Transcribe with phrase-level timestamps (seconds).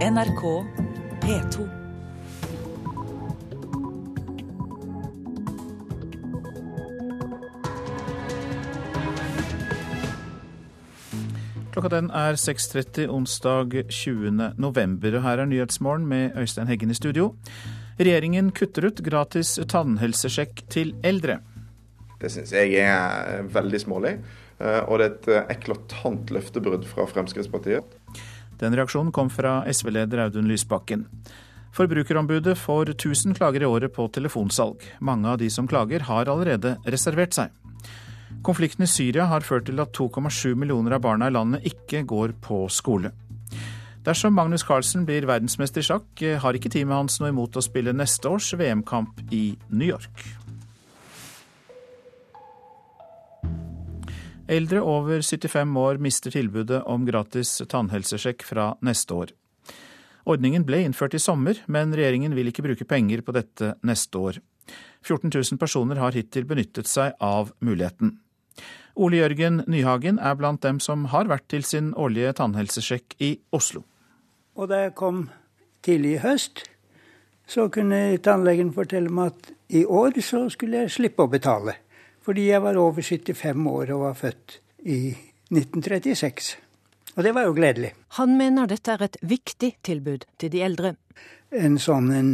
[0.00, 0.64] NRK
[1.20, 1.64] P2.
[11.70, 14.54] Klokka den er 6.30 onsdag 20.
[14.56, 17.34] november, og her er Nyhetsmorgen med Øystein Heggen i studio.
[18.00, 21.42] Regjeringen kutter ut gratis tannhelsesjekk til eldre.
[22.24, 24.16] Det syns jeg er veldig smålig,
[24.64, 27.99] eh, og det er et eklatant løftebrudd fra Fremskrittspartiet.
[28.60, 31.06] Den reaksjonen kom fra SV-leder Audun Lysbakken.
[31.72, 34.82] Forbrukerombudet får 1000 klager i året på telefonsalg.
[35.00, 37.54] Mange av de som klager, har allerede reservert seg.
[38.44, 42.36] Konflikten i Syria har ført til at 2,7 millioner av barna i landet ikke går
[42.44, 43.12] på skole.
[44.04, 47.92] Dersom Magnus Carlsen blir verdensmester i sjakk, har ikke teamet hans noe imot å spille
[47.92, 50.24] neste års VM-kamp i New York.
[54.50, 59.28] Eldre over 75 år mister tilbudet om gratis tannhelsesjekk fra neste år.
[60.26, 64.40] Ordningen ble innført i sommer, men regjeringen vil ikke bruke penger på dette neste år.
[65.06, 68.16] 14 000 personer har hittil benyttet seg av muligheten.
[68.98, 73.84] Ole Jørgen Nyhagen er blant dem som har vært til sin årlige tannhelsesjekk i Oslo.
[74.58, 75.28] Og da jeg kom
[75.86, 76.64] tidlig i høst,
[77.46, 81.78] så kunne tannlegen fortelle meg at i år så skulle jeg slippe å betale.
[82.30, 84.52] Fordi jeg var over 75 år og var født
[84.86, 84.98] i
[85.50, 86.50] 1936.
[87.16, 87.88] Og det var jo gledelig.
[88.20, 90.92] Han mener dette er et viktig tilbud til de eldre.
[91.50, 92.28] En sånn en,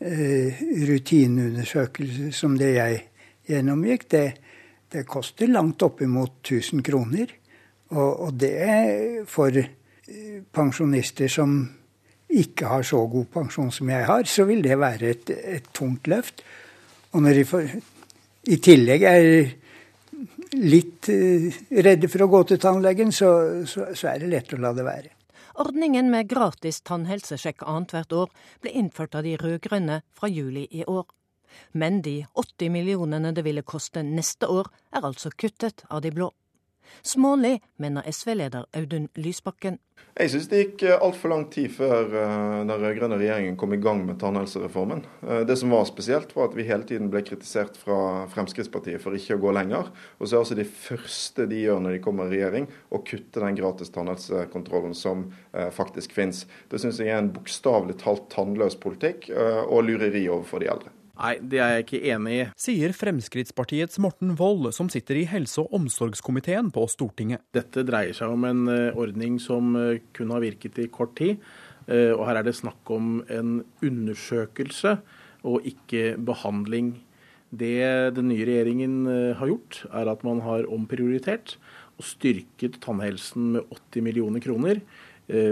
[0.00, 3.02] uh, rutineundersøkelse som det jeg
[3.50, 4.22] gjennomgikk, det,
[4.96, 7.36] det koster langt oppimot 1000 kroner.
[7.92, 11.58] Og, og det er for uh, pensjonister som
[12.32, 16.08] ikke har så god pensjon som jeg har, så vil det være et, et tungt
[16.08, 16.40] løft.
[17.12, 17.70] Og når de får,
[18.48, 19.28] i tillegg er
[20.58, 23.30] litt uh, redde for å gå til tannlegen, så,
[23.68, 25.12] så, så er det lett å la det være.
[25.58, 28.28] Ordningen med gratis tannhelsesjekk annethvert år
[28.62, 31.08] ble innført av de rød-grønne fra juli i år.
[31.72, 36.30] Men de 80 millionene det ville koste neste år, er altså kuttet av de blå.
[37.02, 39.78] Smålig, mener SV-leder Audun Lysbakken.
[40.18, 44.18] Jeg syns det gikk altfor lang tid før den rød-grønne regjeringen kom i gang med
[44.18, 45.04] tannhelsereformen.
[45.46, 49.38] Det som var spesielt, var at vi hele tiden ble kritisert fra Fremskrittspartiet for ikke
[49.38, 49.90] å gå lenger.
[50.18, 53.42] Og så er altså det første de gjør når de kommer i regjering, å kutte
[53.42, 55.28] den gratis tannhelsekontrollen som
[55.74, 56.44] faktisk finnes.
[56.70, 60.94] Det syns jeg er en bokstavelig talt tannløs politikk og lureri overfor de eldre.
[61.18, 62.42] Nei, det er jeg ikke enig i.
[62.62, 67.42] Sier Fremskrittspartiets Morten Wold, som sitter i helse- og omsorgskomiteen på Stortinget.
[67.56, 69.74] Dette dreier seg om en ordning som
[70.14, 71.42] kun har virket i kort tid.
[71.90, 74.94] Og her er det snakk om en undersøkelse
[75.48, 76.94] og ikke behandling.
[77.50, 78.96] Det den nye regjeringen
[79.40, 81.56] har gjort, er at man har omprioritert
[81.98, 84.84] og styrket tannhelsen med 80 millioner kroner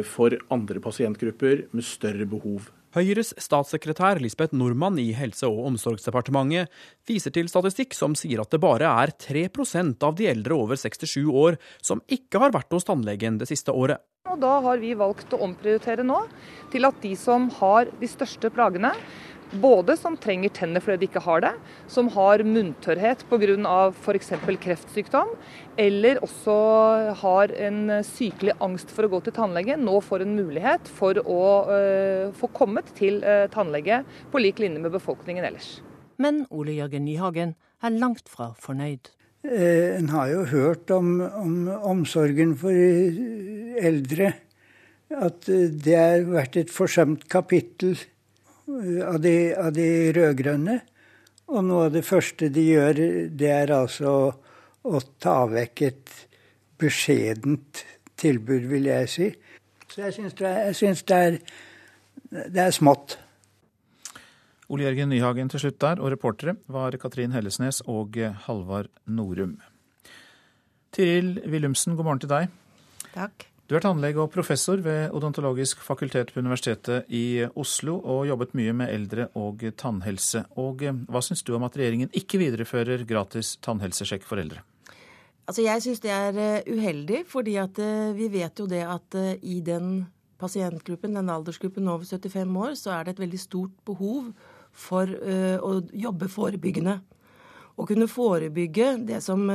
[0.06, 2.70] for andre pasientgrupper med større behov.
[2.96, 6.72] Høyres statssekretær Lisbeth Nordmann i Helse- og omsorgsdepartementet
[7.04, 11.26] viser til statistikk som sier at det bare er 3% av de eldre over 67
[11.28, 14.00] år som ikke har vært hos tannlegen det siste året.
[14.32, 16.22] Og Da har vi valgt å omprioritere nå
[16.72, 18.94] til at de som har de største plagene,
[19.52, 21.52] både som trenger tenner fordi de ikke har det,
[21.92, 23.92] som har munntørrhet pga.
[23.92, 24.32] f.eks.
[24.64, 25.36] kreftsykdom,
[25.76, 26.54] eller også
[27.20, 31.42] har en sykelig angst for å gå til tannlege, nå får en mulighet for å
[31.68, 35.76] uh, få kommet til uh, tannlege på lik linje med befolkningen ellers.
[36.22, 37.54] Men Ole Jørgen Nyhagen
[37.84, 39.12] er langt fra fornøyd.
[39.46, 44.32] Eh, en har jo hørt om, om omsorgen for eldre.
[45.12, 47.94] At det har vært et forsømt kapittel
[49.06, 50.80] av de, av de rød-grønne.
[51.46, 54.16] Og noe av det første de gjør, det er altså
[54.86, 56.16] å, ta vekk et
[56.80, 57.84] beskjedent
[58.20, 59.30] tilbud, vil jeg si.
[59.90, 60.36] Så jeg syns
[61.06, 61.22] det,
[62.30, 63.18] det, det, er smått.
[64.72, 69.58] Ole Jørgen Nyhagen til slutt der, og reportere var Katrin Hellesnes og Halvard Norum.
[70.96, 72.48] Tiril Willumsen, god morgen til deg.
[73.14, 73.46] Takk.
[73.66, 78.74] Du er tannlege og professor ved Odontologisk fakultet på Universitetet i Oslo, og jobbet mye
[78.78, 80.44] med eldre og tannhelse.
[80.62, 84.62] Og Hva syns du om at regjeringen ikke viderefører gratis tannhelsesjekk for eldre?
[85.46, 87.78] Altså Jeg syns det er uheldig, fordi at
[88.16, 89.14] vi vet jo det at
[89.46, 90.06] i den
[90.42, 94.32] pasientgruppen, den aldersgruppen over 75 år, så er det et veldig stort behov
[94.74, 96.98] for å jobbe forebyggende.
[97.76, 99.46] Å kunne forebygge det som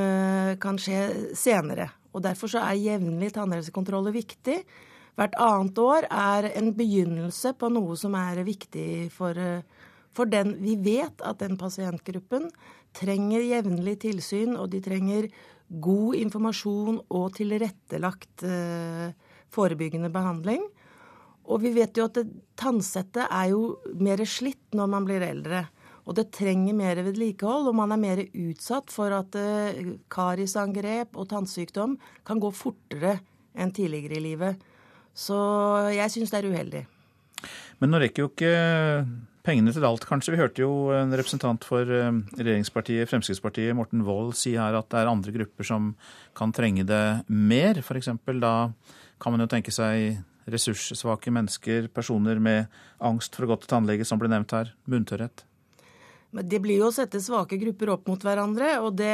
[0.62, 1.90] kan skje senere.
[2.12, 4.58] Og Derfor så er jevnlig tannhelsekontroller viktig.
[5.16, 9.36] Hvert annet år er en begynnelse på noe som er viktig for,
[10.12, 10.54] for den.
[10.62, 12.48] Vi vet at den pasientgruppen
[12.96, 15.28] trenger jevnlig tilsyn, og de trenger
[15.80, 19.12] god informasjon og tilrettelagt eh,
[19.52, 20.64] forebyggende behandling.
[21.50, 22.20] Og vi vet jo at
[22.58, 25.64] tannsettet er jo mer slitt når man blir eldre.
[26.06, 31.28] Og det trenger mer vedlikehold, og man er mer utsatt for at uh, karisangrep og
[31.30, 31.94] tannsykdom
[32.26, 33.20] kan gå fortere
[33.54, 34.64] enn tidligere i livet.
[35.14, 35.36] Så
[35.94, 36.82] jeg syns det er uheldig.
[37.82, 38.52] Men nå rekker jo ikke
[39.46, 40.34] pengene til alt, kanskje.
[40.34, 45.02] Vi hørte jo en representant for eh, regjeringspartiet Fremskrittspartiet, Morten Wold, si her at det
[45.02, 45.92] er andre grupper som
[46.38, 47.82] kan trenge det mer.
[47.82, 48.12] F.eks.
[48.42, 48.54] da
[49.22, 52.70] kan man jo tenke seg ressurssvake mennesker, personer med
[53.02, 55.44] angst for å gå til tannlege, som ble nevnt her, munntørrhet.
[56.32, 59.12] Men Det blir jo å sette svake grupper opp mot hverandre, og det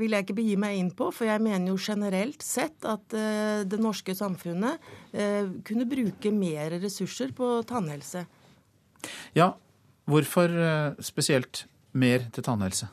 [0.00, 1.12] vil jeg ikke begi meg inn på.
[1.14, 6.74] For jeg mener jo generelt sett at uh, det norske samfunnet uh, kunne bruke mer
[6.82, 8.24] ressurser på tannhelse.
[9.38, 9.52] Ja,
[10.06, 11.66] hvorfor uh, spesielt
[11.96, 12.88] mer til tannhelse?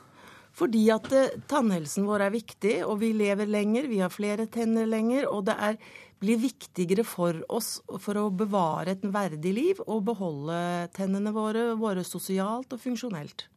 [0.54, 1.08] Fordi at
[1.50, 5.26] tannhelsen vår er viktig, og vi lever lenger, vi har flere tenner lenger.
[5.26, 5.80] Og det er,
[6.22, 10.60] blir viktigere for oss for å bevare et verdig liv og beholde
[10.94, 13.48] tennene våre, våre sosialt og funksjonelt.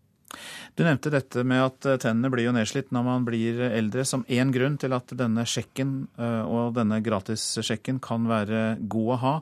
[0.77, 4.25] Du nevnte dette med at eh, tennene blir jo nedslitt når man blir eldre, som
[4.29, 9.35] én grunn til at denne sjekken eh, og denne gratissjekken kan være god å ha.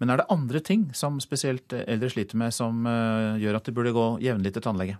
[0.00, 3.76] Men er det andre ting som spesielt eldre sliter med, som eh, gjør at de
[3.76, 4.96] burde gå jevnlig til tannlege?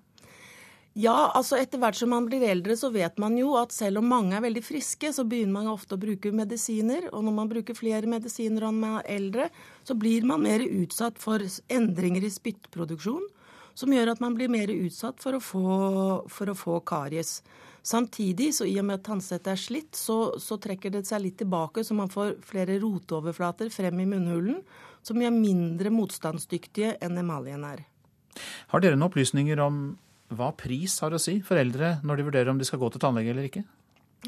[0.98, 4.08] Ja, altså etter hvert som man blir eldre, så vet man jo at selv om
[4.10, 7.06] mange er veldig friske, så begynner man ofte å bruke medisiner.
[7.14, 9.46] Og når man bruker flere medisiner og man er eldre,
[9.86, 13.28] så blir man mer utsatt for endringer i spyttproduksjon
[13.80, 15.64] som gjør at man blir mer utsatt for å få,
[16.28, 17.38] for å få karies.
[17.82, 21.38] Samtidig, så i og med at tannsettet er slitt, så, så, trekker det seg litt
[21.40, 24.60] tilbake, så man får flere roteoverflater frem i munnhulen,
[25.02, 27.86] som gjør mindre motstandsdyktige enn emaljen er.
[28.70, 29.82] Har dere noen opplysninger om
[30.36, 33.02] hva pris har å si for eldre når de vurderer om de skal gå til
[33.02, 33.64] tannlege eller ikke?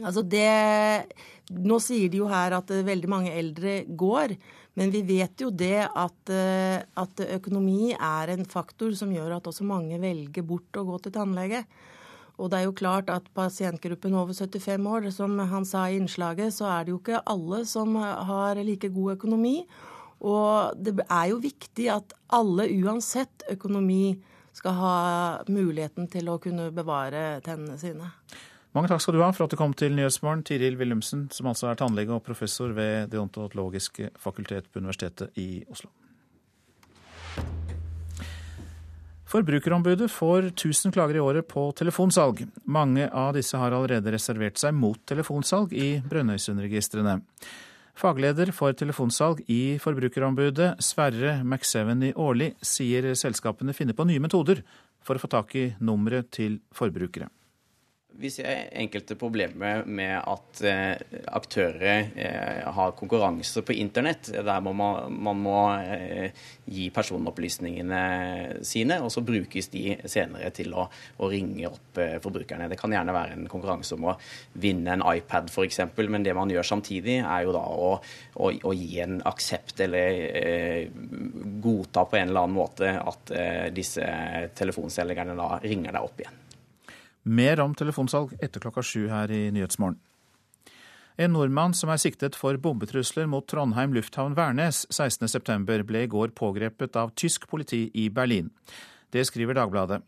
[0.01, 1.13] Altså det,
[1.53, 4.33] nå sier de jo her at veldig mange eldre går.
[4.81, 9.51] Men vi vet jo det at, eh, at, økonomi er en faktor som gjør at
[9.51, 11.61] også mange velger bort å gå til tannlege.
[12.41, 16.55] Og det er jo klart at pasientgruppen over 75 år, som han sa i innslaget,
[16.57, 19.57] så er det jo ikke alle som har like god økonomi.
[20.23, 24.17] Og det er jo viktig at alle, uansett økonomi,
[24.53, 24.97] skal ha
[25.49, 28.11] muligheten til å kunne bevare tennene sine.
[28.77, 31.69] Mange takk skal du ha for at du kom til Nyhetsmorgen, Tiril Willumsen, som altså
[31.71, 35.93] er tannlege og professor ved Det ontologiske fakultet på Universitetet i Oslo.
[39.33, 42.43] Forbrukerombudet får 1000 klager i året på telefonsalg.
[42.69, 47.15] Mange av disse har allerede reservert seg mot telefonsalg i Brønnøysundregistrene.
[47.97, 54.61] Fagleder for telefonsalg i Forbrukerombudet, Sverre McSeveny i Årli, sier selskapene finner på nye metoder
[55.01, 57.33] for å få tak i nummeret til forbrukere.
[58.19, 64.77] Vi ser enkelte problemer med at eh, aktører eh, har konkurranse på internett, der man
[64.77, 68.03] må, man må eh, gi personopplysningene
[68.67, 70.85] sine, og så brukes de senere til å,
[71.19, 72.69] å ringe opp eh, forbrukerne.
[72.71, 74.17] Det kan gjerne være en konkurranse om å
[74.61, 75.81] vinne en iPad f.eks.,
[76.13, 77.91] men det man gjør samtidig, er jo da å,
[78.37, 80.93] å, å gi en aksept eller eh,
[81.65, 84.07] godta på en eller annen måte at eh, disse
[84.59, 86.42] telefonselgerne da ringer deg opp igjen.
[87.23, 90.01] Mer om telefonsalg etter klokka sju her i Nyhetsmorgen.
[91.17, 96.33] En nordmann som er siktet for bombetrusler mot Trondheim lufthavn Værnes 16.9, ble i går
[96.35, 98.49] pågrepet av tysk politi i Berlin.
[99.13, 100.01] Det skriver Dagbladet.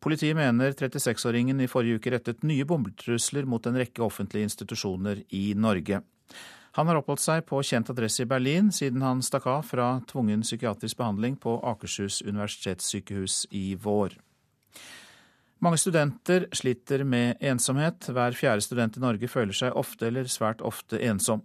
[0.00, 5.52] Politiet mener 36-åringen i forrige uke rettet nye bombetrusler mot en rekke offentlige institusjoner i
[5.54, 6.00] Norge.
[6.78, 10.44] Han har oppholdt seg på kjent adresse i Berlin siden han stakk av fra tvungen
[10.46, 14.16] psykiatrisk behandling på Akershus universitetssykehus i vår.
[15.60, 18.06] Mange studenter sliter med ensomhet.
[18.08, 21.42] Hver fjerde student i Norge føler seg ofte eller svært ofte ensom.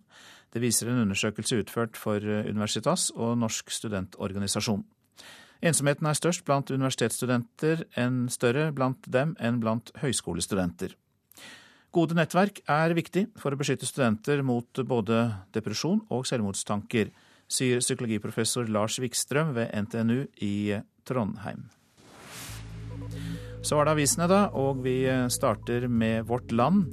[0.55, 4.85] Det viser en undersøkelse utført for Universitas og Norsk studentorganisasjon.
[5.65, 10.95] Ensomheten er størst blant universitetsstudenter, enn større blant dem enn blant høyskolestudenter.
[11.95, 17.11] Gode nettverk er viktig for å beskytte studenter mot både depresjon og selvmordstanker,
[17.51, 20.55] sier psykologiprofessor Lars Wikstrøm ved NTNU i
[21.07, 21.67] Trondheim.
[23.65, 24.99] Så var det avisene, da, og vi
[25.33, 26.91] starter med Vårt Land.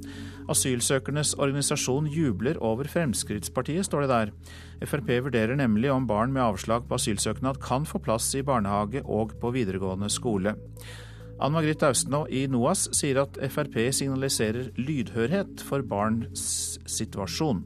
[0.49, 4.31] Asylsøkernes organisasjon jubler over Fremskrittspartiet, står det der.
[4.89, 9.35] Frp vurderer nemlig om barn med avslag på asylsøknad kan få plass i barnehage og
[9.39, 10.55] på videregående skole.
[11.43, 17.63] Ann Margrit Austenå i NOAS sier at Frp signaliserer lydhørhet for barns situasjon.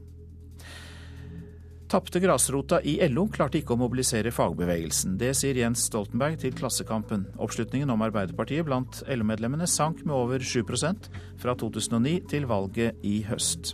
[1.88, 5.14] Tapte grasrota i LO klarte ikke å mobilisere fagbevegelsen.
[5.16, 7.22] Det sier Jens Stoltenberg til Klassekampen.
[7.40, 11.08] Oppslutningen om Arbeiderpartiet blant LO-medlemmene sank med over 7%
[11.40, 13.72] fra 2009 til valget i høst.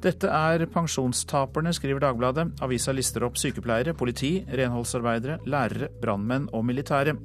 [0.00, 2.54] Dette er pensjonstaperne, skriver Dagbladet.
[2.64, 7.18] Avisa lister opp sykepleiere, politi, renholdsarbeidere, lærere, brannmenn og militære.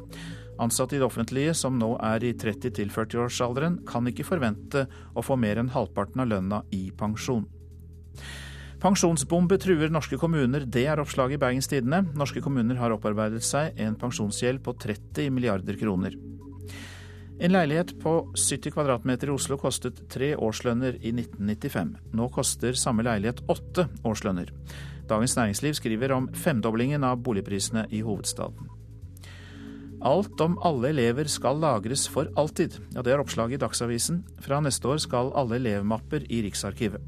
[0.59, 5.39] Ansatte i det offentlige som nå er i 30 40-årsalderen, kan ikke forvente å få
[5.39, 7.47] mer enn halvparten av lønna i pensjon.
[8.85, 12.03] Pensjonsbombe truer norske kommuner, det er oppslaget i Bergens Tidende.
[12.13, 16.13] Norske kommuner har opparbeidet seg en pensjonsgjeld på 30 milliarder kroner.
[17.41, 21.95] En leilighet på 70 kvadratmeter i Oslo kostet tre årslønner i 1995.
[22.13, 24.53] Nå koster samme leilighet åtte årslønner.
[25.09, 28.69] Dagens Næringsliv skriver om femdoblingen av boligprisene i hovedstaden.
[30.05, 32.77] Alt om alle elever skal lagres for alltid.
[32.93, 34.21] Ja, Det er oppslaget i Dagsavisen.
[34.45, 37.01] Fra neste år skal alle elevmapper i Riksarkivet.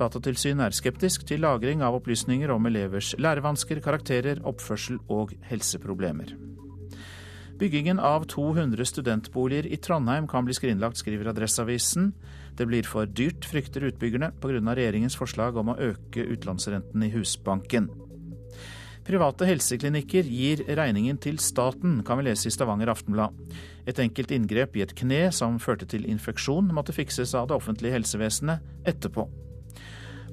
[0.00, 6.32] Datatilsynet er skeptisk til lagring av opplysninger om elevers lærevansker, karakterer, oppførsel og helseproblemer.
[7.60, 12.14] Byggingen av 200 studentboliger i Trondheim kan bli skrinlagt, skriver Adresseavisen.
[12.56, 14.62] Det blir for dyrt, frykter utbyggerne, pga.
[14.72, 17.90] regjeringens forslag om å øke utlånsrenten i Husbanken.
[19.04, 23.36] Private helseklinikker gir regningen til staten, kan vi lese i Stavanger Aftenblad.
[23.84, 27.98] Et enkelt inngrep i et kne som førte til infeksjon, måtte fikses av det offentlige
[27.98, 29.28] helsevesenet etterpå.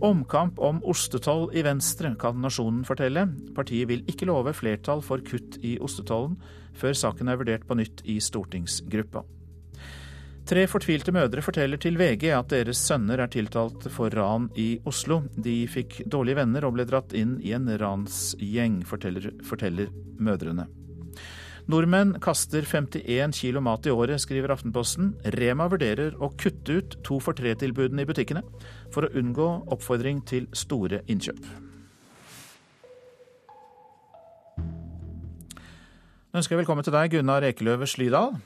[0.01, 3.23] Omkamp om ostetoll i Venstre, kan Nasjonen fortelle.
[3.57, 6.37] Partiet vil ikke love flertall for kutt i ostetollen
[6.77, 9.23] før saken er vurdert på nytt i stortingsgruppa.
[10.47, 15.23] Tre fortvilte mødre forteller til VG at deres sønner er tiltalt for ran i Oslo.
[15.33, 19.89] De fikk dårlige venner og ble dratt inn i en ransgjeng, forteller, forteller
[20.21, 20.69] mødrene.
[21.67, 25.09] Nordmenn kaster 51 kilo mat i året, skriver Aftenposten.
[25.35, 28.39] Rema vurderer å kutte ut to for tre-tilbudene i butikkene,
[28.95, 31.41] for å unngå oppfordring til store innkjøp.
[36.31, 38.37] Nå ønsker jeg velkommen til deg, Gunnar Ekeløve Slydal.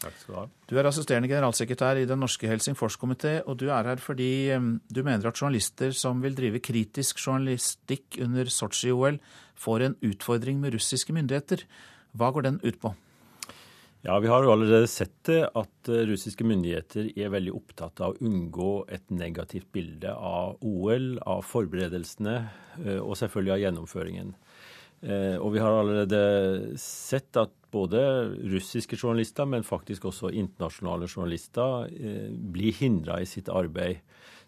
[0.00, 0.44] Takk skal Du ha.
[0.70, 4.48] Du er assisterende generalsekretær i Den norske Helsingforskomité, og du er her fordi
[4.88, 9.20] du mener at journalister som vil drive kritisk journalistikk under Sotsji-OL,
[9.60, 11.66] får en utfordring med russiske myndigheter.
[12.16, 12.94] Hva går den ut på?
[14.06, 18.14] Ja, Vi har jo allerede sett det at eh, russiske myndigheter er veldig opptatt av
[18.14, 22.36] å unngå et negativt bilde av OL, av forberedelsene
[22.84, 24.30] eh, og selvfølgelig av gjennomføringen.
[25.02, 26.20] Eh, og vi har allerede
[26.78, 28.04] sett at både
[28.54, 31.90] russiske journalister, men faktisk også internasjonale journalister,
[32.54, 34.06] blir hindra i sitt arbeid.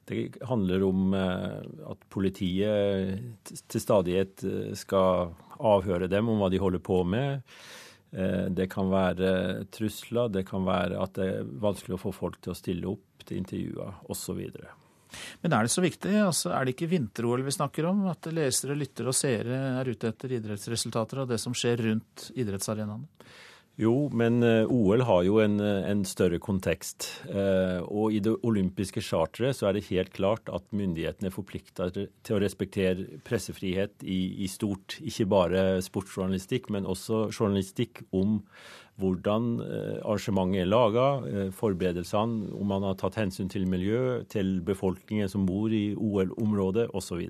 [0.09, 4.47] Det handler om at politiet til stadighet
[4.79, 7.45] skal avhøre dem om hva de holder på med.
[8.09, 9.31] Det kan være
[9.75, 13.27] trusler, det kan være at det er vanskelig å få folk til å stille opp
[13.29, 14.41] til intervjuer osv.
[15.43, 16.15] Men er det så viktig?
[16.21, 18.07] Altså, er det ikke vinter-OL vi snakker om?
[18.11, 23.09] At lesere, lyttere og seere er ute etter idrettsresultater og det som skjer rundt idrettsarenaene?
[23.79, 27.07] Jo, men eh, OL har jo en, eh, en større kontekst.
[27.31, 31.87] Eh, og i det olympiske charteret så er det helt klart at myndighetene er forplikta
[31.95, 34.99] til å respektere pressefrihet i, i, stort.
[34.99, 38.41] Ikke bare sportsjournalistikk, men også journalistikk om
[38.99, 41.05] hvordan arrangementet er laga,
[41.55, 47.29] forberedelsene, om man har tatt hensyn til miljø, til befolkningen som bor i OL-området osv.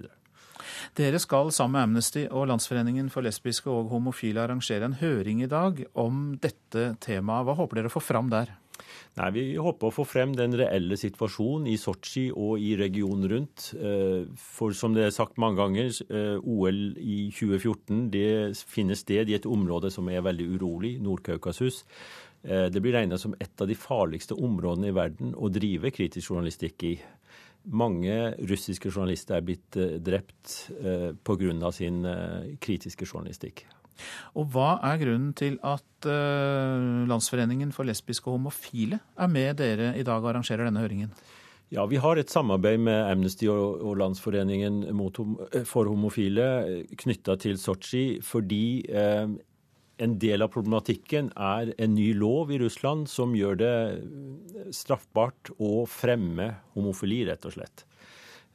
[0.98, 5.50] Dere skal sammen med Amnesty og Landsforeningen for lesbiske og homofile arrangere en høring i
[5.50, 7.46] dag om dette temaet.
[7.48, 8.54] Hva håper dere å få fram der?
[9.18, 13.72] Nei, Vi håper å få frem den reelle situasjonen i Sotsji og i regionen rundt.
[13.75, 19.28] Eh, for som det er sagt mange ganger, eh, OL i 2014 det finner sted
[19.28, 21.84] i et område som er veldig urolig, Nord-Kaukasus.
[22.44, 26.30] Eh, det blir regna som et av de farligste områdene i verden å drive kritisk
[26.30, 27.00] journalistikk i.
[27.64, 28.14] Mange
[28.48, 31.72] russiske journalister er blitt eh, drept eh, pga.
[31.72, 33.66] sin eh, kritiske journalistikk.
[34.38, 40.04] Og Hva er grunnen til at Landsforeningen for lesbiske og homofile er med dere i
[40.06, 41.10] dag og arrangerer denne høringen?
[41.74, 44.86] Ja, Vi har et samarbeid med Amnesty og, Landsforeningen
[45.66, 48.86] for homofile knytta til Sotsji, fordi
[49.98, 53.74] en del av problematikken er en ny lov i Russland som gjør det
[54.76, 57.84] straffbart å fremme homofili, rett og slett.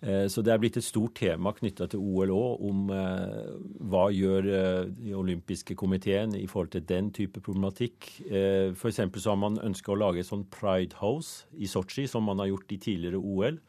[0.03, 3.53] Eh, så det er blitt et stort tema knytta til OL òg, om eh,
[3.87, 8.09] hva gjør eh, den olympiske komiteen i forhold til den type problematikk.
[8.27, 8.99] F.eks.
[8.99, 12.51] så har man ønska å lage et sånn Pride House i Sotsji, som man har
[12.51, 13.61] gjort i tidligere OL.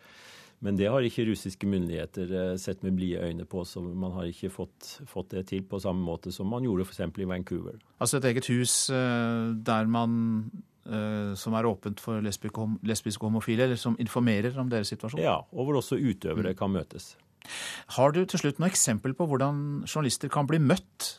[0.64, 4.30] Men det har ikke russiske myndigheter eh, sett med blide øyne på, så man har
[4.30, 7.02] ikke fått, fått det til på samme måte som man gjorde f.eks.
[7.21, 7.76] i Vancouver.
[8.00, 10.14] Altså et eget hus eh, der man
[10.88, 15.21] eh, som er åpent for lesbiske homofile, eller som informerer om deres situasjon?
[15.21, 16.59] Ja, og hvor også utøvere mm.
[16.62, 17.12] kan møtes.
[17.99, 21.18] Har du til slutt noe eksempel på hvordan journalister kan bli møtt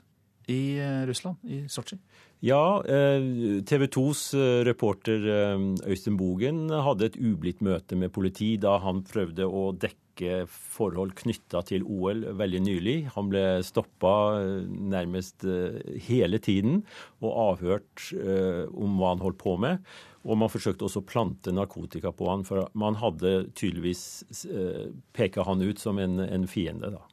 [0.52, 2.00] i Russland, i Sotsji?
[2.46, 8.56] Ja, eh, TV 2s eh, reporter eh, Øystein Bogen hadde et ublidt møte med politi
[8.62, 12.96] da han prøvde å dekke forhold knytta til OL veldig nylig.
[13.16, 14.14] Han ble stoppa
[14.70, 15.44] nærmest
[16.06, 16.86] hele tiden
[17.20, 18.06] og avhørt
[18.72, 19.84] om hva han holdt på med.
[20.24, 24.46] Og man forsøkte også å plante narkotika på han, for man hadde tydeligvis
[25.12, 26.96] peka han ut som en, en fiende.
[26.96, 27.04] da.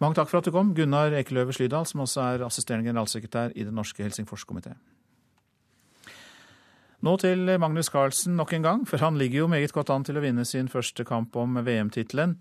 [0.00, 3.66] Mange takk for at du kom, Gunnar Ekeløve Slydal, som også er assisterende generalsekretær i
[3.66, 4.76] Den norske Helsingforskomité.
[7.06, 10.18] Nå til Magnus Carlsen nok en gang, for han ligger jo meget godt an til
[10.18, 12.34] å vinne sin første kamp om VM-tittelen.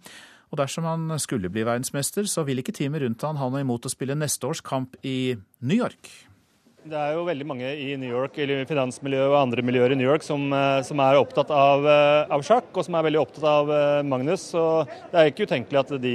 [0.50, 3.86] Og dersom han skulle bli verdensmester, så vil ikke teamet rundt han ha noe imot
[3.86, 6.10] å spille neste års kamp i New York.
[6.88, 10.08] Det er jo veldig mange i New York, eller finansmiljøet og andre miljøer i New
[10.08, 13.44] York som, eh, som er opptatt av, eh, av, sjakk, og som er veldig opptatt
[13.44, 14.46] av eh, Magnus.
[14.54, 14.64] Så
[15.12, 16.14] det er ikke utenkelig at de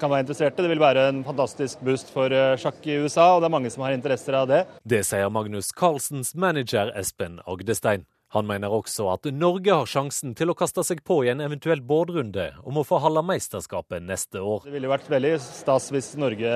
[0.00, 0.64] kan være interesserte.
[0.64, 2.28] Det vil være en fantastisk boost for
[2.58, 4.64] sjakk i USA, og det er mange som har interesser av det.
[4.82, 8.06] Det sier Magnus Carlsens manager Espen Agdestein.
[8.32, 11.82] Han mener også at Norge har sjansen til å kaste seg på i en eventuell
[11.84, 14.64] bårdrunde om å få halve mesterskapet neste år.
[14.64, 16.54] Det ville vært veldig stas hvis Norge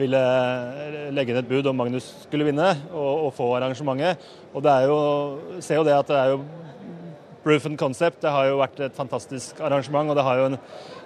[0.00, 0.22] ville
[1.12, 4.24] legge inn et bud om Magnus skulle vinne og, og få arrangementet.
[4.54, 4.98] Og det er jo,
[5.60, 6.40] ser jo det at det er jo
[7.44, 10.58] Proof and Concept det har jo vært et fantastisk arrangement, og det en,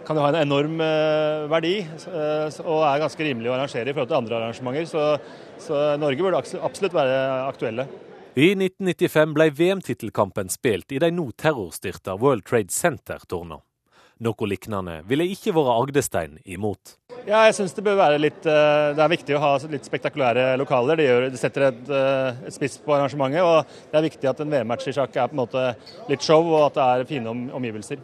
[0.06, 1.76] kan jo ha en enorm eh, verdi.
[1.83, 4.88] Eh, og er ganske rimelig å arrangere i forhold til andre arrangementer.
[4.90, 5.04] Så,
[5.62, 7.90] så Norge burde absolutt være aktuelle.
[8.34, 13.60] I 1995 ble VM-tittelkampen spilt i de nå terrorstyrta World Trade Center-tårna.
[14.26, 16.96] Noe lignende ville ikke vært Agdestein imot.
[17.28, 20.48] Ja, jeg synes det bør være litt eh, Det er viktig å ha litt spektakulære
[20.58, 20.98] lokaler.
[20.98, 23.46] Det, gjør, det setter et, eh, et, spiss på arrangementet.
[23.46, 25.64] Og det er viktig at en VM-match i sjakk er på en måte
[26.10, 28.02] litt show, og at det er fine omgivelser.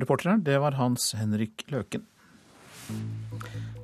[0.00, 2.08] Reporteren, det var Hans Henrik Løken.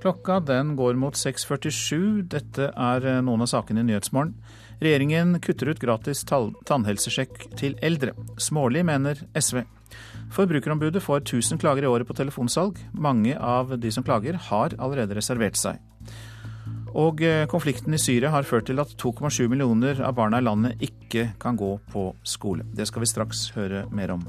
[0.00, 2.24] Klokka den går mot 6.47.
[2.32, 4.32] Dette er eh, noen av sakene i Nyhetsmorgen.
[4.80, 8.14] Regjeringen kutter ut gratis tannhelsesjekk til eldre.
[8.40, 9.60] Smålig, mener SV.
[10.32, 12.78] Forbrukerombudet får 1000 klager i året på telefonsalg.
[12.96, 15.82] Mange av de som klager, har allerede reservert seg.
[16.96, 20.80] Og eh, konflikten i Syria har ført til at 2,7 millioner av barna i landet
[20.82, 22.64] ikke kan gå på skole.
[22.72, 24.24] Det skal vi straks høre mer om.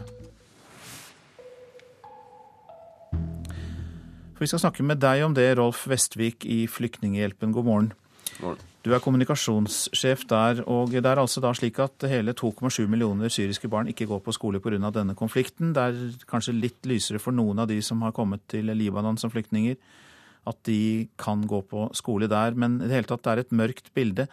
[4.35, 7.55] For vi skal snakke med deg om det, Rolf Vestvik i Flyktninghjelpen.
[7.55, 7.93] God morgen.
[8.35, 8.70] God morgen.
[8.81, 13.69] Du er kommunikasjonssjef der, og det er altså da slik at hele 2,7 millioner syriske
[13.69, 14.89] barn ikke går på skole pga.
[14.89, 15.73] denne konflikten.
[15.73, 19.29] Det er kanskje litt lysere for noen av de som har kommet til Libanon som
[19.29, 19.77] flyktninger,
[20.47, 23.51] at de kan gå på skole der, men i det hele tatt det er et
[23.53, 24.25] mørkt bilde.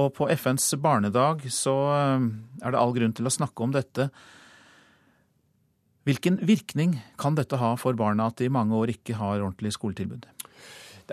[0.00, 2.30] Og på FNs barnedag så eh,
[2.64, 4.08] er det all grunn til å snakke om dette.
[6.08, 9.76] Hvilken virkning kan dette ha for barna at de i mange år ikke har ordentlig
[9.76, 10.24] skoletilbud?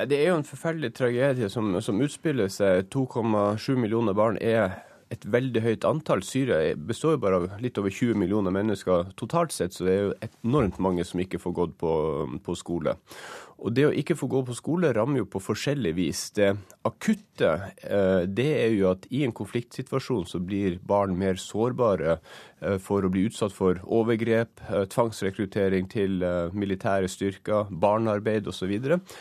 [0.07, 2.85] Det er jo en forferdelig tragedie som, som utspiller seg.
[2.93, 4.77] 2,7 millioner barn er
[5.11, 6.21] et veldig høyt antall.
[6.23, 10.03] Syria består jo bare av litt over 20 millioner mennesker totalt sett, så det er
[10.05, 11.93] jo enormt mange som ikke får gått på,
[12.45, 12.95] på skole.
[13.59, 16.21] Og det å ikke få gå på skole rammer jo på forskjellig vis.
[16.35, 16.51] Det
[16.87, 17.49] akutte
[17.83, 22.17] eh, det er jo at i en konfliktsituasjon så blir barn mer sårbare
[22.61, 26.23] eh, for å bli utsatt for overgrep, eh, tvangsrekruttering til
[26.55, 28.71] militære styrker, barnearbeid osv.
[28.79, 29.17] Og,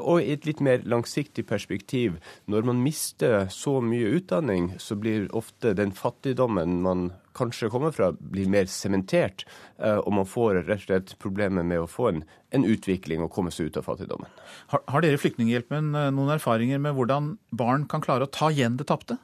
[0.00, 2.18] og i et litt mer langsiktig perspektiv,
[2.50, 8.10] når man mister så mye utdanning, så blir ofte den fattigdommen man kanskje kommer fra,
[8.16, 9.44] blir mer sementert,
[9.76, 12.22] og man får rett og slett problemer med å få en,
[12.56, 14.32] en utvikling og komme seg ut av fattigdommen.
[14.72, 18.50] Har, har dere i Flyktninghjelpen eh, noen erfaringer med hvordan barn kan klare å ta
[18.52, 19.18] igjen det tapte?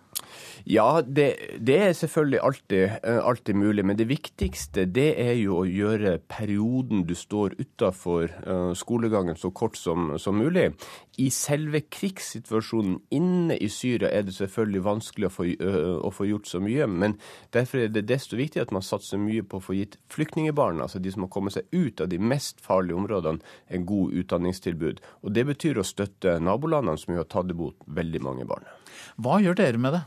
[0.64, 3.84] Ja, det, det, er selvfølgelig alltid, eh, alltid, mulig.
[3.84, 9.50] Men det viktigste det er jo å gjøre perioden du står utafor uh, skolegangen så
[9.50, 10.70] kort som, som, mulig.
[11.18, 16.28] I selve krigssituasjonen inne i Syria er det selvfølgelig vanskelig å få, uh, å få,
[16.30, 16.86] gjort så mye.
[16.86, 17.18] Men
[17.54, 21.02] derfor er det desto viktigere at man satser mye på å få gitt flyktningbarna, altså
[21.02, 25.02] de som har kommet seg ut av de mest farlige områdene, en god utdanningstilbud.
[25.26, 28.70] Og det betyr å støtte nabolandene, som jo har tatt imot veldig mange barn.
[29.16, 30.02] Hva gjør dere med det?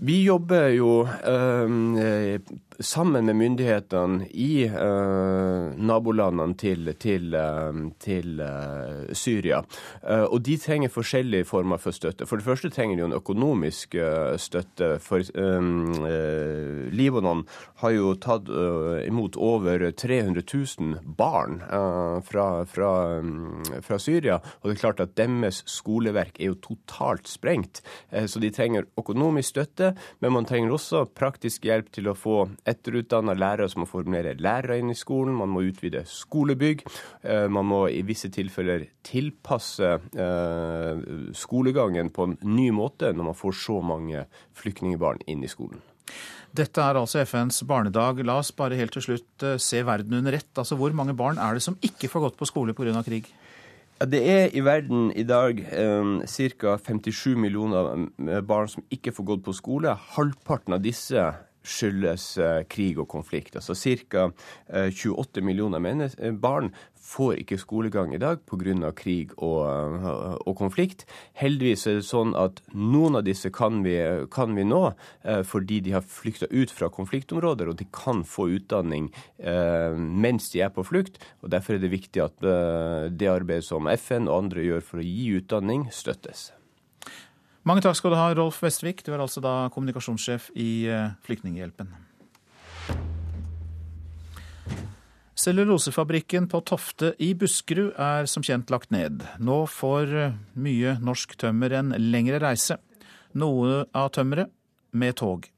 [0.00, 2.38] Vi jobber jo øh,
[2.80, 9.60] sammen med myndighetene i uh, nabolandene til, til, uh, til uh, Syria.
[10.02, 12.26] og de trenger forskjellige former for støtte.
[12.26, 13.96] For det første trenger de jo en økonomisk
[14.40, 14.88] støtte.
[15.02, 15.22] For
[16.90, 17.42] Libanon
[17.82, 18.48] har jo tatt
[19.06, 21.60] imot over 300 000 barn
[22.26, 22.92] fra, fra,
[23.84, 24.40] fra, Syria.
[24.60, 27.82] Og det er klart at deres skoleverk er jo totalt sprengt.
[28.26, 32.38] så de trenger økonomisk støtte, men man trenger også praktisk hjelp til å få
[32.70, 35.36] etterutdanna lærere som må formulere lærere inn i skolen.
[35.38, 36.86] Man må utvide skolebygg.
[37.22, 41.06] Eh, man må i visse tilfeller tilpasse eh,
[41.36, 44.26] skolegangen på en ny måte når man får så mange
[44.58, 45.82] flyktningbarn inn i skolen.
[46.50, 48.24] Dette er altså FNs barnedag.
[48.26, 50.50] La oss bare helt til slutt eh, se verden under ett.
[50.58, 53.02] Altså, Hvor mange barn er det som ikke får gått på skole pga.
[53.06, 53.30] krig?
[54.00, 56.76] Det er i verden i dag eh, ca.
[56.78, 59.94] 57 millioner barn som ikke får gått på skole.
[60.16, 61.30] Halvparten av disse
[61.62, 63.56] skyldes uh, krig og konflikt.
[63.56, 64.30] Altså Ca.
[64.70, 65.80] Uh, 28 millioner
[66.40, 68.92] barn får ikke skolegang i dag pga.
[68.96, 71.06] krig og, eh, og, konflikt.
[71.34, 73.96] Heldigvis er det sånn at noen av disse kan vi,
[74.30, 74.82] kan vi nå
[75.24, 80.50] eh, fordi de har flykta ut fra konfliktområder, og de kan få utdanning eh, mens
[80.52, 81.18] de er på flukt.
[81.42, 85.02] og Derfor er det viktig at eh, det arbeidet som FN og andre gjør for
[85.02, 86.50] å gi utdanning, støttes.
[87.68, 89.02] Mange takk skal du ha, Rolf Vestvik.
[89.04, 91.90] Du er altså da kommunikasjonssjef i eh, Flyktninghjelpen.
[95.40, 99.24] Cellulosefabrikken på Tofte i Buskerud er som kjent lagt ned.
[99.40, 100.12] Nå får
[100.60, 102.76] mye norsk tømmer en lengre reise.
[103.36, 104.52] Noe av tømmeret
[104.92, 105.48] med tog.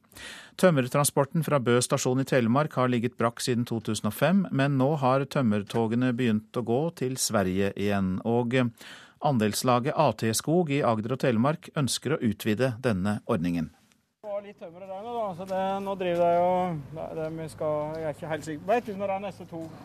[0.60, 6.12] Tømmertransporten fra Bø stasjon i Telemark har ligget brakk siden 2005, men nå har tømmertogene
[6.14, 8.18] begynt å gå til Sverige igjen.
[8.28, 8.58] Og
[9.22, 13.70] andelslaget AT Skog i Agder og Telemark ønsker å utvide denne ordningen
[14.22, 15.26] Det var litt tømmer der nå, da.
[15.38, 18.64] Så det, nå driver de og det, vi skal, Jeg er ikke helt sikker.
[18.72, 19.82] Vet du når det er neste tog?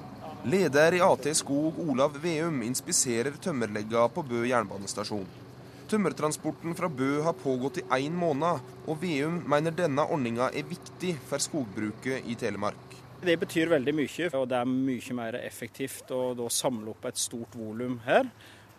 [0.48, 5.28] Leder i AT Skog, Olav Veum, inspiserer tømmerlegga på Bø jernbanestasjon.
[5.88, 11.14] Tømmertransporten fra Bø har pågått i én måned, og Veum mener denne ordninga er viktig
[11.30, 12.98] for skogbruket i Telemark.
[13.18, 17.56] Det betyr veldig mye, og det er mye mer effektivt å samle opp et stort
[17.58, 18.30] volum her.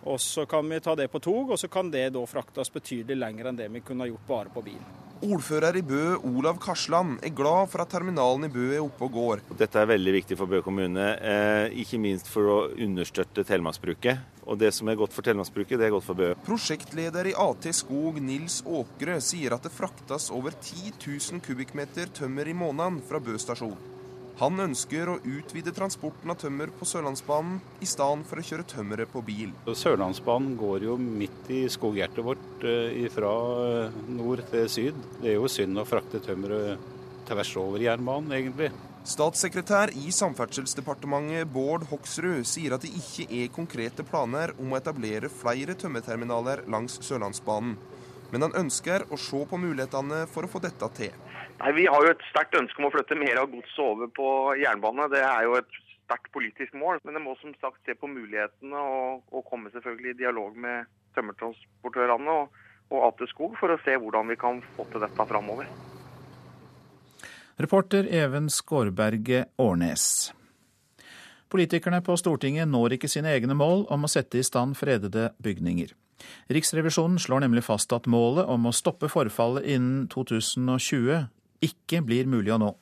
[0.04, 3.18] Og Så kan vi ta det på tog, og så kan det da fraktes betydelig
[3.18, 4.80] lenger enn det vi kunne gjort bare på bil.
[5.18, 9.16] Ordfører i Bø, Olav Karsland, er glad for at terminalen i Bø er oppe og
[9.16, 9.42] går.
[9.58, 14.22] Dette er veldig viktig for Bø kommune, eh, ikke minst for å understøtte telemarksbruket.
[14.46, 16.30] Og det som er godt for telemarksbruket, det er godt for Bø.
[16.46, 22.46] Prosjektleder i AT Skog, Nils Åkre, sier at det fraktes over 10 000 kubikkmeter tømmer
[22.46, 23.97] i måneden fra Bø stasjon.
[24.38, 29.10] Han ønsker å utvide transporten av tømmer på Sørlandsbanen, i stedet for å kjøre tømmeret
[29.10, 29.50] på bil.
[29.66, 33.32] Sørlandsbanen går jo midt i skoghjertet vårt eh, fra
[33.64, 35.00] eh, nord til syd.
[35.18, 36.78] Det er jo synd å frakte tømmeret
[37.26, 38.70] tvers over jernbanen, egentlig.
[39.08, 45.32] Statssekretær i Samferdselsdepartementet Bård Hoksrud sier at det ikke er konkrete planer om å etablere
[45.32, 47.74] flere tømmerterminaler langs Sørlandsbanen.
[48.30, 51.14] Men han ønsker å se på mulighetene for å få dette til.
[51.58, 54.28] Nei, Vi har jo et sterkt ønske om å flytte mer av godset over på
[54.60, 55.08] jernbane.
[55.10, 57.02] Det er jo et sterkt politisk mål.
[57.04, 60.88] Men det må som sagt se på mulighetene og, og komme selvfølgelig i dialog med
[61.18, 65.70] tømmertransportørene og, og Ate Skog for å se hvordan vi kan få til dette framover.
[67.58, 70.04] Reporter Even Skårberget Årnes.
[71.50, 75.90] Politikerne på Stortinget når ikke sine egne mål om å sette i stand fredede bygninger.
[76.52, 81.26] Riksrevisjonen slår nemlig fast at målet om å stoppe forfallet innen 2020
[81.64, 82.72] ikke blir mulig å nå.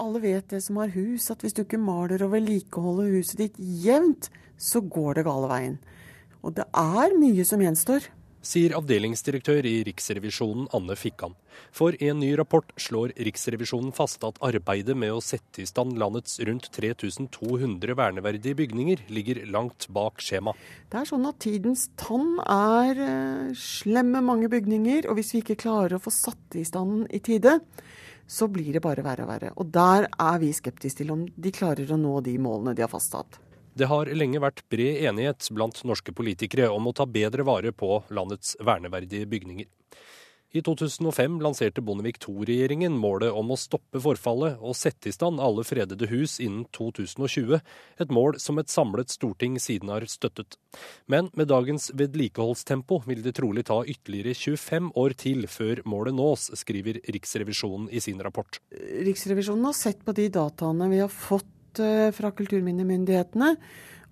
[0.00, 3.58] Alle vet det som har hus, at hvis du ikke maler og vedlikeholder huset ditt
[3.58, 5.76] jevnt, så går det gale veien.
[6.42, 8.08] Og det er mye som gjenstår
[8.44, 11.34] sier avdelingsdirektør i Riksrevisjonen Anne Fikkan.
[11.74, 15.96] For i en ny rapport slår Riksrevisjonen fast at arbeidet med å sette i stand
[15.98, 20.54] landets rundt 3200 verneverdige bygninger ligger langt bak skjema.
[20.90, 23.00] Det er sånn at tidens tann er
[23.58, 27.06] slemme slem med mange bygninger, og hvis vi ikke klarer å få satt i stand
[27.14, 27.60] i tide,
[28.26, 29.52] så blir det bare verre og verre.
[29.60, 32.90] Og der er vi skeptiske til om de klarer å nå de målene de har
[32.92, 33.38] fastsatt.
[33.74, 38.04] Det har lenge vært bred enighet blant norske politikere om å ta bedre vare på
[38.14, 39.66] landets verneverdige bygninger.
[40.54, 45.64] I 2005 lanserte Bondevik II-regjeringen målet om å stoppe forfallet og sette i stand alle
[45.66, 47.58] fredede hus innen 2020,
[47.98, 50.54] et mål som et samlet storting siden har støttet.
[51.10, 56.52] Men med dagens vedlikeholdstempo vil det trolig ta ytterligere 25 år til før målet nås,
[56.62, 58.60] skriver Riksrevisjonen i sin rapport.
[58.70, 61.50] Riksrevisjonen har sett på de dataene vi har fått
[61.82, 63.54] Eh, fra kulturminnemyndighetene.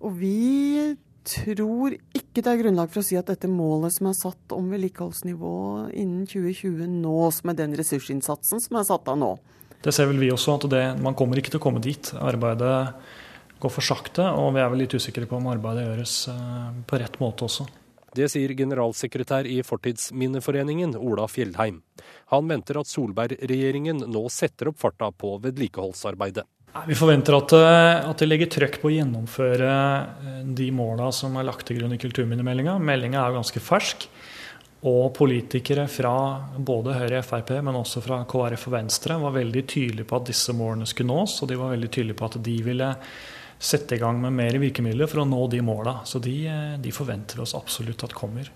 [0.03, 4.17] Og vi tror ikke det er grunnlag for å si at dette målet som er
[4.17, 5.55] satt om vedlikeholdsnivå
[5.95, 9.37] innen 2020 nås med den ressursinnsatsen som er satt av nå.
[9.83, 12.11] Det ser vel vi også, at det, man kommer ikke til å komme dit.
[12.19, 12.75] Arbeidet
[13.63, 16.99] går for sakte, og vi er vel litt usikre på om arbeidet gjøres eh, på
[16.99, 17.67] rett måte også.
[18.13, 21.79] Det sier generalsekretær i Fortidsminneforeningen, Ola Fjellheim.
[22.29, 26.45] Han venter at Solberg-regjeringen nå setter opp farta på vedlikeholdsarbeidet.
[26.73, 29.73] Vi forventer at, eh, at de legger trøkk på å gjennomføre
[30.25, 32.79] eh, de måla som er lagt til grunn i kulturminnemeldinga.
[32.81, 34.07] Meldinga er jo ganske fersk.
[34.89, 36.15] Og politikere fra
[36.57, 40.27] både Høyre og Frp, men også fra KrF og Venstre, var veldig tydelige på at
[40.27, 41.37] disse målene skulle nås.
[41.39, 42.89] Og de var veldig tydelige på at de ville
[43.63, 45.99] sette i gang med mer virkemidler for å nå de måla.
[46.09, 48.49] Så de, eh, de forventer oss absolutt at kommer.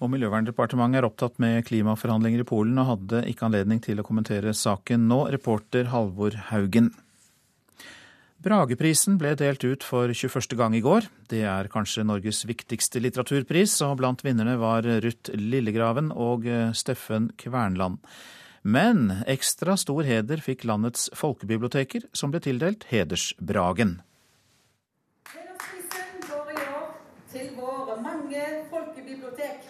[0.00, 4.54] Og Miljøverndepartementet er opptatt med klimaforhandlinger i Polen og hadde ikke anledning til å kommentere
[4.56, 6.88] saken nå, reporter Halvor Haugen.
[8.40, 10.54] Brageprisen ble delt ut for 21.
[10.56, 11.04] gang i går.
[11.28, 17.28] Det er kanskje Norges viktigste litteraturpris, og blant vinnerne var Ruth Lillegraven og eh, Steffen
[17.36, 18.00] Kvernland.
[18.64, 23.98] Men ekstra stor heder fikk landets folkebiblioteker, som ble tildelt Hedersbragen.
[25.28, 26.88] Hedersprisen går i år
[27.36, 29.68] til våre mange folkebibliotek.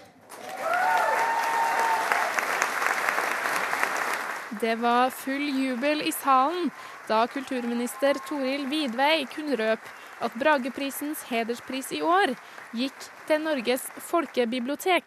[4.60, 6.68] Det var full jubel i salen
[7.08, 12.34] da kulturminister Toril Vidvei kunne røpe at Brageprisens hederspris i år
[12.76, 15.06] gikk til Norges folkebibliotek.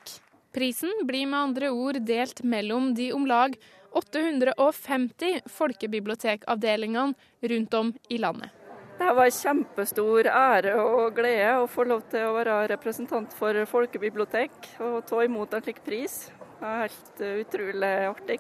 [0.54, 3.56] Prisen blir med andre ord delt mellom de om lag
[3.94, 8.63] 850 folkebibliotekavdelingene rundt om i landet.
[8.98, 13.58] Det var en kjempestor ære og glede å få lov til å være representant for
[13.70, 16.20] folkebibliotek og ta imot en slik pris.
[16.60, 18.40] Det er helt utrolig artig.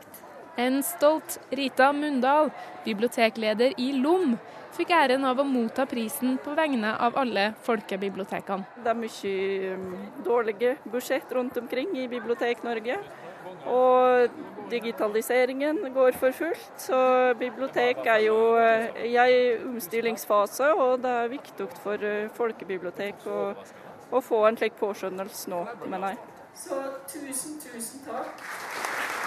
[0.55, 2.51] En stolt Rita Mundal,
[2.85, 4.35] bibliotekleder i LOM,
[4.77, 8.69] fikk æren av å motta prisen på vegne av alle folkebibliotekene.
[8.85, 9.87] Det er mye um,
[10.25, 12.99] dårlige budsjett rundt omkring i Bibliotek-Norge.
[13.69, 14.29] Og
[14.71, 16.99] digitaliseringen går for fullt, så
[17.39, 20.73] bibliotek er jo uh, i en omstillingsfase.
[20.73, 23.41] Og det er viktig for uh, folkebibliotek å,
[24.12, 26.23] å få en slik påskjønnelse nå, mener jeg.
[26.63, 29.22] Så tusen, tusen takk.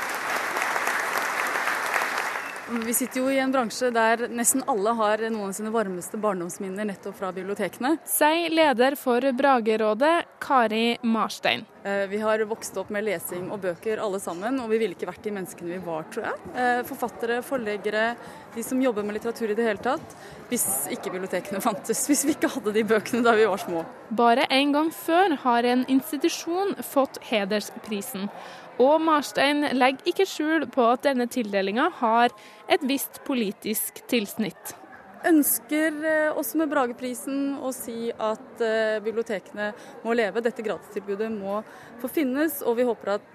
[2.69, 6.89] Vi sitter jo i en bransje der nesten alle har noen av sine varmeste barndomsminner
[6.89, 7.93] nettopp fra bibliotekene.
[8.11, 11.63] Sier leder for Bragerådet, Kari Marstein.
[11.87, 15.07] Eh, vi har vokst opp med lesing og bøker alle sammen, og vi ville ikke
[15.07, 16.51] vært de menneskene vi var, tror jeg.
[16.59, 18.09] Eh, forfattere, forleggere,
[18.57, 20.19] de som jobber med litteratur i det hele tatt.
[20.51, 23.87] Hvis ikke bibliotekene fantes, hvis vi ikke hadde de bøkene da vi var små.
[24.11, 28.27] Bare en gang før har en institusjon fått hedersprisen.
[28.83, 32.35] Og Marstein legger ikke skjul på at denne tildelinga har
[32.69, 34.75] et visst politisk tilsnitt.
[35.27, 39.73] Ønsker eh, også med Brageprisen å si at eh, bibliotekene
[40.05, 40.45] må leve.
[40.45, 41.63] Dette gratistilbudet må
[42.03, 43.27] få finnes, og vi håper at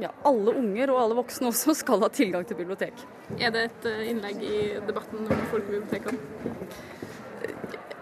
[0.00, 3.06] ja, alle unger og alle voksne også skal ha tilgang til bibliotek.
[3.38, 6.18] Er det et eh, innlegg i debatten om folkebibliotekene?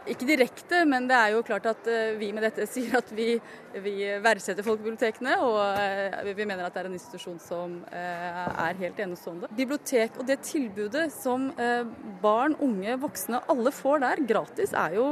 [0.09, 3.35] Ikke direkte, men det er jo klart at eh, vi med dette sier at vi,
[3.85, 3.95] vi
[4.25, 9.03] verdsetter folkebibliotekene, og eh, vi mener at det er en institusjon som eh, er helt
[9.05, 9.51] enestående.
[9.59, 11.51] Bibliotek og det tilbudet som
[12.23, 15.09] barn, unge, voksne, alle får der gratis, er jo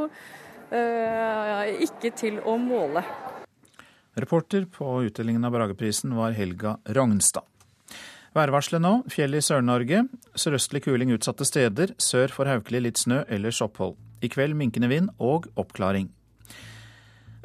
[0.67, 3.05] ikke til å måle.
[4.19, 7.47] Reporter på utdelingen av Brageprisen var Helga Rognstad.
[8.37, 8.95] Værvarselet nå.
[9.13, 10.03] Fjell i Sør-Norge.
[10.37, 11.95] Sørøstlig kuling utsatte steder.
[12.03, 13.95] Sør for Haukeli litt snø, ellers opphold.
[14.27, 16.11] I kveld minkende vind og oppklaring.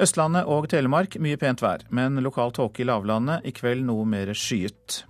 [0.02, 3.46] Østlandet og Telemark mye pent vær, men lokal tåke i lavlandet.
[3.46, 5.04] I kveld noe mer skyet.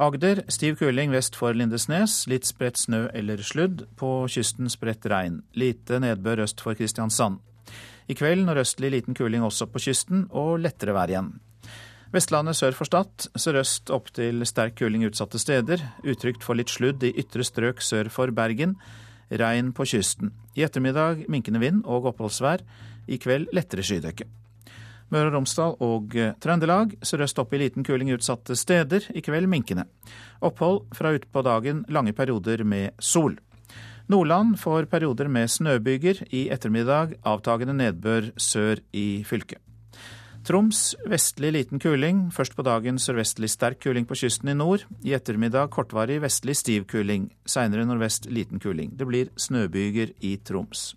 [0.00, 2.22] Agder stiv kuling vest for Lindesnes.
[2.30, 3.88] Litt spredt snø eller sludd.
[3.98, 5.42] På kysten spredt regn.
[5.58, 7.40] Lite nedbør øst for Kristiansand.
[8.10, 11.34] I kveld nordøstlig liten kuling også på kysten, og lettere vær igjen.
[12.14, 13.28] Vestlandet sør for Stad.
[13.38, 15.82] Sørøst opp til sterk kuling utsatte steder.
[16.06, 18.78] Utrygt for litt sludd i ytre strøk sør for Bergen
[19.30, 20.32] regn på kysten.
[20.56, 22.64] I ettermiddag minkende vind og oppholdsvær.
[23.10, 24.26] I kveld lettere skydekke.
[25.10, 29.08] Møre og Romsdal og eh, Trøndelag sørøst opp i liten kuling utsatte steder.
[29.10, 29.86] I kveld minkende.
[30.40, 33.38] Opphold fra utpå dagen lange perioder med sol.
[34.10, 36.24] Nordland får perioder med snøbyger.
[36.34, 39.58] I ettermiddag avtagende nedbør sør i fylket.
[40.44, 42.30] Troms vestlig liten kuling.
[42.32, 44.86] Først på dagen sørvestlig sterk kuling på kysten i nord.
[45.04, 47.28] I ettermiddag kortvarig vestlig stiv kuling.
[47.44, 48.94] Seinere nordvest liten kuling.
[48.96, 50.94] Det blir snøbyger i Troms.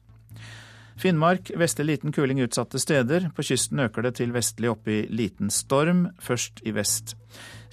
[0.95, 3.27] Finnmark vestlig liten kuling utsatte steder.
[3.36, 7.17] På kysten øker det til vestlig oppe i liten storm, først i vest.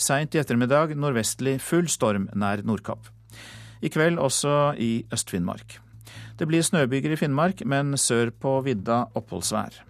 [0.00, 3.12] Seint i ettermiddag nordvestlig full storm nær Nordkapp.
[3.80, 5.78] I kveld også i Øst-Finnmark.
[6.36, 9.84] Det blir snøbyger i Finnmark, men sør på vidda oppholdsvær.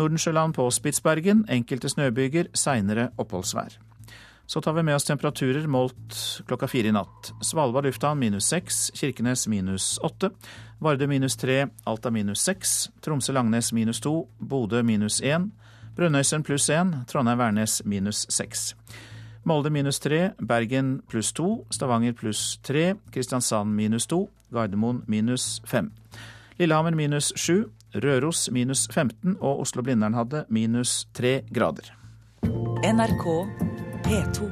[0.00, 3.74] Nordensjøland på Spitsbergen enkelte snøbyger, seinere oppholdsvær.
[4.48, 6.16] Så tar vi med oss temperaturer målt
[6.48, 7.28] klokka fire i natt.
[7.44, 10.32] Svalbard lufthavn minus seks, Kirkenes minus åtte,
[10.80, 15.50] Vardø minus tre, Alta minus seks, Tromsø-Langnes minus to, Bodø minus én,
[15.96, 18.72] Brønnøysund pluss én, Trondheim-Værnes minus seks.
[19.44, 25.92] Molde minus tre, Bergen pluss to, Stavanger pluss tre, Kristiansand minus to, Gardermoen minus fem.
[26.58, 31.88] Lillehammer minus sju, Røros minus 15 og Oslo-Blindern hadde minus 3 grader.
[32.86, 33.24] NRK
[34.06, 34.46] P2.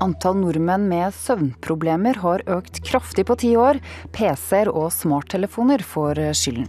[0.00, 3.80] Antall nordmenn med søvnproblemer har økt kraftig på ti år.
[4.16, 6.68] PC-er og smarttelefoner får skylden.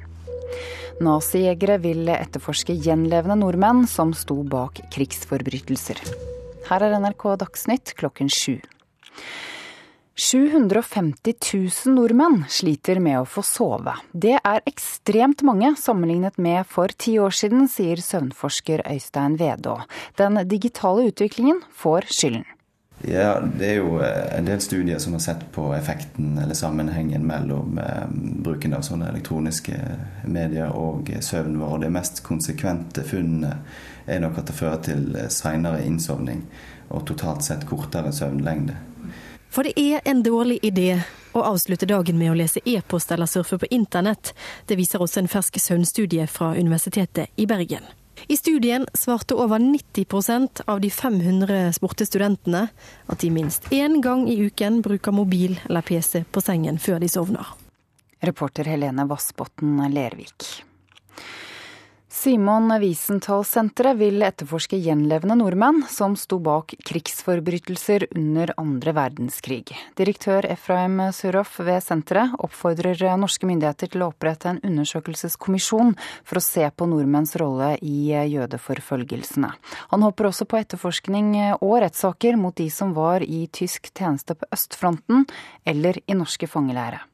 [1.03, 6.01] Nazijegere vil etterforske gjenlevende nordmenn som sto bak krigsforbrytelser.
[6.67, 8.57] Her er NRK Dagsnytt klokken sju.
[10.17, 11.33] 750
[11.85, 13.93] 000 nordmenn sliter med å få sove.
[14.11, 19.77] Det er ekstremt mange sammenlignet med for ti år siden, sier søvnforsker Øystein Vedå.
[20.17, 22.47] Den digitale utviklingen får skylden.
[23.05, 27.27] Ja, Det er jo eh, en del studier som har sett på effekten eller sammenhengen
[27.29, 28.07] mellom eh,
[28.41, 29.77] bruken av sånne elektroniske
[30.25, 31.83] medier og søvnen vår.
[31.85, 36.41] Det mest konsekvente funnet er nok at det fører til seinere innsovning
[36.89, 38.79] og totalt sett kortere søvnlengde.
[39.49, 41.03] For det er en dårlig idé
[41.37, 44.33] å avslutte dagen med å lese e-post eller surfe på internett.
[44.65, 47.85] Det viser også en fersk søvnstudie fra Universitetet i Bergen.
[48.27, 52.67] I studien svarte over 90% av de 500 spurte studentene
[53.05, 57.11] at de minst én gang i uken bruker mobil eller PC på sengen før de
[57.11, 57.53] sovner.
[58.19, 60.47] Reporter Helene Vassbotn Lervik.
[62.17, 69.75] Simon Wiesenthal-senteret vil etterforske gjenlevende nordmenn som sto bak krigsforbrytelser under andre verdenskrig.
[69.99, 75.93] Direktør Efraim Suroff ved senteret oppfordrer norske myndigheter til å opprette en undersøkelseskommisjon
[76.25, 79.51] for å se på nordmenns rolle i jødeforfølgelsene.
[79.93, 84.49] Han håper også på etterforskning og rettssaker mot de som var i tysk tjeneste på
[84.57, 85.29] østfronten
[85.69, 87.05] eller i norske fangeleirer.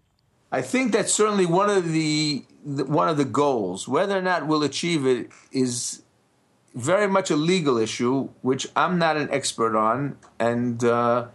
[0.54, 3.88] I think that's certainly one of the, one of the goals.
[3.88, 6.04] Whether or not we'll achieve it is
[6.74, 11.28] very much a legal issue, which I'm not an expert on, and uh,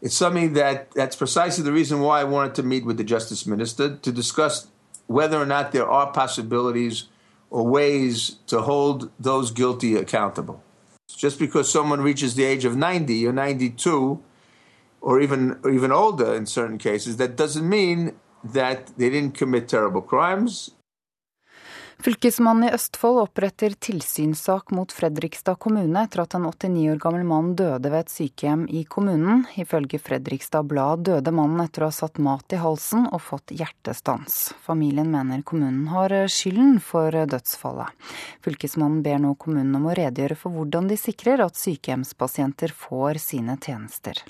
[0.00, 3.46] it's something that that's precisely the reason why I wanted to meet with the justice
[3.46, 4.68] minister to discuss
[5.06, 7.08] whether or not there are possibilities
[7.50, 10.62] or ways to hold those guilty accountable.
[11.08, 14.22] Just because someone reaches the age of 90 or 92
[15.00, 19.68] or even or even older in certain cases, that doesn't mean that they didn't commit
[19.68, 20.72] terrible crimes.
[21.98, 27.54] Fylkesmannen i Østfold oppretter tilsynssak mot Fredrikstad kommune etter at en 89 år gammel mann
[27.56, 29.46] døde ved et sykehjem i kommunen.
[29.56, 34.52] Ifølge Fredrikstad Blad døde mannen etter å ha satt mat i halsen og fått hjertestans.
[34.68, 38.12] Familien mener kommunen har skylden for dødsfallet.
[38.44, 43.56] Fylkesmannen ber nå kommunen om å redegjøre for hvordan de sikrer at sykehjemspasienter får sine
[43.56, 44.20] tjenester.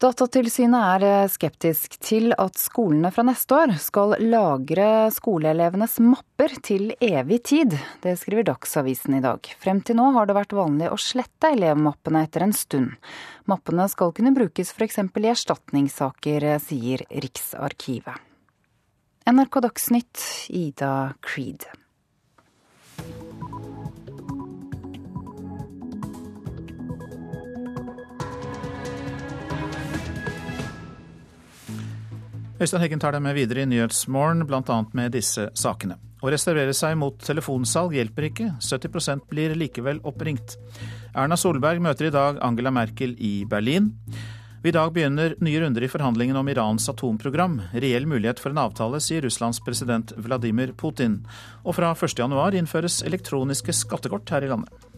[0.00, 6.94] Datatilsynet er eh, skeptisk til at skolene fra neste år skal lagre skoleelevenes mapper til
[7.04, 7.76] evig tid.
[8.00, 9.44] Det skriver Dagsavisen i dag.
[9.60, 12.96] Frem til nå har det vært vanlig å slette elevmappene etter en stund.
[13.44, 15.02] Mappene skal kunne brukes f.eks.
[15.04, 18.24] i erstatningssaker, eh, sier Riksarkivet.
[19.28, 21.68] NRK Dagsnytt, Ida Creed.
[32.60, 34.74] Øystein Heggen tar deg med videre i Nyhetsmorgen, bl.a.
[34.92, 35.94] med disse sakene.
[36.20, 40.58] Å reservere seg mot telefonsalg hjelper ikke, 70% blir likevel oppringt.
[41.16, 43.88] Erna Solberg møter i dag Angela Merkel i Berlin.
[44.60, 47.56] I dag begynner nye runder i forhandlingene om Irans atomprogram.
[47.72, 51.22] Reell mulighet for en avtale, sier Russlands president Vladimir Putin.
[51.64, 54.89] Og fra 1.1 innføres elektroniske skattekort her i landet.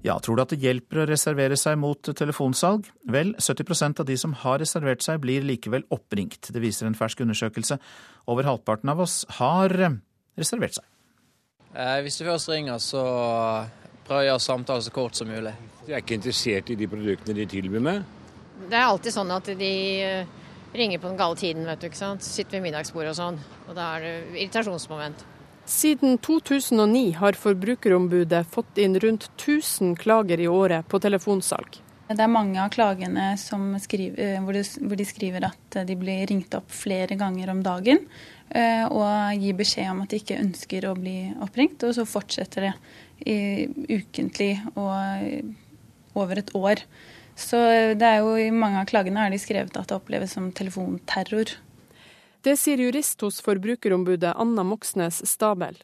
[0.00, 2.86] Ja, tror du at det hjelper å reservere seg mot telefonsalg?
[3.12, 6.48] Vel, 70% av de som har reservert seg, blir likevel oppringt.
[6.48, 7.76] Det viser en fersk undersøkelse.
[8.32, 9.98] Over halvparten av oss har eh,
[10.40, 10.86] reservert seg.
[11.74, 13.02] Eh, hvis du først ringer, så
[14.08, 15.52] prøv å gjøre samtalen så kort som mulig.
[15.84, 18.16] De er ikke interessert i de produktene de tilbyr med?
[18.70, 19.74] Det er alltid sånn at de
[20.06, 20.32] eh,
[20.72, 21.90] ringer på den gale tiden, vet du.
[21.90, 22.24] ikke sant?
[22.24, 23.38] Sitter ved middagsbordet og sånn.
[23.68, 25.28] Og da er det irritasjonsmoment.
[25.70, 31.78] Siden 2009 har Forbrukerombudet fått inn rundt 1000 klager i året på telefonsalg.
[32.08, 36.74] Det er mange av klagene skriver, eh, hvor, de, skriver at de blir ringt opp
[36.74, 38.02] flere ganger om dagen
[38.48, 41.86] eh, og gir beskjed om at de ikke ønsker å bli oppringt.
[41.86, 42.74] Og så fortsetter det
[43.94, 46.82] ukentlig og over et år.
[47.38, 47.62] Så
[47.94, 51.54] det er jo i mange av klagene har de skrevet at det oppleves som telefonterror.
[52.42, 55.76] Det sier jurist hos Forbrukerombudet Anna Moxnes Stabel.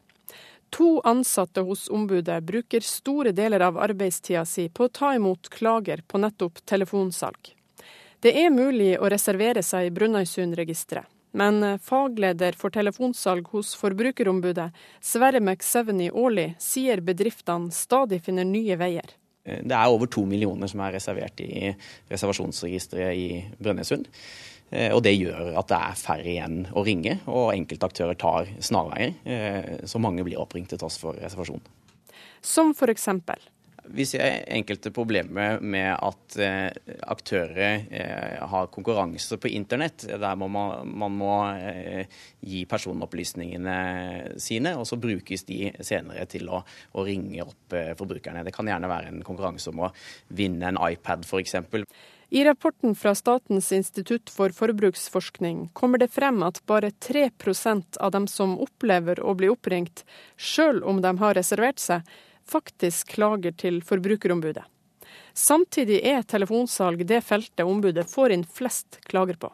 [0.71, 6.01] To ansatte hos ombudet bruker store deler av arbeidstida si på å ta imot klager
[6.09, 7.53] på nettopp telefonsalg.
[8.25, 11.05] Det er mulig å reservere seg i Brønnøysundregisteret,
[11.37, 14.71] men fagleder for telefonsalg hos Forbrukerombudet,
[15.05, 19.13] Sverre McSeveny Aarli, sier bedriftene stadig finner nye veier.
[19.47, 21.75] Det er over to millioner som er reservert i
[22.11, 23.29] reservasjonsregisteret i
[23.61, 24.09] Brønnøysund.
[24.71, 28.49] Eh, og det gjør at det er færre igjen å ringe, og enkelte aktører tar
[28.59, 29.19] snarveier.
[29.25, 31.63] Eh, så mange blir oppringt til tross for reservasjon.
[32.43, 33.39] Som for eksempel?
[33.87, 40.09] Vi ser enkelte problemer med at eh, aktører eh, har konkurranse på internett.
[40.11, 41.37] Der må man, man må
[42.43, 43.77] gi personopplysningene
[44.43, 46.65] sine, og så brukes de senere til å,
[46.99, 48.43] å ringe opp forbrukerne.
[48.43, 49.95] Det kan gjerne være en konkurranse om å
[50.35, 51.55] vinne en iPad f.eks.
[52.29, 58.27] I rapporten fra Statens institutt for forbruksforskning kommer det frem at bare 3% av dem
[58.27, 60.03] som opplever å bli oppringt,
[60.37, 62.03] sjøl om de har reservert seg,
[62.47, 64.65] faktisk klager til Forbrukerombudet.
[65.37, 69.53] Samtidig er telefonsalg det feltet ombudet får inn flest klager på.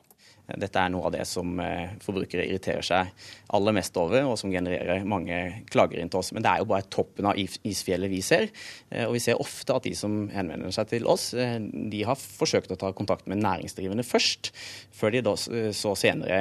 [0.61, 3.11] Dette er noe av det som eh, forbrukere irriterer seg
[3.57, 5.39] aller mest over, og som genererer mange
[5.73, 6.33] klager inn til oss.
[6.37, 8.49] Men det er jo bare toppen av isfjellet vi ser.
[8.91, 12.19] Eh, og vi ser ofte at de som henvender seg til oss, eh, de har
[12.21, 14.53] forsøkt å ta kontakt med næringsdrivende først,
[14.93, 15.37] før de
[15.77, 16.41] så senere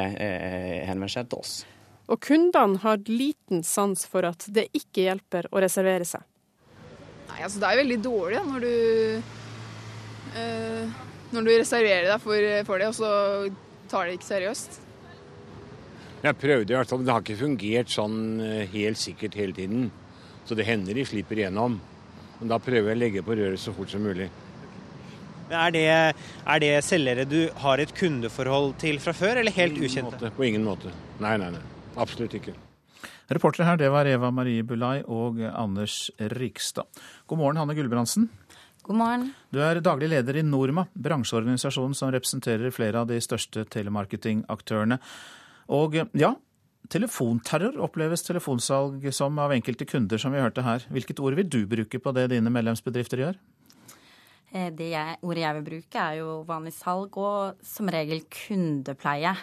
[0.88, 1.54] henvender seg til oss.
[2.12, 6.26] Og kundene har liten sans for at det ikke hjelper å reservere seg.
[7.32, 8.74] Nei, altså Det er veldig dårlig da, når du,
[10.42, 10.96] øh,
[11.32, 13.12] når du reserverer deg for, for, det, og så
[13.92, 14.80] tar det ikke seriøst.
[16.22, 19.58] Jeg prøvde i hvert fall, men det har ikke fungert sånn eh, helt sikkert hele
[19.58, 19.90] tiden.
[20.46, 21.80] Så det hender de slipper igjennom.
[22.40, 24.30] Men da prøver jeg å legge på røret så fort som mulig.
[25.52, 30.32] Er det, er det selgere du har et kundeforhold til fra før, eller helt ukjente?
[30.38, 30.94] På ingen måte.
[31.22, 31.64] Nei, nei, nei.
[32.00, 32.56] Absolutt ikke.
[33.32, 36.88] Reportere her, det var Eva Marie Bulai og Anders Rikstad.
[37.28, 38.30] God morgen, Hanne Gulbrandsen.
[38.82, 39.28] God morgen.
[39.54, 44.98] Du er daglig leder i Norma, bransjeorganisasjonen som representerer flere av de største telemarketingaktørene.
[45.78, 46.32] Og ja,
[46.92, 50.88] telefonterror oppleves telefonsalg som av enkelte kunder, som vi hørte her.
[50.90, 53.40] Hvilket ord vil du bruke på det dine medlemsbedrifter gjør?
[54.52, 59.36] Eh, det jeg, ordet jeg vil bruke, er jo vanlig salg og som regel kundepleie.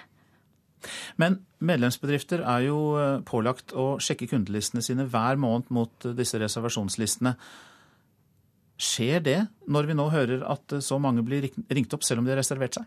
[1.19, 6.43] Men medlemsbedrifter er jo eh, pålagt å sjekke kundelistene sine hver måned mot eh, disse
[6.43, 7.35] reservasjonslistene.
[8.79, 12.29] Skjer det når vi nå hører at eh, så mange blir ringt opp selv om
[12.29, 12.87] de har reservert seg?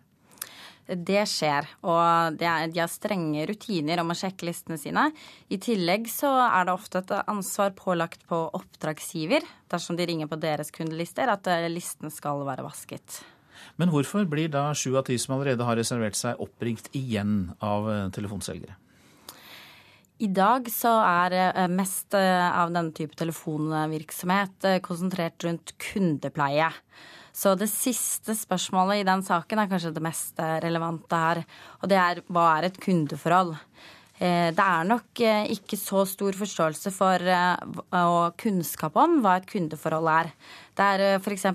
[0.91, 5.05] Det skjer, og de har strenge rutiner om å sjekke listene sine.
[5.47, 10.41] I tillegg så er det ofte et ansvar pålagt på oppdragsgiver dersom de ringer på
[10.41, 13.21] deres kundelister, at listen skal være vasket.
[13.79, 17.87] Men hvorfor blir da sju av ti som allerede har reservert seg, oppringt igjen av
[17.91, 18.75] eh, telefonselgere?
[20.21, 26.69] I dag så er eh, mest eh, av denne type telefonvirksomhet konsentrert rundt kundepleie.
[27.33, 31.41] Så det siste spørsmålet i den saken er kanskje det mest relevante her.
[31.79, 33.55] Og det er hva er et kundeforhold?
[34.21, 35.17] Det er nok
[35.49, 40.29] ikke så stor forståelse for og kunnskap om hva et kundeforhold er.
[40.77, 41.45] Det er eh, f.eks.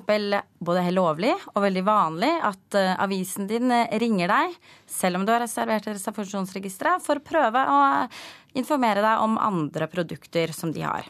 [0.60, 4.56] både helt lovlig og veldig vanlig at eh, avisen din eh, ringer deg,
[4.90, 7.78] selv om du har reservert reservasjonsregisteret, for å prøve å
[8.57, 11.07] informere deg om andre produkter som de har.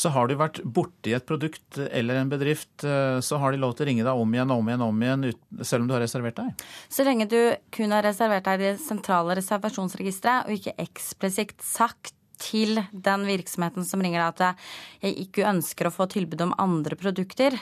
[0.00, 3.84] Så har du vært borti et produkt eller en bedrift, så har de lov til
[3.84, 5.26] å ringe deg om igjen om igjen, om igjen,
[5.60, 6.64] selv om du har reservert deg?
[6.88, 7.36] Så lenge du
[7.76, 13.86] kun har reservert deg i det sentrale reservasjonsregisteret, og ikke eksplisitt sagt til den virksomheten
[13.86, 14.64] som ringer deg at
[15.04, 17.58] jeg ikke ønsker å få tilbud om andre produkter,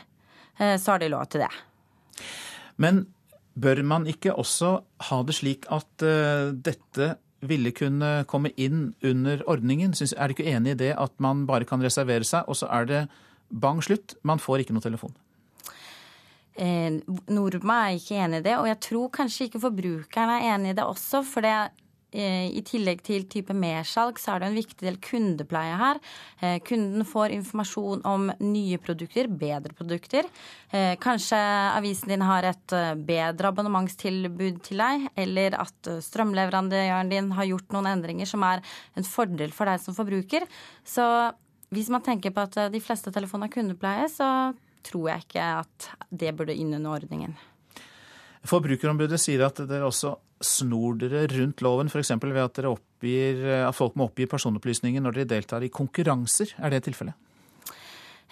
[0.61, 1.53] eh, så har de lov til det.
[2.81, 3.07] Men
[3.57, 4.73] bør man ikke også
[5.09, 7.17] ha det slik at uh, dette
[7.51, 9.95] ville kunne komme inn under ordningen?
[9.95, 12.91] Er du ikke enig i det at man bare kan reservere seg, og så er
[12.91, 13.07] det
[13.51, 15.15] bang slutt, man får ikke noe telefon?
[16.57, 20.73] Eh, Norma er ikke enig i det, og jeg tror kanskje ikke forbrukerne er enig
[20.73, 21.21] i det også.
[21.29, 21.57] For det
[22.17, 25.99] I tillegg til type mersalg, så er det en viktig del kundepleie her.
[26.41, 30.29] Eh, kunden får informasjon om nye produkter, bedre produkter.
[30.71, 31.41] Eh, kanskje
[31.75, 32.77] avisen din har et
[33.09, 38.63] bedre abonnementstilbud til deg, eller at strømleverandøren din har gjort noen endringer som er
[38.97, 40.47] en fordel for deg som forbruker.
[40.87, 41.05] Så
[41.75, 44.31] hvis man tenker på at de fleste telefoner har kundepleie, så
[44.87, 47.35] tror jeg ikke at det burde inn under ordningen.
[48.47, 50.15] Forbrukerombudet sier at dere også
[50.45, 52.13] snor dere rundt loven, f.eks.
[52.23, 56.53] ved at, oppgir, at folk må oppgi personopplysninger når dere deltar i konkurranser.
[56.61, 57.17] Er det tilfellet?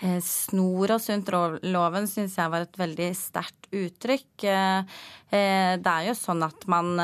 [0.02, 1.30] Eh, snor oss rundt
[1.62, 4.46] loven syns jeg var et veldig sterkt uttrykk.
[4.50, 4.96] Eh,
[5.30, 6.98] eh, det er jo sånn at man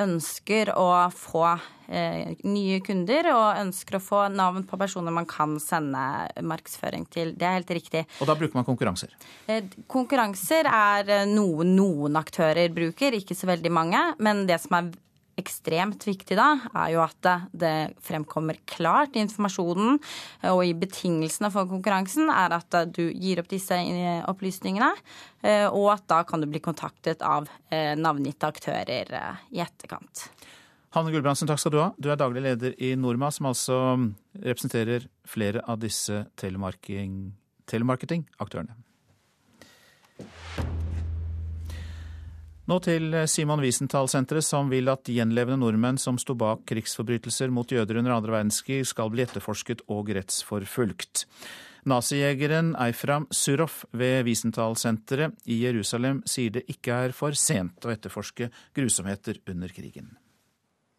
[0.00, 1.44] ønsker å få
[1.92, 6.00] nye kunder og ønsker å få navn på personer man kan sende
[6.40, 7.34] markedsføring til.
[7.36, 8.04] Det er helt riktig.
[8.22, 9.12] Og da bruker man konkurranser?
[9.90, 14.02] Konkurranser er noe noen aktører bruker, ikke så veldig mange.
[14.22, 14.92] Men det som er
[15.40, 19.98] ekstremt viktig da, er jo at det fremkommer klart i informasjonen
[20.50, 23.78] og i betingelsene for konkurransen, er at du gir opp disse
[24.30, 24.92] opplysningene,
[25.42, 30.28] eh, og at da kan du bli kontaktet av eh, navngitte aktører eh, i etterkant.
[30.92, 31.86] Hanne Gulbrandsen, takk skal du ha.
[31.96, 33.96] Du er daglig leder i Norma, som altså
[34.36, 38.76] representerer flere av disse telemarketingaktørene.
[42.68, 47.98] Nå til Simon Wiesenthal-senteret, som vil at gjenlevende nordmenn som sto bak krigsforbrytelser mot jøder
[47.98, 51.24] under andre verdenskrig, skal bli etterforsket og rettsforfulgt.
[51.88, 58.52] Nazijegeren Eifram Surov ved Wiesenthal-senteret i Jerusalem sier det ikke er for sent å etterforske
[58.76, 60.21] grusomheter under krigen.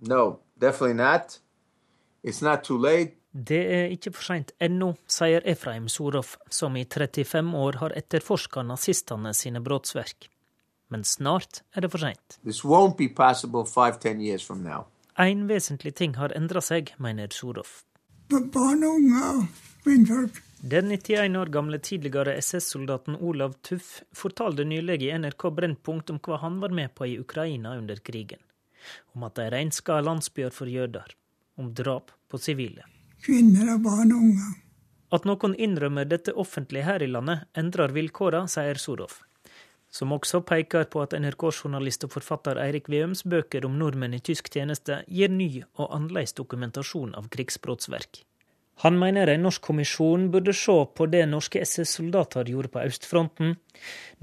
[0.07, 1.39] No, definitely not.
[2.23, 3.17] It's not too late.
[3.33, 8.61] Det er ikke for seint ennå, sier Efraim Surov, som i 35 år har etterforska
[8.61, 10.29] nazistene sine brottsverk.
[10.93, 12.37] Men snart er det for seint.
[15.17, 17.73] En vesentlig ting har endra seg, mener Surov.
[18.29, 19.47] Barn og unge,
[19.81, 20.37] kvinnfolk.
[20.63, 26.37] Den 91 år gamle tidligere SS-soldaten Olav Tuff fortalte nylig i NRK Brennpunkt om hva
[26.45, 28.39] han var med på i Ukraina under krigen.
[29.13, 31.15] Om at de renska landsbyer for jøder.
[31.57, 32.87] Om drap på sivile
[33.23, 34.49] kvinner og barn og unge.
[35.13, 39.19] At noen innrømmer dette offentlig her i landet, endrer vilkåra, sier Surov.
[39.93, 44.49] Som også peker på at NRK-journalist og forfatter Eirik Veums bøker om nordmenn i tysk
[44.55, 48.23] tjeneste gir ny og annerledes dokumentasjon av krigsbrottsverk.
[48.81, 53.53] Han mener en norsk kommisjon burde se på det norske SS-soldater gjorde på østfronten,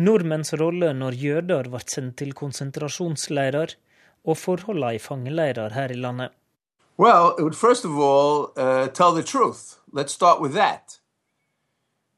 [0.03, 3.77] nordmenns rolle når jøder ble sendt til konsentrasjonsleirer,
[4.25, 6.31] og forholdene i fangeleirer her i landet.
[6.99, 9.79] Well, it would first of all uh, tell the truth.
[9.93, 11.01] Let's start with that.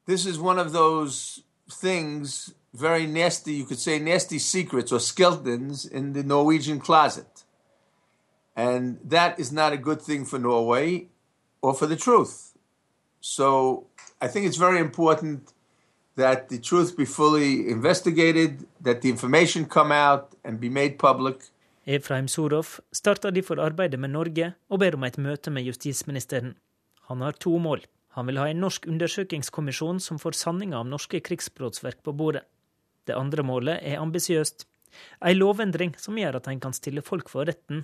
[0.07, 5.84] This is one of those things, very nasty, you could say nasty secrets or skeletons
[5.84, 7.44] in the Norwegian closet.
[8.57, 11.09] And that is not a good thing for Norway
[11.62, 12.53] or for the truth.
[13.20, 13.86] So
[14.20, 15.53] I think it's very important
[16.16, 21.44] that the truth be fully investigated, that the information come out and be made public.
[21.86, 26.54] Efraim Sorov starter derfor arbeidet med Norge og ber om et møte med justisministeren.
[27.10, 27.82] Han har to mål.
[28.14, 32.44] Han vil ha en norsk undersøkingskommisjon som får sanninga om norske krigsbrottsverk på bordet.
[33.06, 34.66] Det andre målet er ambisiøst.
[35.26, 37.82] Ei lovendring som gjør at en kan stille folk for retten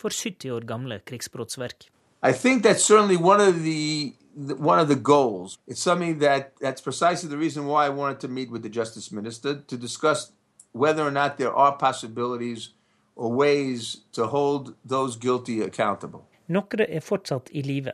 [0.00, 1.90] for 70 år gamle krigsbrottsverk.
[2.22, 4.14] I think that's certainly one of the
[4.56, 5.58] one of the goals.
[5.68, 9.12] It's something that that's precisely the reason why I wanted to meet with the justice
[9.12, 10.32] minister to discuss
[10.72, 12.70] whether or not there are possibilities
[13.16, 16.24] or ways to hold those guilty accountable.
[16.46, 17.92] Noen er fortsatt i live.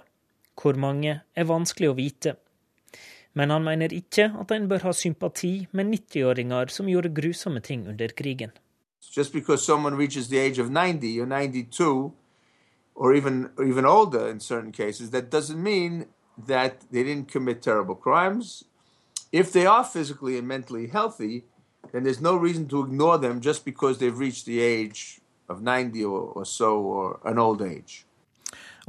[0.60, 2.36] Hvor mange er vanskelig å vite.
[3.34, 7.86] Men han mener ikke at en bør ha sympati med 90-åringer som gjorde grusomme ting
[7.88, 8.50] under krigen.
[9.00, 12.12] Just because someone reaches the age of 90 or 92,
[12.94, 16.06] or even, or even older in certain cases, that doesn't mean
[16.46, 18.64] that they didn't commit terrible crimes.
[19.32, 21.44] If they are physically and mentally healthy,
[21.92, 26.04] then there's no reason to ignore them just because they've reached the age of 90
[26.04, 28.06] or, or so, or an old age.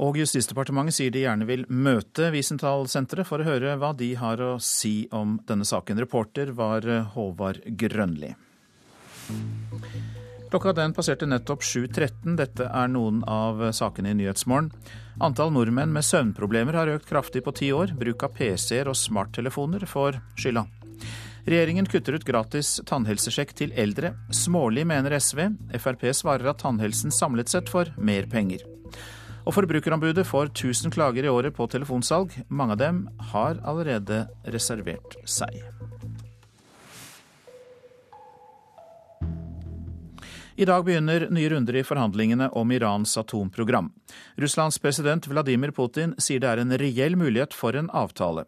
[0.02, 4.54] Og Justisdepartementet sier de gjerne vil møte Wiesenthal-senteret for å høre hva de har å
[4.62, 6.00] si om denne saken.
[6.00, 8.32] Reporter var Håvard Grønli.
[10.52, 12.34] Klokka den passerte nettopp 7.13.
[12.36, 14.72] Dette er noen av sakene i Nyhetsmorgen.
[15.22, 17.94] Antall nordmenn med søvnproblemer har økt kraftig på ti år.
[17.96, 20.66] Bruk av PC-er og smarttelefoner får skylda.
[21.44, 24.12] Regjeringen kutter ut gratis tannhelsesjekk til eldre.
[24.30, 25.48] Smålig, mener SV.
[25.74, 28.62] Frp svarer at tannhelsen samlet sett får mer penger.
[29.42, 32.36] Og Forbrukerombudet får 1000 klager i året på telefonsalg.
[32.46, 35.58] Mange av dem har allerede reservert seg.
[40.54, 43.88] I dag begynner nye runder i forhandlingene om Irans atomprogram.
[44.36, 48.44] Russlands president Vladimir Putin sier det er en reell mulighet for en avtale.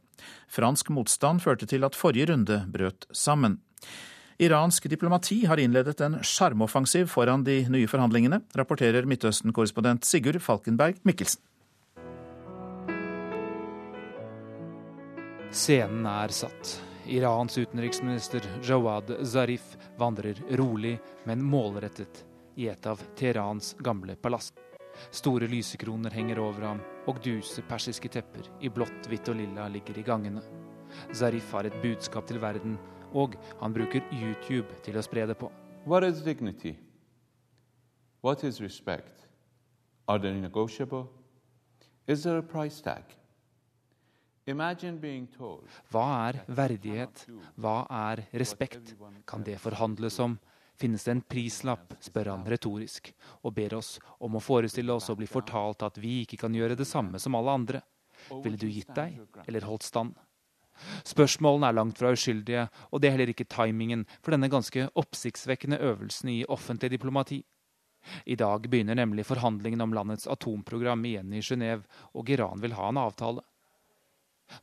[0.48, 3.60] Fransk motstand førte til at forrige runde brøt sammen.
[4.42, 11.42] Iransk diplomati har innledet en sjarmoffensiv foran de nye forhandlingene, rapporterer Midtøsten-korrespondent Sigurd Falkenberg Mikkelsen.
[15.54, 16.80] Scenen er satt.
[17.06, 20.96] Irans utenriksminister Jawad Zarif vandrer rolig,
[21.28, 22.24] men målrettet
[22.56, 24.50] i et av Teherans gamle palass.
[25.14, 29.98] Store lysekroner henger over ham, og duse persiske tepper i blått, hvitt og lilla ligger
[30.00, 30.42] i gangene.
[31.12, 32.78] Zarif har et budskap til verden,
[33.12, 35.50] og han bruker YouTube til å spre det på.
[35.86, 36.76] What is dignity?
[38.22, 39.26] What is respect?
[40.08, 41.08] Are they negotiable?
[42.06, 43.04] Is there a price tag?
[45.92, 47.26] Hva er verdighet?
[47.56, 48.94] Hva er respekt?
[49.26, 50.36] Kan det forhandles om?
[50.74, 53.12] Finnes det en prislapp, spør han retorisk,
[53.46, 56.78] og ber oss om å forestille oss å bli fortalt at vi ikke kan gjøre
[56.78, 57.82] det samme som alle andre.
[58.42, 60.18] Ville du gitt deg, eller holdt stand?
[61.06, 65.78] Spørsmålene er langt fra uskyldige, og det er heller ikke timingen for denne ganske oppsiktsvekkende
[65.78, 67.44] øvelsen i offentlig diplomati.
[68.26, 72.90] I dag begynner nemlig forhandlingene om landets atomprogram igjen i Genéve, og Iran vil ha
[72.90, 73.44] en avtale.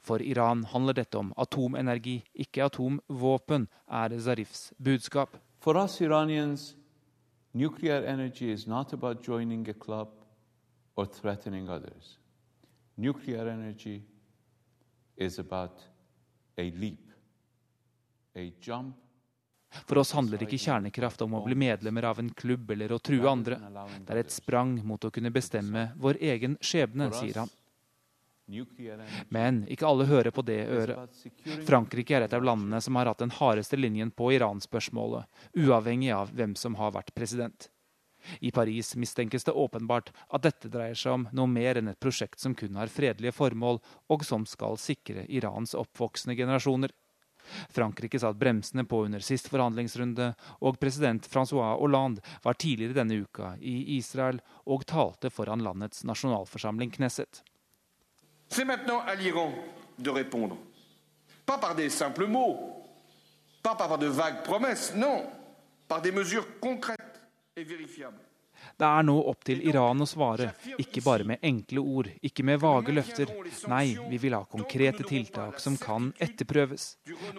[0.03, 5.39] For Iran handler dette om atomenergi, ikke atomvåpen, er Zarifs budskap.
[5.62, 6.76] For us Iranians,
[7.53, 10.09] nuclear energy is not about joining a club
[10.95, 12.18] or threatening others.
[12.97, 14.01] Nuclear energy
[15.16, 15.80] is about
[16.57, 17.12] a leap,
[18.36, 18.95] a jump
[19.88, 23.24] For oss handler ikke kjernekraft om å bli medlemmer av en klubb eller å true
[23.30, 23.57] andre.
[24.03, 27.53] Det er et sprang mot å kunne bestemme vår egen skjebne, sier han.
[29.29, 31.21] Men ikke alle hører på det øret.
[31.67, 36.33] Frankrike er et av landene som har hatt den hardeste linjen på Iran-spørsmålet, uavhengig av
[36.35, 37.69] hvem som har vært president.
[38.39, 42.39] I Paris mistenkes det åpenbart at dette dreier seg om noe mer enn et prosjekt
[42.39, 43.81] som kun har fredelige formål,
[44.13, 46.93] og som skal sikre Irans oppvoksende generasjoner.
[47.73, 50.27] Frankrike satt bremsene på under sist forhandlingsrunde,
[50.61, 56.93] og president Francois Hollande var tidligere denne uka i Israel og talte foran landets nasjonalforsamling
[56.93, 57.41] Knesset.
[58.51, 59.53] C'est maintenant à l'Iran
[59.97, 60.57] de répondre.
[61.45, 62.59] Pas par des simples mots,
[63.63, 65.25] pas par de vagues promesses, non,
[65.87, 67.21] par des mesures concrètes
[67.55, 68.19] et vérifiables.
[68.77, 72.59] Det er nå opp til Iran å svare, ikke bare med enkle ord, ikke med
[72.61, 73.31] vage løfter.
[73.71, 76.85] Nei, vi vil ha konkrete tiltak som kan etterprøves.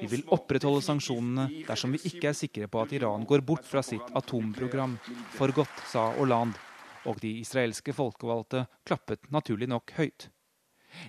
[0.00, 3.84] Vi vil opprettholde sanksjonene dersom vi ikke er sikre på at Iran går bort fra
[3.86, 4.96] sitt atomprogram.
[5.36, 6.58] For godt, sa Hollande.
[7.06, 10.30] Og de israelske folkevalgte klappet naturlig nok høyt.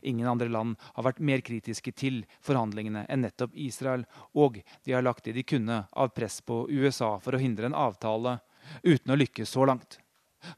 [0.01, 5.05] Ingen andre land har vært mer kritiske til forhandlingene enn nettopp Israel, og de har
[5.05, 8.39] lagt det de kunne av press på USA for å hindre en avtale,
[8.83, 9.99] uten å lykkes så langt.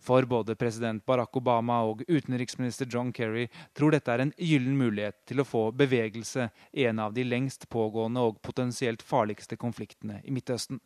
[0.01, 3.47] For både president Barack Obama og utenriksminister John Kerry
[3.77, 7.69] tror dette er en gyllen mulighet til å få bevegelse i en av de lengst
[7.69, 10.81] pågående og potensielt farligste konfliktene i Midtøsten.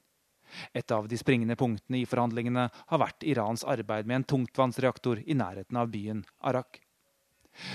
[0.74, 5.38] Et av de springende punktene i forhandlingene har vært Irans arbeid med en tungtvannsreaktor i
[5.38, 6.82] nærheten av byen Arak.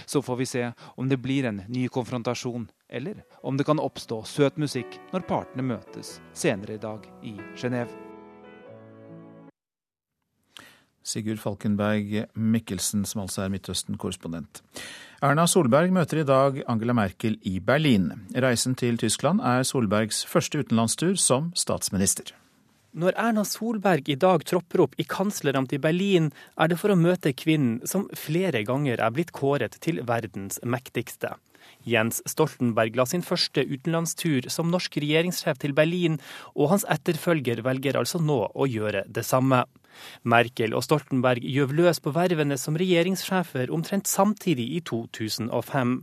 [0.07, 0.65] Så får vi se
[0.97, 5.67] om det blir en ny konfrontasjon, eller om det kan oppstå søt musikk når partene
[5.75, 8.05] møtes senere i dag i Genéve.
[11.05, 14.63] Sigurd Falkenberg Mikkelsen, som altså er Midtøsten-korrespondent.
[15.25, 18.09] Erna Solberg møter i dag Angela Merkel i Berlin.
[18.33, 22.33] Reisen til Tyskland er Solbergs første utenlandstur som statsminister.
[22.95, 26.99] Når Erna Solberg i dag tropper opp i kansleramt i Berlin, er det for å
[26.99, 31.33] møte kvinnen som flere ganger er blitt kåret til verdens mektigste.
[31.91, 36.21] Jens Stoltenberg la sin første utenlandstur som norsk regjeringssjef til Berlin,
[36.55, 39.65] og hans etterfølger velger altså nå å gjøre det samme.
[40.23, 45.95] Merkel og Stoltenberg gjøv løs på vervene som regjeringssjefer omtrent samtidig i 2005.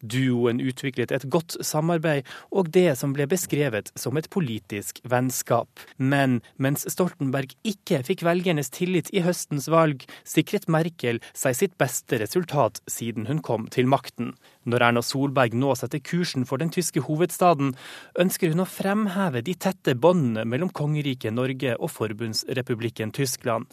[0.00, 5.68] Duoen utviklet et godt samarbeid og det som ble beskrevet som et politisk vennskap.
[5.98, 12.20] Men mens Stoltenberg ikke fikk velgernes tillit i høstens valg, sikret Merkel seg sitt beste
[12.22, 14.34] resultat siden hun kom til makten.
[14.64, 17.74] Når Erna Solberg nå setter kursen for den tyske hovedstaden,
[18.20, 23.68] ønsker hun å fremheve de tette båndene mellom kongeriket Norge og forbundsrepublikken Tyskland.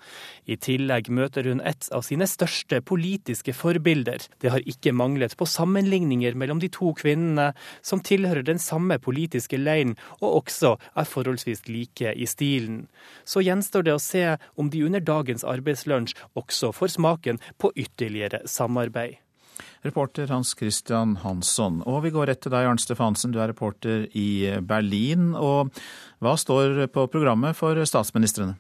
[0.46, 4.28] I tillegg møter hun et av sine største politiske forbilder.
[4.44, 9.60] Det har ikke manglet på sammenligninger mellom de to kvinnene, som tilhører den samme politiske
[9.60, 12.86] leiren og også er forholdsvis like i stilen.
[13.24, 14.26] Så gjenstår det å se
[14.60, 19.21] om de under dagens arbeidslunsj også får smaken på ytterligere samarbeid.
[19.86, 21.82] Reporter Hans Christian Hansson.
[21.86, 25.32] Og vi går rett til deg, Arnt Stefansen, du er reporter i Berlin.
[25.38, 25.72] Og
[26.22, 28.58] hva står på programmet for statsministrene?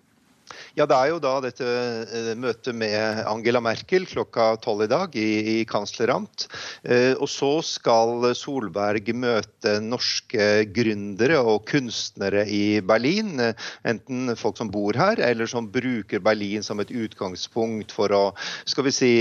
[0.75, 5.15] Ja, Det er jo da dette eh, møtet med Angela Merkel klokka tolv i dag
[5.19, 6.47] i, i kansleramt.
[6.83, 13.33] Eh, og så skal Solberg møte norske gründere og kunstnere i Berlin.
[13.43, 18.23] Eh, enten folk som bor her, eller som bruker Berlin som et utgangspunkt for å
[18.67, 19.11] skal vi si,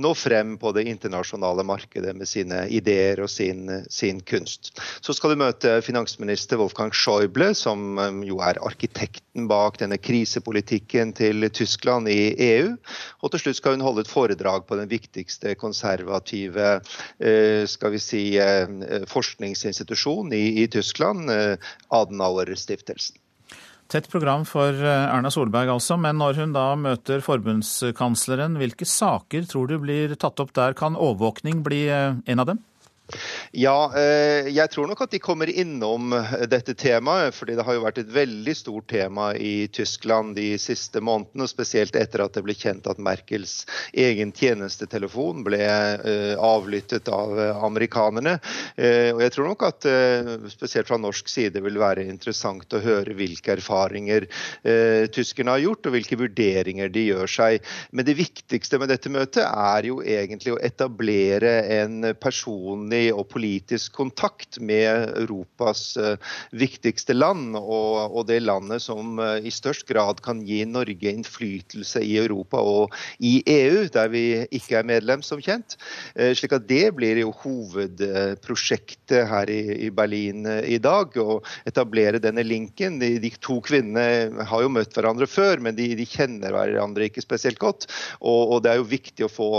[0.00, 4.74] nå frem på det internasjonale markedet med sine ideer og sin, sin kunst.
[5.04, 7.96] Så skal du møte finansminister Wolfgang Schäuble, som
[8.26, 12.76] jo er arkitekten bak denne krisepolitikken politikken til Tyskland i EU.
[13.22, 16.80] Og til slutt skal hun holde et foredrag på den viktigste konservative
[17.18, 18.22] eh, skal vi si,
[19.08, 21.56] forskningsinstitusjonen i, i Tyskland, eh,
[21.90, 23.18] Adenauer-stiftelsen.
[23.92, 29.68] Tett program for Erna Solberg altså, men når hun da møter forbundskansleren, hvilke saker tror
[29.68, 30.72] du blir tatt opp der?
[30.72, 32.62] Kan overvåkning bli en av dem?
[33.52, 36.14] Ja, eh, jeg tror nok at de kommer innom
[36.48, 37.34] dette temaet.
[37.34, 41.48] fordi det har jo vært et veldig stort tema i Tyskland de siste månedene.
[41.48, 48.38] Spesielt etter at det ble kjent at Merkels egen tjenestetelefon ble eh, avlyttet av amerikanerne.
[48.76, 49.88] Eh, og jeg tror nok at
[50.52, 54.26] spesielt fra norsk side vil være interessant å høre hvilke erfaringer
[55.12, 57.66] tyskerne har gjort, og hvilke vurderinger de gjør seg.
[57.90, 63.28] Men det viktigste med dette møtet er jo egentlig å etablere en personlig økonomisk og
[63.32, 65.96] politisk kontakt med Europas
[66.52, 72.16] viktigste land, og, og det landet som i størst grad kan gi Norge innflytelse i
[72.20, 75.76] Europa og i EU, der vi ikke er medlem, som kjent.
[76.14, 81.16] Slik at det blir jo hovedprosjektet her i Berlin i dag.
[81.16, 82.98] Å etablere denne linken.
[83.02, 87.24] De, de, to kvinnene har jo møtt hverandre før, men de, de kjenner hverandre ikke
[87.24, 87.88] spesielt godt.
[88.20, 89.50] Og, og, det er jo viktig å få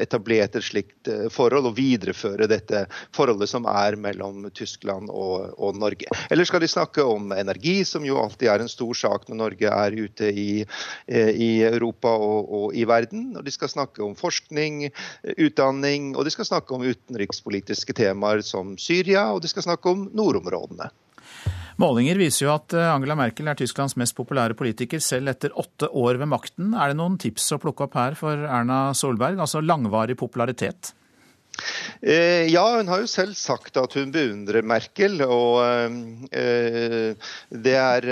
[0.00, 2.84] etablert et slikt eh, forhold og videreføre dette
[3.16, 6.10] forholdet som er mellom Tyskland og, og Norge.
[6.30, 9.74] Eller skal de snakke om energi, som jo alltid er en stor sak når Norge
[9.74, 10.48] er ute i,
[11.06, 13.30] eh, i Europa og, og i verden.
[13.36, 14.88] Og de skal snakke om forskning,
[15.36, 20.08] utdanning, og de skal snakke om utenrikspolitiske temaer som Syria, og de skal snakke om
[20.16, 20.90] nordområdene.
[21.80, 25.88] Målinger viser jo at eh, Angela Merkel er Tysklands mest populære politiker selv etter åtte
[25.96, 26.74] år ved makten.
[26.76, 30.92] Er det noen tips å plukke opp her for Erna Solberg, altså langvarig popularitet?
[32.00, 35.20] Eh, ja, hun har jo selv sagt at hun beundrer Merkel.
[35.26, 35.60] Og
[36.32, 37.12] eh,
[37.50, 38.08] det er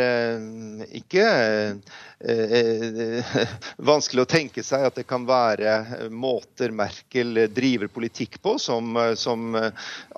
[1.01, 1.77] ikke Eh,
[3.91, 9.55] vanskelig å tenke seg at det kan være måter Merkel driver politikk på som, som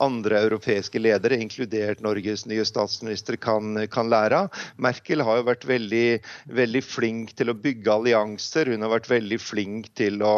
[0.01, 4.63] andre europeiske ledere, inkludert Norges nye statsminister, kan, kan, lære av.
[4.81, 6.07] Merkel har jo vært veldig,
[6.49, 8.73] veldig, flink til å bygge allianser.
[8.73, 10.35] Hun har vært veldig flink til å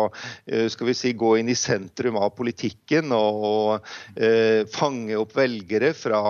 [0.51, 5.37] eh, skal vi si, gå inn i sentrum av politikken og, og eh, fange opp
[5.39, 6.23] velgere fra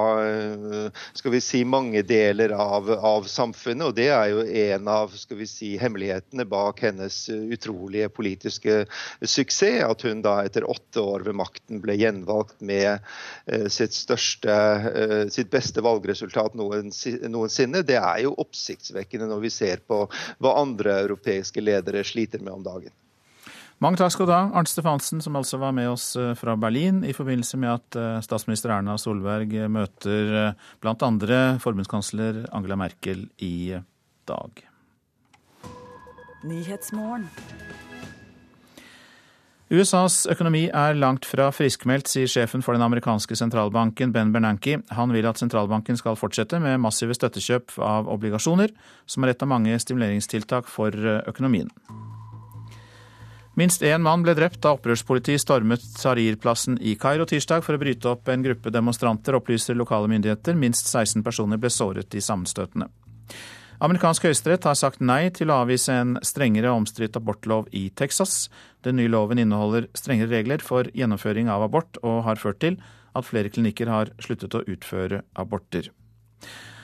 [1.17, 3.89] skal vi si, mange deler av, av samfunnet.
[3.89, 8.83] og Det er jo en av skal vi si, hemmelighetene bak hennes utrolige politiske
[9.21, 9.83] suksess.
[9.87, 12.99] At hun da etter åtte år ved makten ble gjenvalgt med
[13.47, 14.57] eh, sitt, største,
[14.93, 17.85] eh, sitt beste valgresultat noensinne.
[17.87, 20.05] Det er jo oppsiktsvekkende når vi ser på
[20.43, 22.95] hva andre europeiske ledere sliter med om dagen.
[23.83, 27.03] Mange takk skal du ha, Arnt Stefansen, som altså var med oss eh, fra Berlin
[27.07, 30.53] i forbindelse med at statsminister Erna Solberg møter
[30.83, 31.15] bl.a.
[31.63, 33.75] forbundskansler Angela Merkel i
[34.29, 34.69] dag.
[39.73, 44.83] USAs økonomi er langt fra friskmeldt, sier sjefen for den amerikanske sentralbanken Ben Bernanke.
[44.93, 48.75] Han vil at sentralbanken skal fortsette med massive støttekjøp av obligasjoner,
[49.07, 50.93] som er et av mange stimuleringstiltak for
[51.25, 51.71] økonomien.
[53.57, 58.09] Minst én mann ble drept da opprørspoliti stormet Tahrir-plassen i Kairo tirsdag for å bryte
[58.09, 60.57] opp en gruppe demonstranter, opplyser lokale myndigheter.
[60.57, 62.89] Minst 16 personer ble såret i sammenstøtene.
[63.83, 68.45] Amerikansk høyesterett har sagt nei til å avvise en strengere omstridt abortlov i Texas.
[68.87, 72.77] Den nye loven inneholder strengere regler for gjennomføring av abort, og har ført til
[73.19, 75.91] at flere klinikker har sluttet å utføre aborter.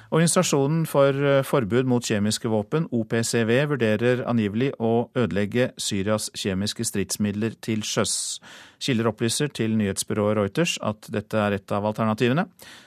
[0.09, 7.59] Organisasjonen for eh, forbud mot kjemiske våpen, OPCV, vurderer angivelig å ødelegge Syrias kjemiske stridsmidler
[7.61, 8.39] til sjøs.
[8.81, 12.47] Kilder opplyser til nyhetsbyrået Reuters at dette er et av alternativene,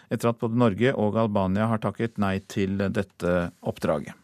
[0.10, 4.18] etter at både Norge og Albania har takket nei til dette oppdraget.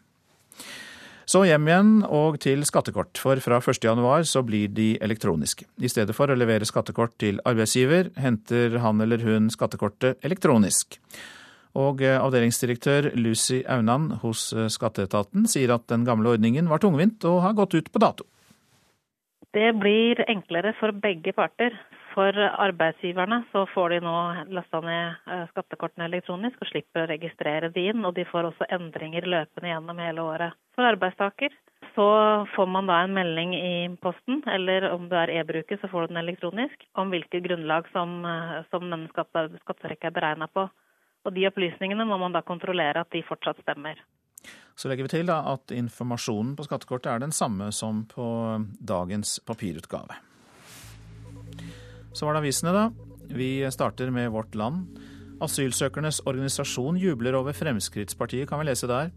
[1.28, 5.68] Så hjem igjen og til skattekort, for fra 1.1 så blir de elektroniske.
[5.76, 10.96] I stedet for å levere skattekort til arbeidsgiver, henter han eller hun skattekortet elektronisk.
[11.76, 17.24] Og eh, avdelingsdirektør Lucy Aunan hos eh, Skatteetaten sier at den gamle ordningen var tungvint
[17.28, 18.26] og har gått ut på dato.
[19.52, 21.76] Det blir enklere for begge parter.
[22.18, 24.14] For arbeidsgiverne så får de nå
[24.56, 28.02] lasta ned eh, skattekortene elektronisk og slipper å registrere de inn.
[28.08, 30.58] Og de får også endringer løpende gjennom hele året.
[30.74, 31.54] For arbeidstaker
[31.94, 32.08] så
[32.54, 33.70] får man da en melding i
[34.02, 38.20] posten, eller om du er e-bruker så får du den elektronisk, om hvilket grunnlag som,
[38.70, 40.68] som denne skattetrekket er beregna på.
[41.28, 44.00] Og de opplysningene må man da kontrollere at de fortsatt stemmer.
[44.78, 48.24] Så legger vi til da at informasjonen på skattekortet er den samme som på
[48.80, 50.16] dagens papirutgave.
[52.16, 52.86] Så var det avisene, da.
[53.28, 54.86] Vi starter med Vårt Land.
[55.44, 59.12] Asylsøkernes organisasjon jubler over Fremskrittspartiet, kan vi lese der.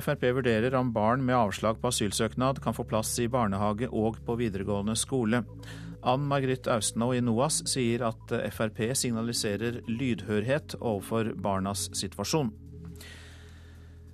[0.00, 4.38] Frp vurderer om barn med avslag på asylsøknad kan få plass i barnehage og på
[4.38, 5.44] videregående skole.
[6.02, 12.52] Ann Margrit Austenå i NOAS sier at Frp signaliserer lydhørhet overfor barnas situasjon.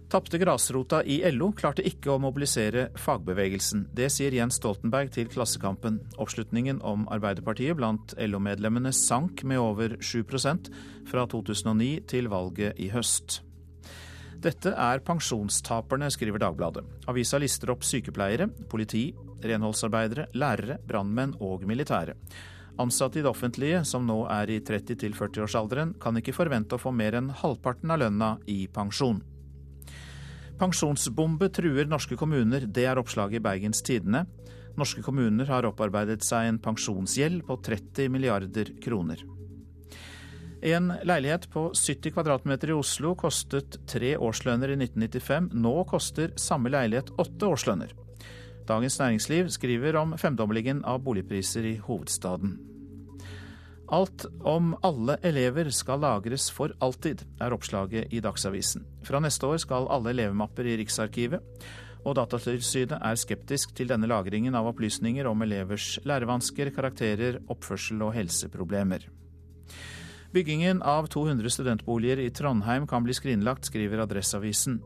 [0.06, 3.88] Tapte grasrota i LO klarte ikke å mobilisere fagbevegelsen.
[3.90, 5.98] Det sier Jens Stoltenberg til Klassekampen.
[6.22, 10.70] Oppslutningen om Arbeiderpartiet blant LO-medlemmene sank med over 7%
[11.10, 13.40] fra 2009 til valget i høst.
[14.46, 16.84] Dette er pensjonstaperne, skriver Dagbladet.
[17.10, 19.08] Avisa lister opp sykepleiere, politi,
[19.42, 22.14] renholdsarbeidere, lærere, brannmenn og militære.
[22.78, 26.92] Ansatte i det offentlige, som nå er i 30- 40-årsalderen, kan ikke forvente å få
[26.94, 29.18] mer enn halvparten av lønna i pensjon.
[30.60, 34.28] Pensjonsbombe truer norske kommuner, det er oppslaget i Bergens Tidende.
[34.78, 39.24] Norske kommuner har opparbeidet seg en pensjonsgjeld på 30 milliarder kroner.
[40.66, 45.52] En leilighet på 70 kvadratmeter i Oslo kostet tre årslønner i 1995.
[45.54, 47.92] Nå koster samme leilighet åtte årslønner.
[48.66, 52.56] Dagens Næringsliv skriver om femdoblingen av boligpriser i hovedstaden.
[53.94, 58.82] Alt om alle elever skal lagres for alltid, er oppslaget i Dagsavisen.
[59.06, 61.44] Fra neste år skal alle elevmapper i Riksarkivet,
[62.02, 68.16] og Datatilsynet er skeptisk til denne lagringen av opplysninger om elevers lærevansker, karakterer, oppførsel og
[68.18, 69.06] helseproblemer.
[70.36, 74.82] Byggingen av 200 studentboliger i Trondheim kan bli skrinlagt, skriver Adresseavisen.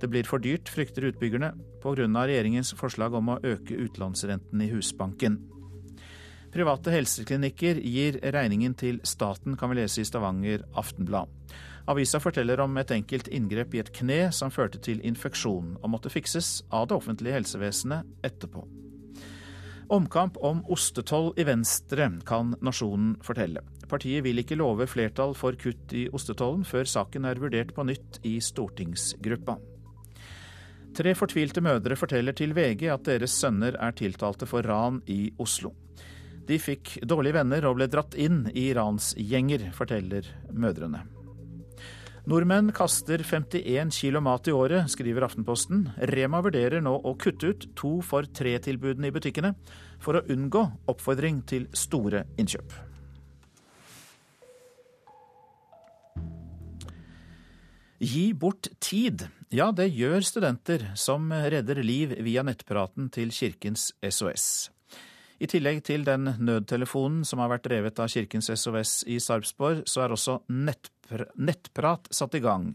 [0.00, 1.50] Det blir for dyrt, frykter utbyggerne,
[1.82, 2.06] pga.
[2.24, 5.36] regjeringens forslag om å øke utlånsrenten i Husbanken.
[6.52, 11.28] Private helseklinikker gir regningen til staten, kan vi lese i Stavanger Aftenblad.
[11.86, 16.08] Avisa forteller om et enkelt inngrep i et kne som førte til infeksjon, og måtte
[16.08, 18.64] fikses av det offentlige helsevesenet etterpå.
[19.92, 23.60] Omkamp om ostetoll i Venstre, kan Nasjonen fortelle.
[23.90, 28.20] Partiet vil ikke love flertall for kutt i ostetollen før saken er vurdert på nytt
[28.26, 29.56] i stortingsgruppa.
[30.96, 35.74] Tre fortvilte mødre forteller til VG at deres sønner er tiltalte for ran i Oslo.
[36.46, 41.02] De fikk dårlige venner og ble dratt inn i ransgjenger, forteller mødrene.
[42.26, 45.84] Nordmenn kaster 51 kilo mat i året, skriver Aftenposten.
[46.10, 49.54] Rema vurderer nå å kutte ut to for tre-tilbudene i butikkene,
[50.02, 52.85] for å unngå oppfordring til store innkjøp.
[57.98, 59.22] Gi bort tid.
[59.48, 64.68] Ja, det gjør studenter som redder liv via nettpraten til Kirkens SOS.
[65.40, 70.04] I tillegg til den nødtelefonen som har vært drevet av Kirkens SOS i Sarpsborg, så
[70.04, 72.74] er også nettpr nettprat satt i gang.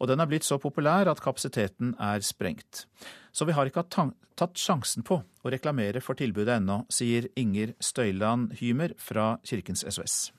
[0.00, 2.86] Og den er blitt så populær at kapasiteten er sprengt.
[3.32, 8.54] Så vi har ikke tatt sjansen på å reklamere for tilbudet ennå, sier Inger Støyland
[8.62, 10.30] Hymer fra Kirkens SOS.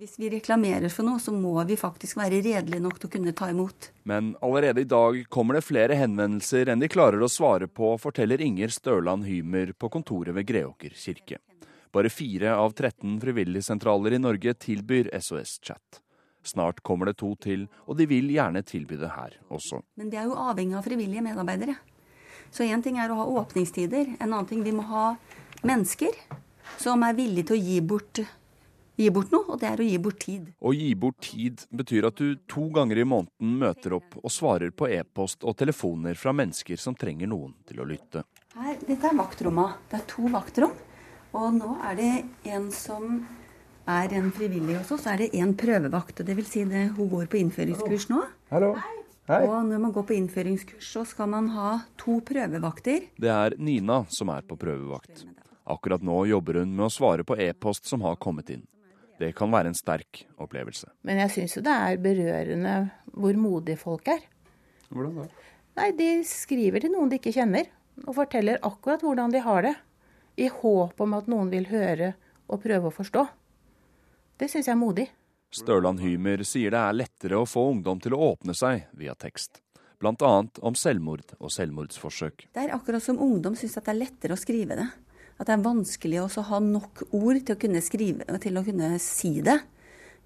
[0.00, 3.34] Hvis vi reklamerer for noe, så må vi faktisk være redelige nok til å kunne
[3.36, 3.90] ta imot.
[4.08, 8.40] Men allerede i dag kommer det flere henvendelser enn de klarer å svare på, forteller
[8.40, 11.42] Inger Størland Hymer på kontoret ved Greåker kirke.
[11.92, 16.00] Bare fire av 13 frivilligsentraler i Norge tilbyr SOS-chat.
[16.40, 19.84] Snart kommer det to til, og de vil gjerne tilby det her også.
[20.00, 21.76] Men det er jo avhengig av frivillige medarbeidere.
[22.48, 25.10] Så én ting er å ha åpningstider, en annen ting vi må ha
[25.60, 26.16] mennesker
[26.80, 28.24] som er villige til å gi bort
[29.02, 30.46] gi bort noe, og det er å gi bort tid.
[30.58, 34.72] Å gi bort tid betyr at du to ganger i måneden møter opp og svarer
[34.74, 38.24] på e-post og telefoner fra mennesker som trenger noen til å lytte.
[38.56, 39.84] Her, dette er vaktrommet.
[39.90, 40.74] Det er to vaktrom.
[41.32, 42.10] Og nå er det
[42.52, 43.22] en som
[43.88, 46.20] er en frivillig også, så er det en prøvevakt.
[46.20, 48.22] og det vil si det, Hun går på innføringskurs nå.
[48.50, 48.74] Hallo.
[49.30, 49.46] Hei.
[49.46, 53.08] Og når man går på innføringskurs, så skal man ha to prøvevakter.
[53.16, 55.24] Det er Nina som er på prøvevakt.
[55.64, 58.66] Akkurat nå jobber hun med å svare på e-post som har kommet inn.
[59.22, 60.88] Det kan være en sterk opplevelse.
[61.06, 62.74] Men jeg syns jo det er berørende
[63.14, 64.24] hvor modige folk er.
[64.90, 65.28] Hvordan da?
[65.78, 67.70] Nei, De skriver til noen de ikke kjenner,
[68.02, 69.74] og forteller akkurat hvordan de har det.
[70.42, 72.14] I håp om at noen vil høre
[72.48, 73.24] og prøve å forstå.
[74.40, 75.06] Det syns jeg er modig.
[75.52, 79.60] Størland Hymer sier det er lettere å få ungdom til å åpne seg via tekst.
[80.02, 80.32] Bl.a.
[80.66, 82.48] om selvmord og selvmordsforsøk.
[82.50, 84.88] Det er akkurat som ungdom syns det er lettere å skrive det
[85.42, 88.94] at det er vanskelig å ha nok ord til å kunne skrive, til å kunne
[89.02, 89.58] si det.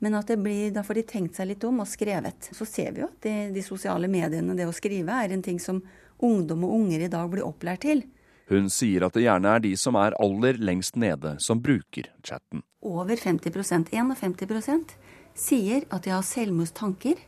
[0.05, 2.51] Men at det blir, da får de tenkt seg litt om og skrevet.
[2.53, 5.61] Så ser vi jo at de, de sosiale mediene, det å skrive, er en ting
[5.63, 5.81] som
[6.21, 8.05] ungdom og unger i dag blir opplært til.
[8.47, 12.63] Hun sier at det gjerne er de som er aller lengst nede, som bruker chatten.
[12.85, 14.93] Over 50% 51%
[15.37, 17.25] sier at de har selvmordstanker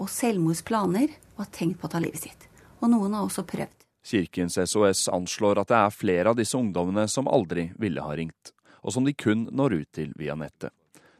[0.00, 2.48] og selvmordsplaner og har tenkt på å ta livet sitt.
[2.80, 3.79] Og noen har også prøvd.
[4.06, 8.52] Kirkens SOS anslår at det er flere av disse ungdommene som aldri ville ha ringt,
[8.80, 10.72] og som de kun når ut til via nettet.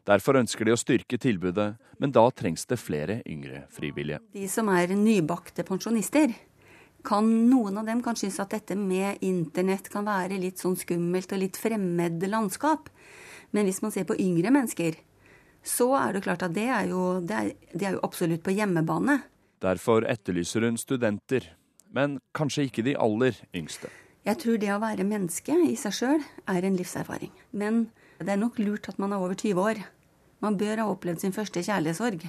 [0.07, 4.17] Derfor ønsker de å styrke tilbudet, men da trengs det flere yngre frivillige.
[4.33, 6.33] De som er nybakte pensjonister,
[7.05, 11.31] kan noen av dem kan synes at dette med internett kan være litt sånn skummelt
[11.33, 12.89] og litt fremmed landskap.
[13.53, 14.97] Men hvis man ser på yngre mennesker,
[15.61, 18.53] så er det klart at det er jo, det er, det er jo absolutt på
[18.57, 19.19] hjemmebane.
[19.61, 21.51] Derfor etterlyser hun studenter
[21.95, 23.91] men kanskje ikke de aller yngste.
[24.25, 27.31] Jeg tror det å være menneske i seg sjøl er en livserfaring.
[27.57, 27.87] Men
[28.21, 29.81] det er nok lurt at man er over 20 år.
[30.41, 32.27] Man bør ha opplevd sin første kjærlighetssorg.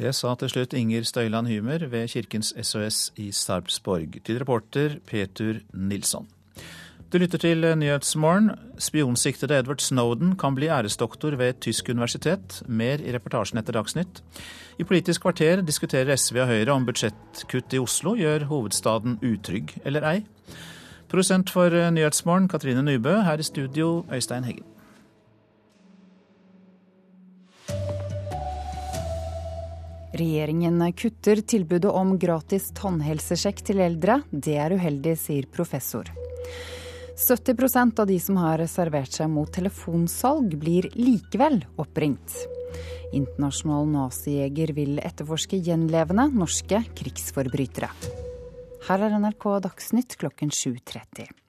[0.00, 4.20] Det sa til slutt Inger Støyland Hymer ved Kirkens SOS i Sarpsborg.
[4.24, 6.28] Til reporter Petur Nilsson.
[7.10, 8.52] Du lytter til Nyhetsmorgen.
[8.78, 12.60] Spionsiktede Edward Snowden kan bli æresdoktor ved et tysk universitet.
[12.70, 14.20] Mer i reportasjen etter Dagsnytt.
[14.78, 20.06] I Politisk kvarter diskuterer SV og Høyre om budsjettkutt i Oslo gjør hovedstaden utrygg eller
[20.06, 20.22] ei.
[21.10, 23.16] Prosent for Nyhetsmorgen, Katrine Nybø.
[23.26, 24.70] Her i studio, Øystein Heggen.
[30.14, 34.22] Regjeringen kutter tilbudet om gratis tannhelsesjekk til eldre.
[34.30, 36.06] Det er uheldig, sier professor.
[37.20, 42.36] 70% av de som har reservert seg mot telefonsalg, blir likevel oppringt.
[43.12, 47.90] Internasjonal nazijeger vil etterforske gjenlevende norske krigsforbrytere.
[48.88, 51.39] Her er NRK Dagsnytt klokken 7.30.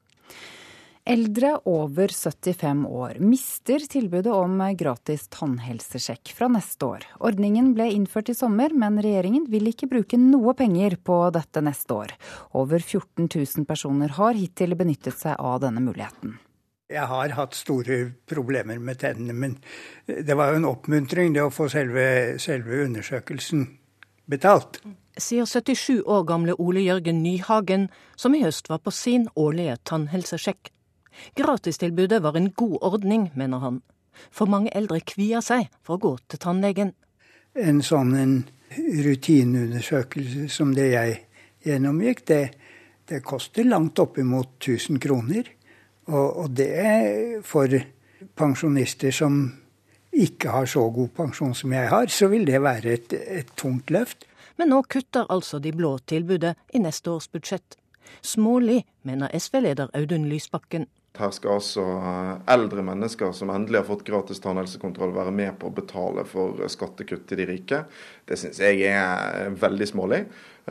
[1.06, 7.06] Eldre over 75 år mister tilbudet om gratis tannhelsesjekk fra neste år.
[7.26, 11.96] Ordningen ble innført i sommer, men regjeringen vil ikke bruke noe penger på dette neste
[11.96, 12.14] år.
[12.54, 16.38] Over 14 000 personer har hittil benyttet seg av denne muligheten.
[16.92, 17.98] Jeg har hatt store
[18.30, 19.56] problemer med tennene, men
[20.06, 23.64] det var jo en oppmuntring det å få selve, selve undersøkelsen
[24.30, 24.84] betalt.
[25.18, 30.70] Sier 77 år gamle Ole Jørgen Nyhagen, som i høst var på sin årlige tannhelsesjekk.
[31.36, 33.82] Gratistilbudet var en god ordning, mener han.
[34.32, 36.94] For mange eldre kvier seg for å gå til tannlegen.
[37.56, 38.36] En sånn en
[38.78, 41.18] rutineundersøkelse som det jeg
[41.68, 42.44] gjennomgikk, det,
[43.10, 45.50] det koster langt oppimot 1000 kroner.
[46.12, 47.72] Og, og det er for
[48.38, 49.44] pensjonister som
[50.12, 53.92] ikke har så god pensjon som jeg har, så vil det være et, et tungt
[53.92, 54.26] løft.
[54.60, 57.78] Men nå kutter altså de blå tilbudet i neste års budsjett.
[58.22, 60.88] Smålig, mener SV-leder Audun Lysbakken.
[61.20, 65.68] Her skal altså eh, eldre mennesker som endelig har fått gratis tannhelsekontroll, være med på
[65.68, 67.82] å betale for skattekutt til de rike.
[68.30, 70.22] Det syns jeg er veldig smålig.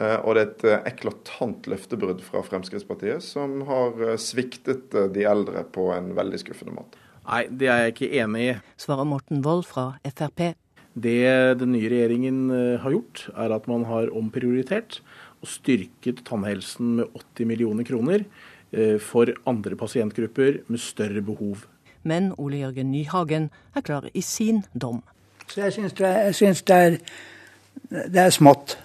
[0.00, 5.66] Eh, og det er et eh, eklatant løftebrudd fra Fremskrittspartiet, som har sviktet de eldre
[5.76, 7.04] på en veldig skuffende måte.
[7.28, 8.58] Nei, det er jeg ikke enig i.
[8.80, 10.54] Svarer Morten Wold fra Frp.
[11.00, 11.20] Det
[11.60, 12.48] den nye regjeringen
[12.82, 14.98] har gjort, er at man har omprioritert
[15.40, 18.24] og styrket tannhelsen med 80 millioner kroner.
[18.70, 21.64] Eh, for andre pasientgrupper med større behov.
[22.06, 25.02] Men Ole Jørgen Nyhagen er klar i sin dom.
[25.50, 26.12] Så jeg syns det,
[26.68, 26.98] det, er,
[27.90, 28.76] det er smått.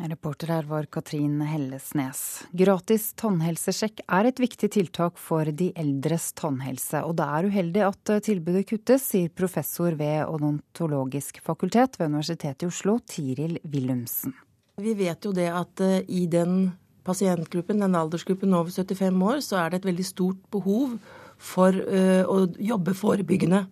[0.00, 2.42] Reporter her var Katrin Hellesnes.
[2.56, 8.12] Gratis tannhelsesjekk er et viktig tiltak for de eldres tannhelse, og det er uheldig at
[8.26, 14.34] tilbudet kuttes, sier professor ved odontologisk fakultet ved Universitetet i Oslo, Tiril Willumsen.
[14.80, 16.70] Vi vet jo det at eh, i den
[17.06, 20.96] pasientgruppen, den aldersgruppen over 75 år, så er det et veldig stort behov
[21.40, 23.64] for uh, å jobbe forebyggende.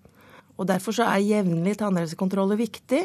[0.58, 3.04] Og Derfor så er jevnlig tannhelsekontroller viktig.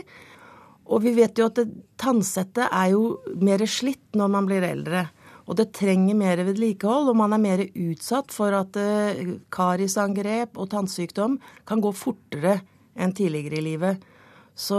[0.89, 1.59] Og vi vet jo at
[2.01, 5.05] tannsettet er jo mer slitt når man blir eldre.
[5.43, 10.71] Og det trenger mer vedlikehold, og man er mer utsatt for at uh, karisangrep og
[10.74, 12.61] tannsykdom kan gå fortere
[12.93, 14.07] enn tidligere i livet.
[14.55, 14.78] Så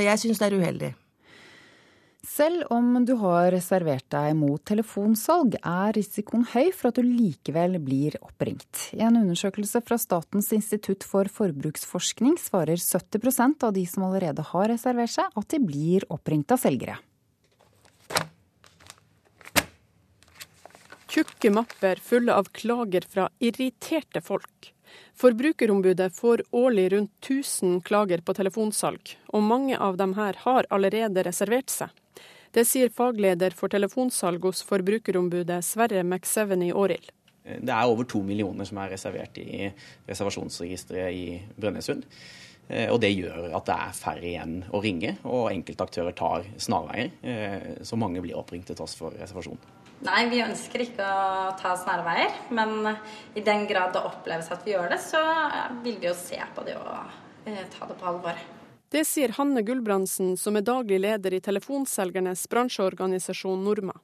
[0.00, 0.90] jeg syns det er uheldig.
[2.40, 7.76] Selv om du har reservert deg mot telefonsalg, er risikoen høy for at du likevel
[7.84, 8.86] blir oppringt.
[8.96, 14.70] I en undersøkelse fra Statens institutt for forbruksforskning svarer 70% av de som allerede har
[14.72, 16.96] reservert seg, at de blir oppringt av selgere.
[21.12, 24.72] Tjukke mapper fulle av klager fra irriterte folk.
[25.20, 31.24] Forbrukerombudet får årlig rundt 1000 klager på telefonsalg, og mange av dem her har allerede
[31.26, 31.88] reservert seg.
[32.50, 37.12] Det sier fagleder for telefonsalg hos Forbrukerombudet Sverre McSeveny Aarild.
[37.44, 39.68] Det er over to millioner som er reservert i
[40.08, 41.26] reservasjonsregisteret i
[41.56, 42.04] Brønnøysund.
[42.70, 46.46] Eh, og det gjør at det er færre igjen å ringe, og enkelte aktører tar
[46.60, 47.10] snarveier.
[47.22, 49.58] Eh, så mange blir oppringt til tross for reservasjon.
[50.00, 52.32] Nei, vi ønsker ikke å ta snarveier.
[52.56, 52.94] Men
[53.36, 55.20] i den grad det oppleves at vi gjør det, så
[55.84, 58.38] vil vi jo se på det og eh, ta det på alvor.
[58.90, 63.94] Det sier Hanne Gulbrandsen, som er daglig leder i telefonselgernes bransjeorganisasjon Norma.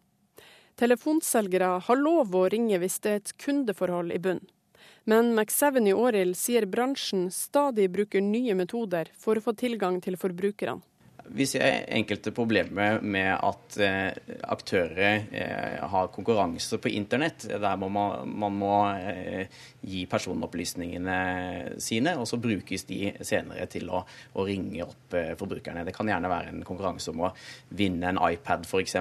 [0.76, 4.44] Telefonselgere har lov å ringe hvis det er et kundeforhold i bunn.
[5.08, 10.18] Men McSaven i Årild sier bransjen stadig bruker nye metoder for å få tilgang til
[10.20, 10.82] forbrukerne.
[11.34, 14.10] Vi ser enkelte problemer med at eh,
[14.52, 17.48] aktører eh, har konkurranse på internett.
[17.50, 19.50] Der må man, man må eh,
[19.82, 21.18] gi personopplysningene
[21.82, 24.04] sine, og så brukes de senere til å,
[24.34, 25.86] å ringe opp eh, forbrukerne.
[25.86, 27.32] Det kan gjerne være en konkurranse om å
[27.74, 29.00] vinne en iPad f.eks.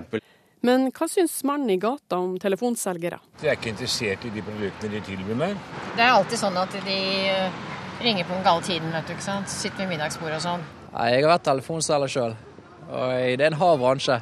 [0.66, 3.20] Men hva syns mannen i gata om telefonselgere?
[3.42, 5.60] De er ikke interessert i de produktene de tilbyr meg.
[5.94, 6.98] Det er alltid sånn at de
[7.30, 7.60] eh,
[8.02, 9.52] ringer på den gale tiden, vet du ikke sant.
[9.52, 10.66] Sitter ved middagsbordet og sånn.
[10.96, 12.36] Jeg har vært telefonselger sjøl,
[12.88, 14.16] og det er en hard bransje.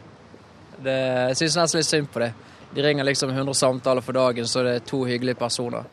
[0.84, 0.96] Det,
[1.30, 2.32] jeg syns nesten litt synd på det.
[2.74, 5.86] De ringer liksom 100 samtaler for dagen, så det er to hyggelige personer.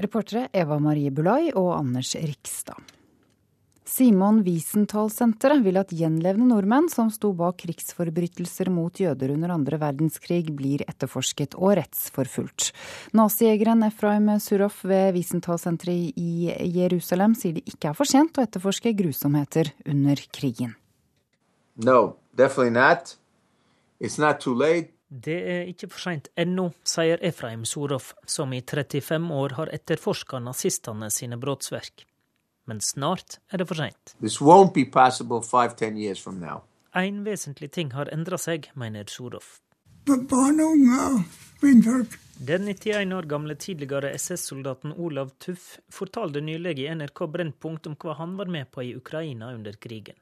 [0.00, 2.80] Reportere Eva Marie Bulai og Anders Rikstad.
[3.92, 10.46] Simon Wiesenthal-senteret vil at gjenlevende nordmenn som sto bak krigsforbrytelser mot jøder under andre verdenskrig,
[10.56, 12.70] blir etterforsket og rettsforfulgt.
[13.12, 18.94] Nazijegeren Efraim Suroff ved Wiesenthal-senteret i Jerusalem sier det ikke er for sent å etterforske
[18.96, 20.72] grusomheter under krigen.
[21.84, 23.16] No, Definitely not.
[24.00, 24.88] It's not too late.
[25.08, 30.40] Det er ikke for seint ennå, sier Efraim Sorof, som i 35 år har etterforska
[30.40, 32.06] nazistene sine brottsverk.
[32.72, 34.14] Men snart er det for seint.
[37.02, 39.44] En vesentlig ting har endra seg, mener Sjurov.
[40.08, 41.02] Barn og unge
[41.60, 42.16] kvinnfolk.
[42.42, 48.16] Den 91 år gamle tidligere SS-soldaten Olav Tuff fortalte nylig i NRK Brennpunkt om hva
[48.18, 50.16] han var med på i Ukraina under krigen.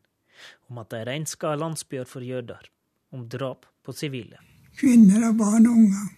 [0.68, 2.66] Om at de renska landsbyer for jøder.
[3.14, 4.42] Om drap på sivile
[4.80, 6.08] kvinner og barn og unger.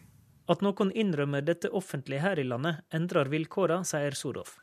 [0.50, 4.58] At noen innrømmer dette offentlig her i landet, endrer vilkårene, sier Sorof.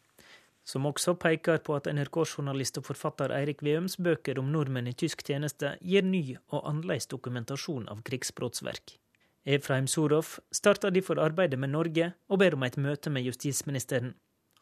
[0.69, 5.23] Som også peker på at NRK-journalist og forfatter Eirik Veums bøker om nordmenn i tysk
[5.25, 8.93] tjeneste gir ny og annerledes dokumentasjon av krigsbrottsverk.
[9.49, 14.13] Efraim Sorov starter derfor arbeidet med Norge og ber om et møte med justisministeren.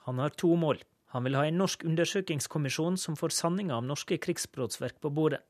[0.07, 0.79] Han har to mål.
[1.11, 5.43] Han vil ha en norsk undersøkingskommisjon som får sanninga om norske krigsbrottsverk på bordet.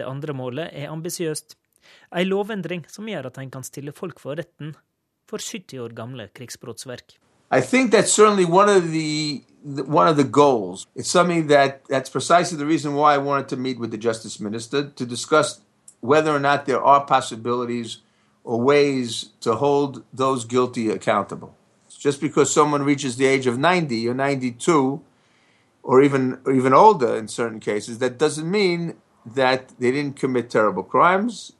[0.00, 1.58] Det andre målet er ambisiøst.
[2.16, 4.72] Ei lovendring som gjør at en kan stille folk for retten
[5.28, 7.20] for 70 år gamle krigsbrottsverk.
[7.50, 10.86] I think that's certainly one of the, one of the goals.
[10.94, 14.38] It's something that that's precisely the reason why I wanted to meet with the justice
[14.38, 15.60] minister to discuss
[16.00, 17.98] whether or not there are possibilities
[18.44, 21.56] or ways to hold those guilty accountable.
[21.98, 25.02] Just because someone reaches the age of 90 or 92
[25.82, 28.96] or even or even older in certain cases, that doesn't mean
[29.26, 31.52] that they didn't commit terrible crimes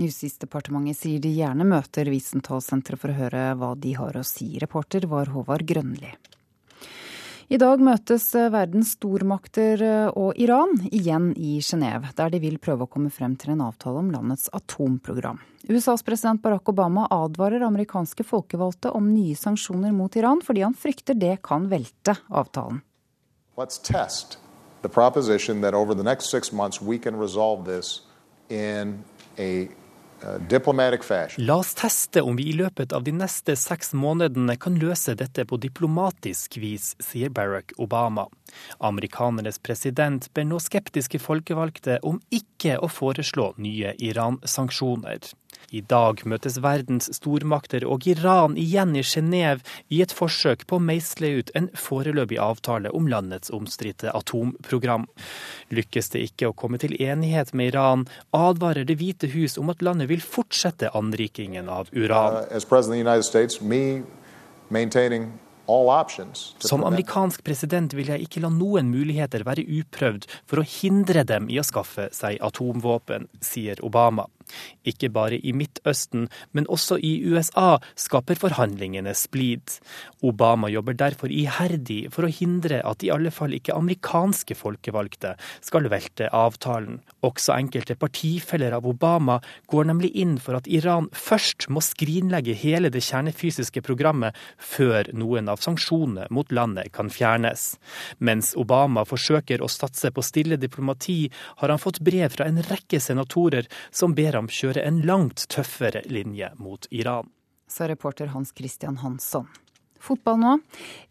[0.00, 4.54] Justisdepartementet sier de gjerne møter Wiesenthal-senteret for å høre hva de har å si.
[4.62, 6.14] Reporter var Håvard Grønli.
[7.52, 9.82] I dag møtes verdens stormakter
[10.16, 14.00] og Iran igjen i Genéve, der de vil prøve å komme frem til en avtale
[14.00, 15.42] om landets atomprogram.
[15.68, 21.18] USAs president Barack Obama advarer amerikanske folkevalgte om nye sanksjoner mot Iran, fordi han frykter
[21.18, 22.80] det kan velte avtalen.
[23.60, 24.38] Let's test
[24.80, 28.00] the proposition that over the next six months we can resolve this
[28.48, 29.04] in
[29.38, 29.68] a
[31.42, 35.44] La oss teste om vi i løpet av de neste seks månedene kan løse dette
[35.48, 38.28] på diplomatisk vis, sier Barack Obama.
[38.78, 45.32] Amerikanernes president ber nå skeptiske folkevalgte om ikke å foreslå nye Iran-sanksjoner.
[45.72, 50.84] I dag møtes verdens stormakter og Iran igjen i Genéve i et forsøk på å
[50.84, 55.06] meisle ut en foreløpig avtale om landets omstridte atomprogram.
[55.72, 59.82] Lykkes det ikke å komme til enighet med Iran, advarer Det hvite hus om at
[59.82, 62.42] landet vil fortsette anrikingen av uran.
[62.42, 62.58] Uh,
[66.58, 71.46] som amerikansk president vil jeg ikke la noen muligheter være uprøvd for å hindre dem
[71.52, 74.26] i å skaffe seg atomvåpen, sier Obama.
[74.88, 79.78] Ikke bare i Midtøsten, men også i USA skaper forhandlingene splid.
[80.22, 85.34] Obama jobber derfor iherdig for å hindre at i alle fall ikke amerikanske folkevalgte
[85.64, 87.00] skal velte avtalen.
[87.26, 89.38] Også enkelte partifeller av Obama
[89.70, 95.50] går nemlig inn for at Iran først må skrinlegge hele det kjernefysiske programmet før noen
[95.52, 97.72] av sanksjonene mot landet kan fjernes.
[98.18, 101.30] Mens Obama forsøker å satse på stille diplomati,
[101.60, 106.04] har han fått brev fra en rekke senatorer som ber ham kjøre en langt tøffere
[106.10, 107.30] linje mot Iran.
[107.68, 109.48] Sa reporter Hans Christian Hansson.
[110.02, 110.52] Fotball nå.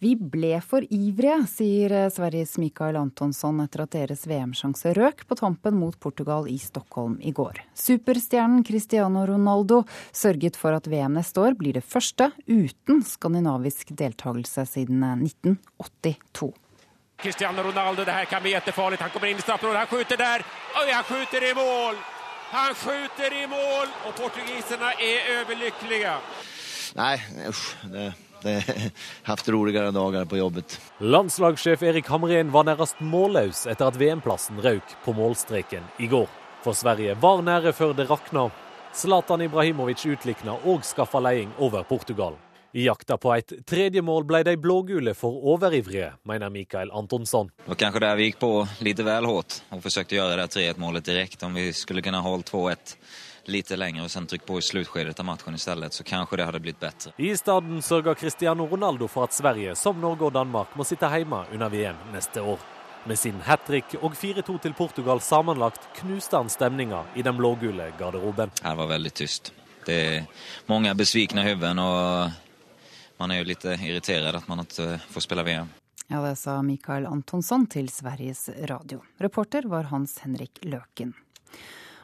[0.03, 5.77] Vi ble for ivrige, sier Sveriges Mikael Antonsson etter at deres VM-sjanse røk på tampen
[5.79, 7.61] mot Portugal i Stockholm i går.
[7.71, 14.67] Superstjernen Cristiano Ronaldo sørget for at VM neste år blir det første uten skandinavisk deltakelse
[14.73, 16.51] siden 1982.
[17.21, 18.99] Cristiano Ronaldo, det her kan bli kjempefarlig.
[18.99, 20.43] Han kommer inn i straffeområdet, han skyter der.
[20.81, 22.01] Oi, han skyter i mål!
[22.51, 26.17] Han skyter i mål, og portugiserne er overlykkelige.
[26.99, 27.15] Nei,
[27.47, 27.71] usch.
[27.87, 28.11] Det
[28.41, 28.91] det har
[29.23, 30.77] hatt roligere dager på jobbet.
[30.97, 36.29] Landslagssjef Erik Hamren var nærmest målløs etter at VM-plassen røk på målstreken i går.
[36.65, 38.49] For Sverige var nære før det rakna.
[38.97, 42.35] Zlatan Ibrahimovic utlikna og skaffa leding over Portugal.
[42.73, 47.49] I jakta på et tredje mål ble de blågule for overivrige, mener Mikael Antonsson.
[47.57, 48.51] Det var kanskje der vi gikk på
[48.87, 51.49] litt vel hardt og forsøkte å gjøre det 3-1-målet direkte.
[51.49, 52.93] Om vi skulle kunne holde 2-1
[53.51, 56.45] litt lenger og sen trykke på i sluttskjedet av matchen i stedet, så kanskje det
[56.47, 57.11] hadde blitt bedre.
[57.19, 61.41] I stedet sørger Cristiano Ronaldo for at Sverige, som Norge og Danmark, må sitte hjemme
[61.51, 62.61] under VM neste år.
[63.03, 67.89] Med sin hat trick og 4-2 til Portugal sammenlagt knuste han stemninga i den blågule
[67.99, 68.53] garderoben.
[68.63, 69.51] Her var veldig tyst.
[69.83, 71.73] Det er mange besvikne hode.
[73.21, 75.69] Man er jo litt irritert at man ikke får spille VM.
[76.11, 79.03] Ja, det sa Mikael Antonsson til Sveriges Radio.
[79.21, 81.13] Reporter var Hans Henrik Løken.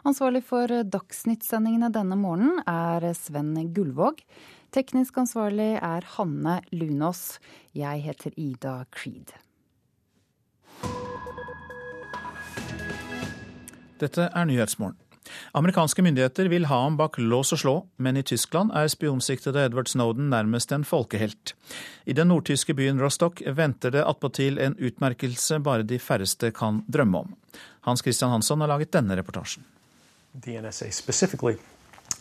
[0.07, 4.21] Ansvarlig for Dagsnytt-sendingene denne morgenen er Sven Gullvåg.
[4.71, 7.41] Teknisk ansvarlig er Hanne Lunås.
[7.75, 9.33] Jeg heter Ida Creed.
[13.97, 15.06] Dette er Nyhetsmorgen.
[15.57, 19.91] Amerikanske myndigheter vil ha ham bak lås og slå, men i Tyskland er spionsiktede Edward
[19.91, 21.55] Snowden nærmest en folkehelt.
[22.05, 27.25] I den nordtyske byen Rostock venter det attpåtil en utmerkelse bare de færreste kan drømme
[27.25, 27.33] om.
[27.87, 29.65] Hans Christian Hansson har laget denne reportasjen.
[30.33, 31.57] DNSA NSA specifically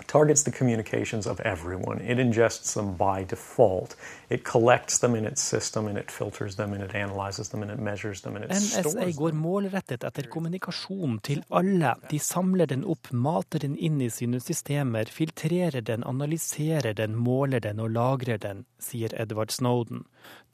[0.07, 2.01] targets the communications of everyone.
[2.01, 3.97] It ingests them by default.
[4.29, 7.71] It collects them in its system and it filters them and it analyzes them and
[7.71, 11.95] it measures them and it NSA stores går målrettet etter kommunikasjon til alle.
[12.11, 17.61] De samler den opp, mater den inn i sine systemer, filtrerer den, analyserer den, måler
[17.61, 20.05] den og lagrer den, sier Edward Snowden.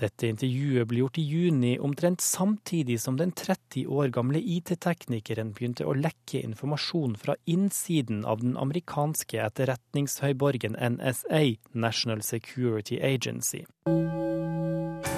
[0.00, 5.86] Dette intervjuet ble gjort i juni, omtrent samtidig som den 30 år gamle IT-teknikeren begynte
[5.88, 13.64] å lekke informasjon fra innsiden av den amerikanske etterretningshøyborgen NSA, National Security Agency.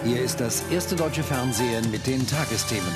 [0.05, 2.95] Hier ist das erste deutsche Fernsehen mit den Tagesthemen.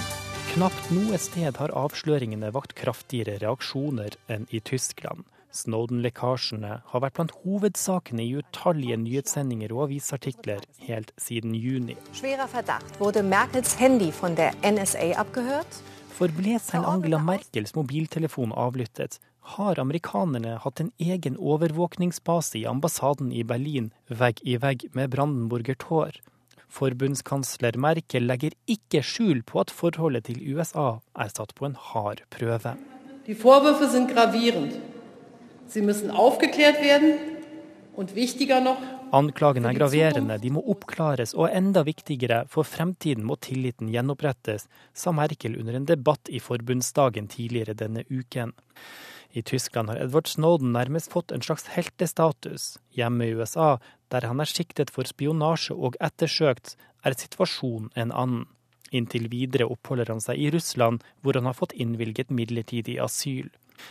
[0.52, 5.24] Knapt noe sted har avsløringene vakt kraftigere reaksjoner enn i Tyskland.
[5.54, 11.96] Snowden-lekkasjene har vært blant hovedsakene i utallige nyhetssendinger og avisartikler helt siden juni.
[12.12, 12.98] Schwerer Verdacht.
[13.00, 15.80] Wurde Merkels Handy von der NSA abgehört?
[16.18, 19.20] For ble selv Angela Merkels mobiltelefon avlyttet,
[19.54, 25.78] har amerikanerne hatt en egen overvåkningsbase i ambassaden i Berlin, vegg i vegg med Brandenburger
[25.80, 26.18] Tor.
[26.68, 32.22] Forbundskansler Merkel legger ikke skjul på at forholdet til USA er satt på en hard
[32.34, 32.76] prøve.
[33.26, 34.76] Die Vorwürfe sind gravierend.
[35.68, 37.18] Sie müssen aufgeklärt werden
[37.94, 38.80] und wichtiger noch,
[39.10, 45.14] Anklagene er graverende, de må oppklares, og enda viktigere, for fremtiden må tilliten gjenopprettes, sa
[45.16, 48.52] Merkel under en debatt i forbundsdagen tidligere denne uken.
[49.36, 52.78] I Tyskland har Edward Snowden nærmest fått en slags heltestatus.
[52.96, 53.76] Hjemme i USA,
[54.08, 58.46] der han er siktet for spionasje og ettersøkt, er situasjonen en annen.
[58.88, 63.50] Inntil videre oppholder han seg i Russland, hvor han har fått innvilget midlertidig asyl.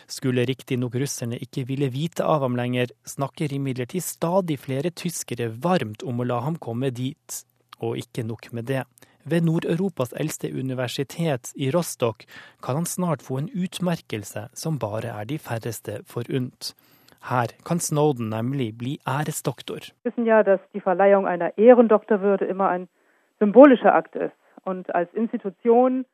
[0.09, 6.03] Skulle riktignok russerne ikke ville vite av ham lenger, snakker imidlertid stadig flere tyskere varmt
[6.03, 7.43] om å la ham komme dit.
[7.77, 8.83] Og ikke nok med det.
[9.29, 12.23] Ved Nord-Europas eldste universitet, i Rostock,
[12.63, 16.75] kan han snart få en utmerkelse som bare er de færreste forunt.
[17.29, 19.79] Her kan Snowden nemlig bli æresdoktor.
[20.25, 20.81] Ja, at die
[23.91, 24.35] Akt ist.
[24.65, 26.05] Und als Institution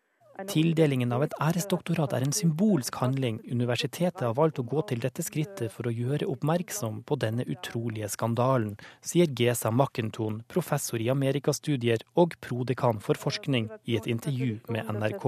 [0.49, 3.37] Tildelingen av et æresdoktorat er en symbolsk handling.
[3.45, 8.09] Universitetet har valgt å gå til dette skrittet for å gjøre oppmerksom på denne utrolige
[8.09, 8.73] skandalen,
[9.05, 15.25] sier Gesa Mackenton, professor i amerikastudier og prodekan for forskning, i et intervju med NRK.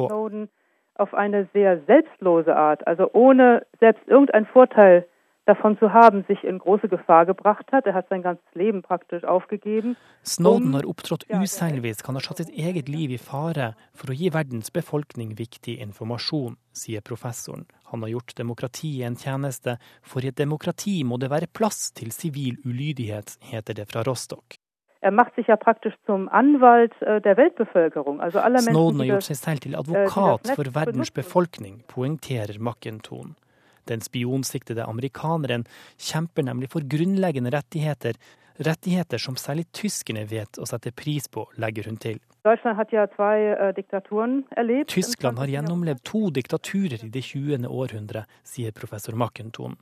[0.97, 5.03] auf eine sehr selbstlose Art, also ohne selbst irgendeinen Vorteil
[5.45, 7.85] davon zu haben, sich in große Gefahr gebracht hat.
[7.85, 9.95] Er hat sein ganzes Leben praktisch aufgegeben.
[10.25, 14.31] Snowden har opptrådt uselvisk, han har satt sitt eget liv i fare for å gi
[14.33, 17.65] verdens befolkning viktig informasjon, sier professoren.
[17.91, 22.11] Han har gjort demokratiet en tjeneste, for i et demokrati må det være plass til
[22.11, 24.57] sivil ulydighet, heter det fra Rostock.
[25.05, 28.19] Er macht sich ja praktisch zum Anwalt äh, der Weltbevölkerung.
[28.21, 33.35] Also alle Snowden har gjort seg selv til äh, advokat for verdens befolkning, poengterer Mackenton.
[33.89, 35.65] Den spionsiktede amerikaneren
[35.97, 38.13] kjemper nemlig for grunnleggende rettigheter,
[38.57, 42.19] rettigheter som særlig tyskerne vet å sette pris på, legger hun til.
[42.45, 42.53] Äh,
[44.87, 47.67] Tyskland har gjennomlevd to diktaturer i det 20.
[47.67, 49.75] århundre, sier professor Mackenton.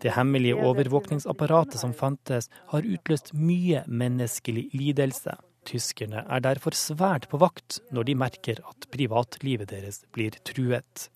[0.00, 5.36] Det hemmelige overvåkningsapparatet som fantes, har utløst mye menneskelig lidelse.
[5.64, 11.08] Tyskerne er derfor svært på vakt når de merker at privatlivet deres blir truet.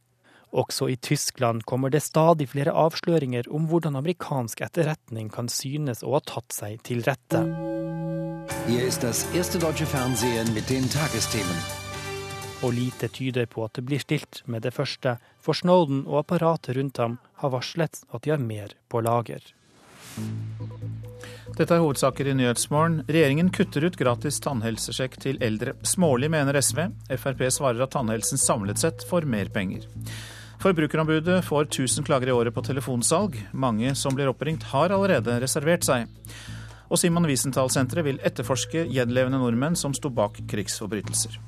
[0.50, 6.14] Også i Tyskland kommer det stadig flere avsløringer om hvordan amerikansk etterretning kan synes å
[6.16, 7.42] ha tatt seg til rette.
[8.68, 11.60] Hier ist das erste deutsche Fernsehen mit den Tagesthemen.
[12.64, 16.76] Og lite tyder på at det blir stilt med det første, for Snowden og apparatet
[16.76, 19.44] rundt ham har varslet at de har mer på lager.
[21.58, 23.02] Dette er hovedsaker i Nyhetsmorgen.
[23.08, 25.76] Regjeringen kutter ut gratis tannhelsesjekk til eldre.
[25.86, 26.88] Smålig, mener SV.
[27.14, 29.86] Frp svarer at tannhelsen samlet sett får mer penger.
[30.58, 33.36] Forbrukerombudet får 1000 klager i året på telefonsalg.
[33.52, 36.08] Mange som blir oppringt har allerede reservert seg.
[36.90, 41.38] Og Simon Wiesenthal-senteret vil etterforske gjenlevende nordmenn som sto bak krigsforbrytelser.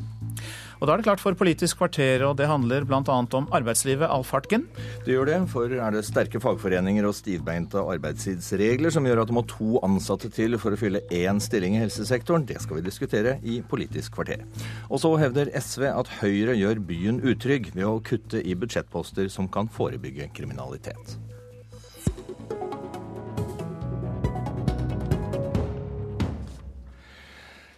[0.80, 3.00] Og da er det klart for Politisk kvarter, og det handler bl.a.
[3.04, 4.08] om arbeidslivet.
[4.08, 4.64] Alf Hartgen.
[5.04, 9.36] Det gjør det, for er det sterke fagforeninger og stivbeinte arbeidstidsregler som gjør at det
[9.36, 12.48] må to ansatte til for å fylle én stilling i helsesektoren?
[12.48, 14.46] Det skal vi diskutere i Politisk kvarter.
[14.88, 19.52] Og så hevder SV at Høyre gjør byen utrygg ved å kutte i budsjettposter som
[19.52, 21.20] kan forebygge kriminalitet.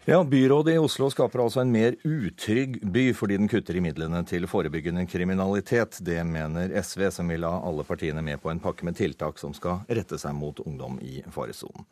[0.04, 4.24] Ja, Byrådet i Oslo skaper altså en mer utrygg by fordi den kutter i midlene
[4.26, 6.00] til forebyggende kriminalitet.
[6.02, 9.54] Det mener SV, som vil ha alle partiene med på en pakke med tiltak som
[9.54, 11.86] skal rette seg mot ungdom i faresonen.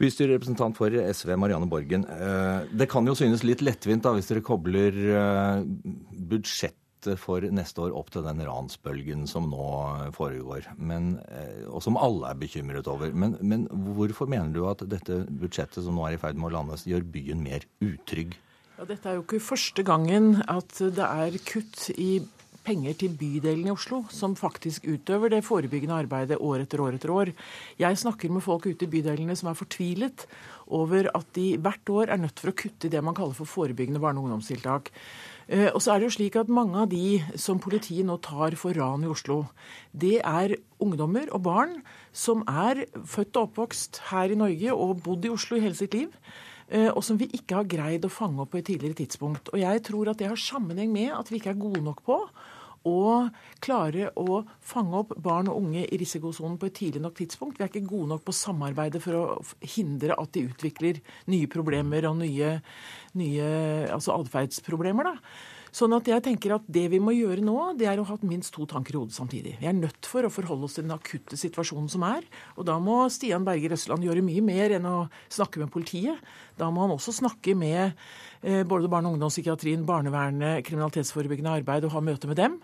[0.00, 2.08] Bystyrerepresentant for SV, Marianne Borgen.
[2.08, 6.72] Eh, det kan jo synes litt lettvint da, hvis dere kobler eh,
[7.20, 9.66] for neste år opp til den ransbølgen som nå
[10.16, 13.12] foregår, men, eh, og som alle er bekymret over.
[13.12, 13.66] Men, men,
[13.96, 17.06] hvorfor mener du at dette budsjettet som nå er i ferd med å landes, gjør
[17.14, 18.36] byen mer utrygg?
[18.78, 22.22] Ja, dette er jo ikke første gangen at det er kutt i
[22.62, 27.12] penger til bydelen i Oslo, som faktisk utøver det forebyggende arbeidet år etter år etter
[27.14, 27.32] år.
[27.80, 30.26] Jeg snakker med folk ute i bydelene som er fortvilet
[30.72, 33.50] over at de hvert år er nødt for å kutte i det man kaller for
[33.50, 34.92] forebyggende barne- og ungdomstiltak.
[35.48, 38.56] Eh, og så er det jo slik at Mange av de som politiet nå tar
[38.60, 39.44] for ran i Oslo,
[39.92, 41.76] det er ungdommer og barn
[42.12, 45.96] som er født og oppvokst her i Norge og bodd i Oslo i hele sitt
[45.96, 46.10] liv.
[46.72, 49.52] Eh, og som vi ikke har greid å fange opp på et tidligere tidspunkt.
[49.52, 52.18] Og jeg tror at det har sammenheng med at vi ikke er gode nok på
[52.88, 53.28] å
[53.62, 57.58] klare å fange opp barn og unge i risikosonen på et tidlig nok tidspunkt.
[57.58, 59.24] Vi er ikke gode nok på samarbeidet for å
[59.76, 61.00] hindre at de utvikler
[61.30, 62.56] nye problemer og nye,
[63.18, 63.48] nye
[63.92, 65.14] altså atferdsproblemer.
[65.72, 68.52] Sånn at jeg tenker at Det vi må gjøre nå, det er å ha minst
[68.52, 69.54] to tanker i hodet samtidig.
[69.60, 72.26] Vi er nødt for å forholde oss til den akutte situasjonen som er.
[72.60, 76.20] Og da må Stian Berger Østland gjøre mye mer enn å snakke med politiet.
[76.60, 77.94] Da må han også snakke med
[78.42, 82.60] eh, både barne- og ungdomspsykiatrien, barnevernet, kriminalitetsforebyggende arbeid og ha møte med dem.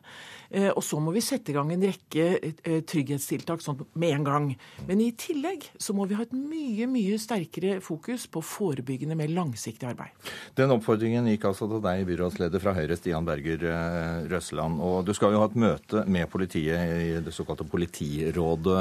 [0.51, 4.27] Eh, og så må vi sette i gang en rekke eh, trygghetstiltak sånn med en
[4.27, 4.47] gang.
[4.89, 9.33] Men i tillegg så må vi ha et mye, mye sterkere fokus på forebyggende, mer
[9.33, 10.15] langsiktig arbeid.
[10.59, 14.81] Den oppfordringen gikk altså til deg, byrådsleder fra Høyre, Stian Berger eh, Røsland.
[14.85, 18.79] Og du skal jo ha et møte med politiet i det såkalte Politirådet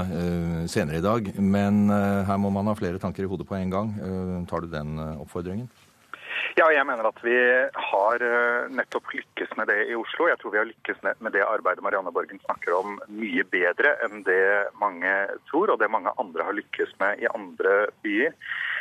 [0.72, 1.28] senere i dag.
[1.42, 3.92] Men her må man ha flere tanker i hodet på en gang.
[4.48, 5.68] Tar du den oppfordringen?
[6.58, 7.36] Ja, jeg mener at vi
[7.92, 10.28] har eh, nettopp lykkes med det i Oslo.
[10.30, 14.24] Jeg tror vi har lykkes med det arbeidet Marianne Borgen snakker om mye bedre enn
[14.28, 14.40] det
[14.82, 15.14] mange
[15.52, 18.34] tror, og det mange andre har lykkes med i andre byer.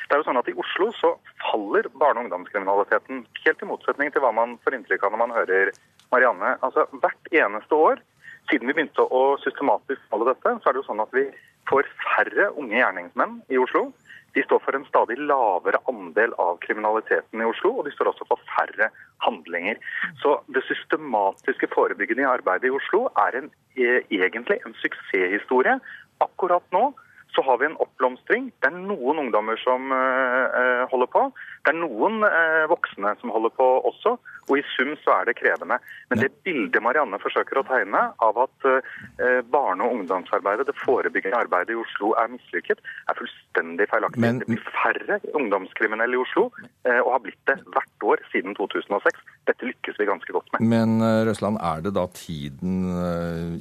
[0.07, 1.13] Det er jo sånn at I Oslo så
[1.43, 5.37] faller barne- og ungdomskriminaliteten, helt i motsetning til hva man får inntrykk av når man
[5.37, 5.73] hører
[6.15, 6.55] Marianne.
[6.63, 8.03] Altså Hvert eneste år
[8.51, 11.27] siden vi begynte å systematisk falle dette, så er det jo sånn at vi
[11.67, 13.89] får færre unge gjerningsmenn i Oslo.
[14.37, 18.27] De står for en stadig lavere andel av kriminaliteten i Oslo, og de står også
[18.29, 18.91] for færre
[19.25, 19.81] handlinger.
[20.21, 23.51] Så det systematiske forebyggende arbeidet i Oslo er en,
[23.81, 25.79] e, egentlig en suksesshistorie.
[26.21, 26.91] Akkurat nå
[27.33, 28.51] så har vi en oppblomstring.
[28.61, 31.25] Det er noen ungdommer som uh, holder på.
[31.67, 32.23] Det er noen
[32.71, 34.15] voksne som holder på også.
[34.47, 35.79] Og i sum så er det krevende.
[36.11, 41.41] Men det bildet Marianne forsøker å tegne av at uh, barne- og ungdomsarbeidet, det forebyggende
[41.45, 44.23] arbeidet i Oslo er mislykket, er fullstendig feilaktig.
[44.23, 44.43] Men...
[44.43, 46.49] Det blir færre ungdomskriminelle i Oslo,
[46.87, 49.23] og har blitt det hvert år siden 2006.
[49.49, 50.67] Dette lykkes vi ganske godt med.
[50.71, 52.91] Men Røsland, er det da tiden,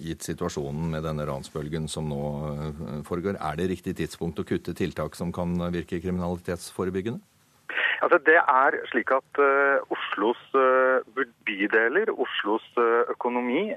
[0.03, 2.21] gitt situasjonen med denne ransbølgen som nå
[3.07, 7.23] foregår, er det riktig tidspunkt å kutte tiltak som kan virke kriminalitetsforebyggende?
[8.03, 13.71] Altså, det er slik at uh, Oslos uh, bydeler, Oslos uh, økonomi,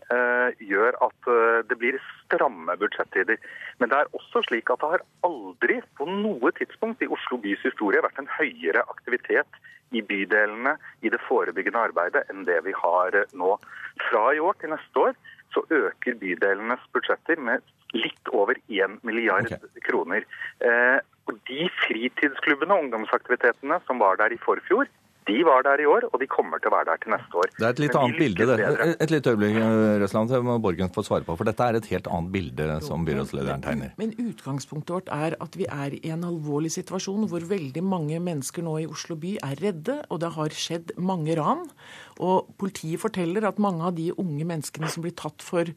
[0.65, 1.28] gjør at
[1.69, 3.39] det blir stramme budsjettider.
[3.78, 7.62] Men det er også slik at det har aldri på noe tidspunkt i Oslo bys
[7.66, 9.61] historie vært en høyere aktivitet
[9.97, 13.57] i bydelene i det forebyggende arbeidet enn det vi har nå.
[14.09, 15.16] Fra i år til neste år
[15.55, 17.65] så øker bydelenes budsjetter med
[17.97, 19.81] litt over 1 milliard okay.
[19.86, 20.27] kroner.
[20.61, 24.88] Eh, og De fritidsklubbene og ungdomsaktivitetene som var der i forfjor,
[25.28, 27.52] de var der i år, og de kommer til å være der til neste år.
[27.59, 28.48] Det er et litt annet bilde.
[28.48, 28.88] Det.
[29.05, 29.59] Et lite øyeblikk,
[30.02, 31.36] Røsland, så må Borgen få svare på.
[31.38, 33.94] For dette er et helt annet bilde som byrådslederen tegner.
[34.00, 38.64] Men utgangspunktet vårt er at vi er i en alvorlig situasjon hvor veldig mange mennesker
[38.64, 41.66] nå i Oslo by er redde, og det har skjedd mange ran.
[42.18, 45.68] Og politiet forteller at mange av de unge menneskene som blir tatt for,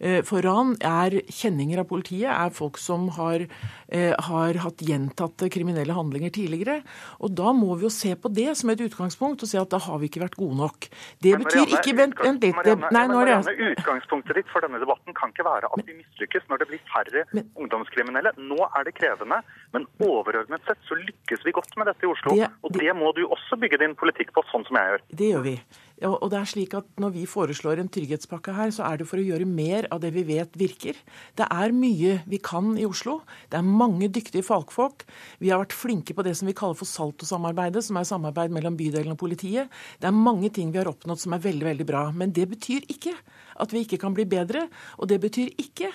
[0.00, 3.46] eh, for ran, er kjenninger av politiet, er folk som har,
[3.88, 6.82] eh, har, hatt gjentatte kriminelle handlinger tidligere.
[7.20, 9.78] Og da må vi jo se på det som et utgangspunkt, og si at da
[9.78, 10.88] har vi ikke vært gode nok.
[11.22, 12.56] Det Men betyr Marianne, ikke Vent, vent litt.
[12.56, 15.94] Marianne, Nei, nå er det Utgangspunktet ditt for denne debatten kan ikke være at vi
[15.98, 17.24] mislykkes når det blir færre
[17.56, 18.32] ungdomskriminelle.
[18.38, 19.42] Nå er det krevende,
[19.72, 22.34] men overordnet sett så lykkes vi godt med dette i Oslo.
[22.36, 25.00] Det- Og det må du også bygge din politikk på, sånn som jeg gjør.
[25.16, 25.60] Det gjør vi.
[26.08, 29.20] Og det er slik at Når vi foreslår en trygghetspakke her, så er det for
[29.20, 30.98] å gjøre mer av det vi vet virker.
[31.38, 33.20] Det er mye vi kan i Oslo.
[33.50, 35.06] Det er mange dyktige fagfolk.
[35.40, 38.76] Vi har vært flinke på det som vi kaller for Salto-samarbeidet, som er samarbeid mellom
[38.78, 39.70] bydelen og politiet.
[40.00, 42.04] Det er mange ting vi har oppnådd som er veldig, veldig bra.
[42.14, 43.14] Men det betyr ikke
[43.62, 44.66] at vi ikke kan bli bedre.
[44.98, 45.90] Og det betyr ikke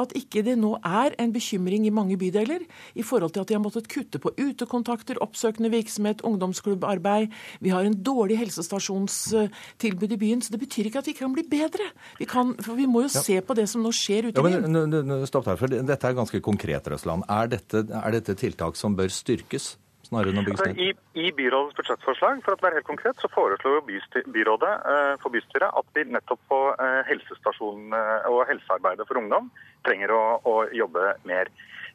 [0.00, 2.64] at ikke det nå er en bekymring i mange bydeler
[2.94, 7.30] i forhold til at de har måttet kutte på utekontakter, oppsøkende virksomhet, ungdomsklubbarbeid.
[7.60, 10.42] Vi har en dårlig helsestasjonstilbud i byen.
[10.42, 11.90] Så det betyr ikke at vi ikke kan bli bedre.
[12.18, 13.24] Vi, kan, for vi må jo ja.
[13.26, 14.80] se på det som nå skjer ute i byen.
[15.10, 17.26] Ja, stopp der, for Dette er ganske konkret, Røsland.
[17.30, 19.74] Er dette, er dette tiltak som bør styrkes?
[20.10, 20.90] Snarere enn å bygge Altså, i,
[21.22, 23.82] I byrådets budsjettforslag for å være helt konkret, så foreslår
[24.34, 29.50] byrådet eh, for bystyret at vi nettopp på eh, helsestasjonen uh, og helsearbeidet for ungdom
[29.86, 31.50] trenger å, å jobbe mer.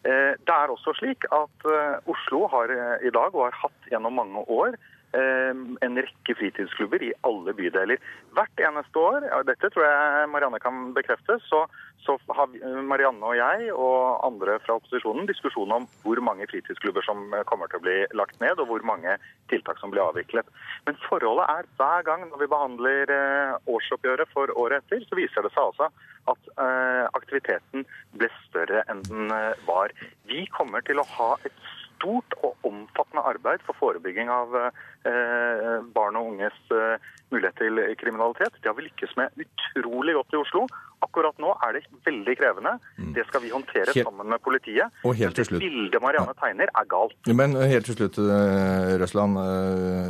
[0.05, 1.63] Det er også slik at
[2.11, 4.75] Oslo har i dag, og har hatt gjennom mange år,
[5.15, 8.01] en rekke fritidsklubber i alle bydeler.
[8.35, 11.61] Hvert eneste år, og dette tror jeg Marianne kan bekrefte, så,
[12.03, 12.51] så har
[12.83, 17.79] Marianne og jeg og andre fra opposisjonen diskusjon om hvor mange fritidsklubber som kommer til
[17.79, 19.17] å bli lagt ned, og hvor mange
[19.51, 20.49] tiltak som blir avviklet.
[20.87, 25.45] Men forholdet er hver gang når vi behandler eh, årsoppgjøret for året etter, så viser
[25.45, 25.89] det seg altså
[26.31, 27.85] at eh, aktiviteten
[28.17, 29.93] ble større enn den eh, var.
[30.29, 31.59] Vi kommer til å ha et
[31.95, 38.57] stort og omfattende arbeid for forebygging av eh, barn og unges eh, mulighet til kriminalitet.
[38.61, 40.65] Det har vi lykkes med utrolig godt i Oslo.
[41.05, 42.75] Akkurat nå er det veldig krevende.
[42.97, 43.11] Mm.
[43.17, 44.95] Det skal vi håndtere helt, sammen med politiet.
[45.05, 45.61] Og helt til slutt.
[45.61, 47.17] Det bildet Marianne tegner, er galt.
[47.41, 49.41] Men helt til slutt, eh, Røsland.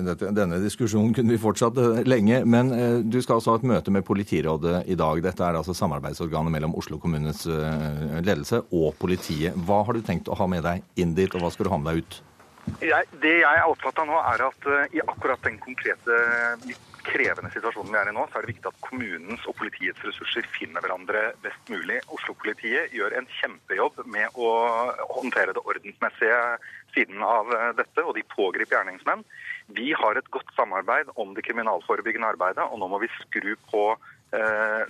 [0.05, 2.43] Dette, denne diskusjonen kunne vi fortsatt eh, lenge.
[2.45, 2.71] Men
[3.09, 5.23] du skal altså ha et møte med politirådet i dag.
[5.25, 9.57] Dette er altså samarbeidsorganet mellom Oslo kommunes ledelse og politiet.
[9.67, 11.81] Hva har du tenkt å ha med deg inn dit, og hva skal du ha
[11.81, 12.21] med deg ut?
[12.81, 16.19] Jeg, det jeg er opptatt av nå, er at uh, i akkurat den konkrete
[17.05, 20.47] krevende situasjonen vi er i nå, så er det viktig at kommunens og politiets ressurser
[20.55, 21.99] finner hverandre best mulig.
[22.13, 24.49] Oslo-politiet gjør en kjempejobb med å
[25.13, 26.41] håndtere det ordensmessige
[26.95, 29.25] siden av eh, dette, og de pågriper gjerningsmenn.
[29.77, 33.85] Vi har et godt samarbeid om det kriminalforebyggende arbeidet, og nå må vi skru på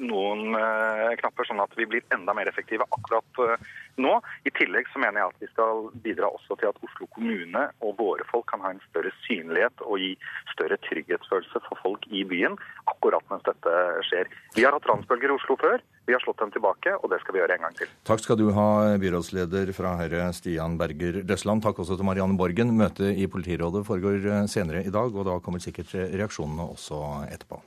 [0.01, 4.13] noen eh, knapper, sånn at vi blir enda mer effektive akkurat eh, nå.
[4.47, 7.99] I tillegg så mener jeg at vi skal bidra også til at Oslo kommune og
[7.99, 10.13] våre folk kan ha en større synlighet og gi
[10.53, 12.57] større trygghetsfølelse for folk i byen
[12.91, 13.75] akkurat mens dette
[14.09, 14.31] skjer.
[14.55, 15.83] Vi har hatt ransbølger i Oslo før.
[16.05, 17.89] Vi har slått dem tilbake, og det skal vi gjøre en gang til.
[18.05, 18.67] Takk skal du ha,
[19.01, 21.65] byrådsleder fra Høyre Stian Berger Røsland.
[21.65, 22.75] Takk også til Marianne Borgen.
[22.77, 27.01] Møtet i politirådet foregår senere i dag, og da kommer sikkert reaksjonene også
[27.31, 27.63] etterpå.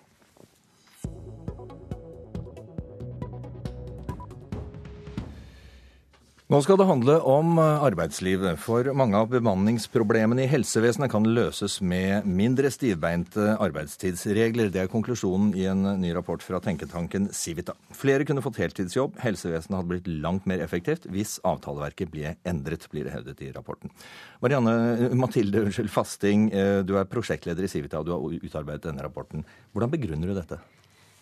[6.48, 11.74] Nå skal det handle om eh, arbeidslivet, for mange av bemanningsproblemene i helsevesenet kan løses
[11.84, 14.70] med mindre stivbeinte arbeidstidsregler.
[14.72, 17.74] Det er konklusjonen i en ny rapport fra tenketanken Civita.
[17.92, 23.04] Flere kunne fått heltidsjobb, helsevesenet hadde blitt langt mer effektivt hvis avtaleverket ble endret, blir
[23.04, 23.92] det hevdet i rapporten.
[24.40, 29.04] Marianne Mathilde unnskyld, Fasting, eh, du er prosjektleder i Civita, og du har utarbeidet denne
[29.04, 29.44] rapporten.
[29.76, 30.62] Hvordan begrunner du dette?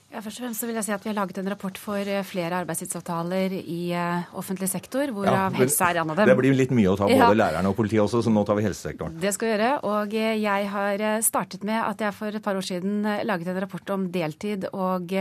[0.06, 1.98] Ja, først og fremst så vil jeg si at Vi har laget en rapport for
[1.98, 6.30] eh, flere arbeidstidsavtaler i uh, offentlig sektor, hvorav ja, helse er en av dem.
[6.30, 7.30] Det blir litt mye å ta både ja.
[7.34, 9.18] lærerne og politiet også, så nå tar vi helsesektoren.
[9.20, 9.72] Det skal vi gjøre.
[9.90, 13.60] Og eh, jeg har startet med at jeg for et par år siden laget en
[13.66, 15.16] rapport om deltid og,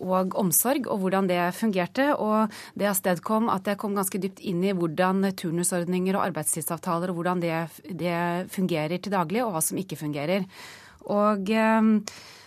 [0.00, 2.10] og omsorg, og hvordan det fungerte.
[2.16, 7.20] Og det avstedkom at jeg kom ganske dypt inn i hvordan turnusordninger og arbeidstidsavtaler og
[7.20, 7.58] hvordan det,
[7.92, 8.20] det
[8.56, 10.48] fungerer til daglig, og hva som ikke fungerer.
[11.12, 11.52] Og...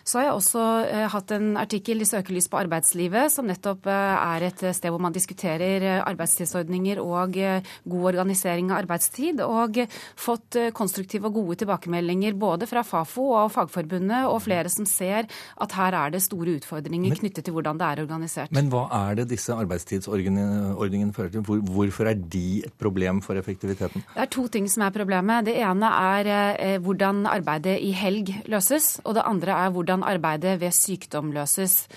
[0.08, 4.14] Så har jeg også eh, hatt en artikkel i Søkelys på arbeidslivet, som nettopp eh,
[4.16, 9.82] er et sted hvor man diskuterer eh, arbeidstidsordninger og god organisering av arbeidstid, og
[10.16, 15.76] fått konstruktive og gode tilbakemeldinger både fra Fafo og Fagforbundet, og flere som ser at
[15.76, 18.56] her er det store utfordringer men, knyttet til hvordan det er organisert.
[18.56, 21.44] Men hva er det disse arbeidstidsordningene fører til?
[21.44, 24.08] Hvor, hvorfor er de et problem for effektiviteten?
[24.16, 25.50] Det er to ting som er problemet.
[25.50, 30.62] Det ene er hvordan arbeidet i helg løses, og det andre er hvordan hvordan arbeidet
[30.62, 31.88] ved sykdom løses.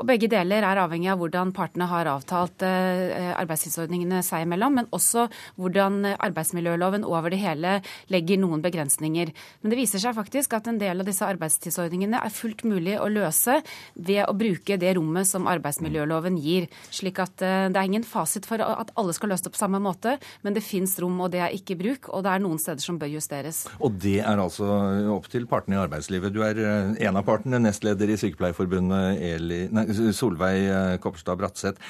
[0.00, 4.88] Og Begge deler er avhengig av hvordan partene har avtalt eh, arbeidstidsordningene seg imellom, men
[4.94, 5.26] også
[5.60, 7.78] hvordan arbeidsmiljøloven over det hele
[8.12, 9.32] legger noen begrensninger.
[9.62, 13.08] Men det viser seg faktisk at en del av disse arbeidstidsordningene er fullt mulig å
[13.12, 13.60] løse
[13.94, 16.68] ved å bruke det rommet som arbeidsmiljøloven gir.
[16.92, 19.80] Slik at eh, det er ingen fasit for at alle skal løse det på samme
[19.82, 22.82] måte, men det fins rom, og det er ikke bruk, og det er noen steder
[22.84, 23.64] som bør justeres.
[23.82, 24.68] Og det er altså
[25.14, 26.34] opp til partene i arbeidslivet.
[26.34, 29.81] Du er eh, en av partene, nestleder i Sykepleierforbundet, Eli, nei,
[30.16, 31.80] Solveig eh, Kopperstad Bratseth.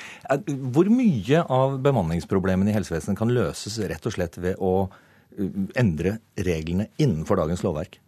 [0.74, 6.18] Hvor mye av bemanningsproblemene i helsevesenet kan løses rett og slett ved å eh, endre
[6.36, 7.98] reglene innenfor dagens lovverk?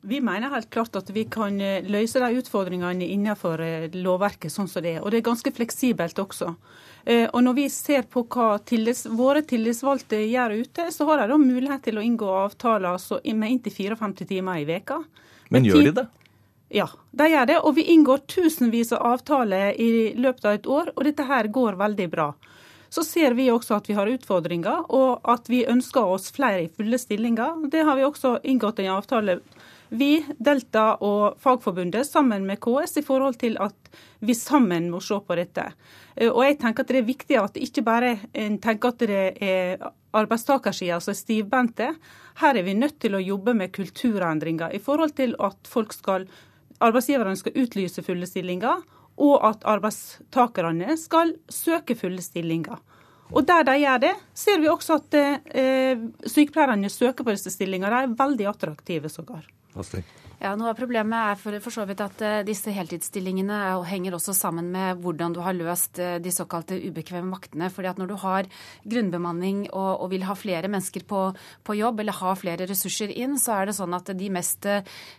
[0.00, 3.62] Vi mener helt klart at vi kan eh, løse de utfordringene innenfor
[3.96, 5.02] lovverket sånn som det er.
[5.04, 6.54] Og det er ganske fleksibelt også.
[7.10, 11.38] Og når vi ser på hva tillits, våre tillitsvalgte gjør ute, så har de da
[11.40, 13.00] mulighet til å inngå avtaler
[13.32, 14.98] med inntil 54 timer i veka.
[15.48, 16.04] Men gjør de det?
[16.70, 17.58] Ja, de gjør det.
[17.66, 21.78] Og vi inngår tusenvis av avtaler i løpet av et år, og dette her går
[21.80, 22.30] veldig bra.
[22.90, 26.70] Så ser vi også at vi har utfordringer, og at vi ønsker oss flere i
[26.70, 27.66] fulle stillinger.
[27.70, 29.38] Det har vi også inngått en avtale
[29.90, 33.90] vi, Delta og Fagforbundet sammen med KS i forhold til at
[34.22, 35.64] vi sammen må se på dette.
[36.14, 39.24] Eh, og jeg tenker at Det er viktig at ikke bare en tenker at det
[39.42, 39.82] er
[40.14, 41.88] arbeidstakersida som er stivbente.
[42.38, 46.28] Her er vi nødt til å jobbe med kulturendringer i forhold til at folk skal
[46.80, 48.82] arbeidsgiverne skal utlyse fulle stillinger,
[49.20, 52.80] og at arbeidstakerne skal søke fulle stillinger.
[53.30, 57.90] Og Der de gjør det, ser vi også at eh, sykepleierne søker på disse stillingene.
[57.90, 59.44] De er veldig attraktive sågar.
[60.40, 64.32] Ja, Noe av problemet er for, for så vidt at uh, disse heltidsstillingene henger også
[64.32, 67.66] sammen med hvordan du har løst uh, de såkalte ubekvemme vaktene.
[67.68, 68.48] fordi at Når du har
[68.88, 71.26] grunnbemanning og, og vil ha flere mennesker på,
[71.60, 74.64] på, jobb, eller ha flere ressurser inn, så er det sånn at de mest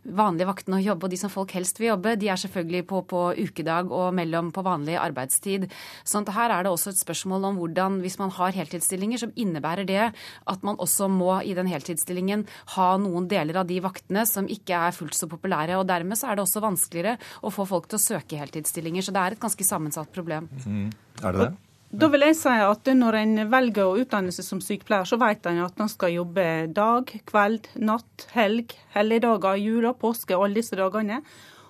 [0.09, 3.03] vanlige vaktene å jobbe, og de som folk helst vil jobbe, de er selvfølgelig på,
[3.13, 5.69] på ukedag og mellom på vanlig arbeidstid.
[6.01, 9.37] Sånn at Her er det også et spørsmål om hvordan, hvis man har heltidsstillinger, som
[9.37, 14.25] innebærer det at man også må i den heltidsstillingen ha noen deler av de vaktene
[14.25, 15.77] som ikke er fullt fullt så populære.
[15.77, 19.03] og Dermed så er det også vanskeligere å få folk til å søke heltidsstillinger.
[19.03, 20.49] Så det er et ganske sammensatt problem.
[20.65, 20.91] Mm.
[21.23, 21.51] Er det det?
[21.91, 25.45] Da vil jeg si at når en velger å utdanne seg som sykepleier, så vet
[25.45, 31.19] en at en skal jobbe dag, kveld, natt, helg, helligdager, jula, påske, alle disse dagene.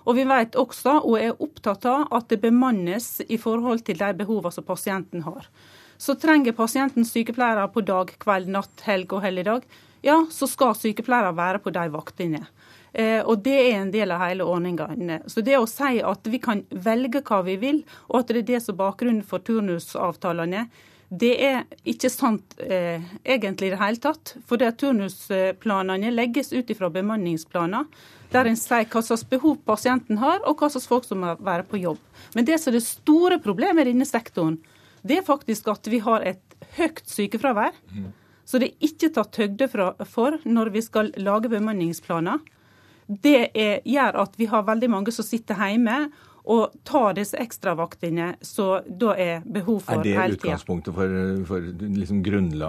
[0.06, 4.12] Og vi vet også, og er opptatt av, at det bemannes i forhold til de
[4.18, 5.50] behovene som pasienten har.
[5.98, 9.66] Så trenger pasienten sykepleiere på dag, kveld, natt, helg og helligdag,
[10.02, 12.46] ja, så skal sykepleiere være på de vaktene.
[12.92, 14.90] Eh, og det er en del av hele ordninga.
[15.26, 18.48] Så det å si at vi kan velge hva vi vil, og at det er
[18.54, 20.66] det som er bakgrunnen for turnusavtalene,
[21.12, 24.34] det er ikke sant eh, egentlig i det hele tatt.
[24.48, 27.88] For det turnusplanene legges ut ifra bemanningsplaner,
[28.32, 31.66] der en sier hva slags behov pasienten har, og hva slags folk som må være
[31.68, 32.00] på jobb.
[32.36, 34.56] Men det som er det store problemet i denne sektoren,
[35.04, 37.76] det er faktisk at vi har et høyt sykefravær.
[37.92, 38.08] Mm.
[38.48, 42.40] Så det er ikke tatt høyde for når vi skal lage bemanningsplaner.
[43.06, 46.06] Det er, gjør at vi har veldig mange som sitter hjemme
[46.42, 50.22] og tar disse ekstravaktene så da er behov for hele tida.
[50.24, 51.68] Er det utgangspunktet for, for
[52.00, 52.22] liksom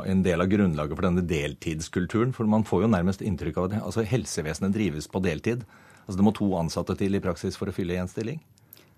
[0.03, 2.35] en del av grunnlaget for denne deltidskulturen?
[2.37, 5.65] For man får jo nærmest inntrykk av at altså, helsevesenet drives på deltid.
[6.05, 8.43] Altså Det må to ansatte til i praksis for å fylle én stilling?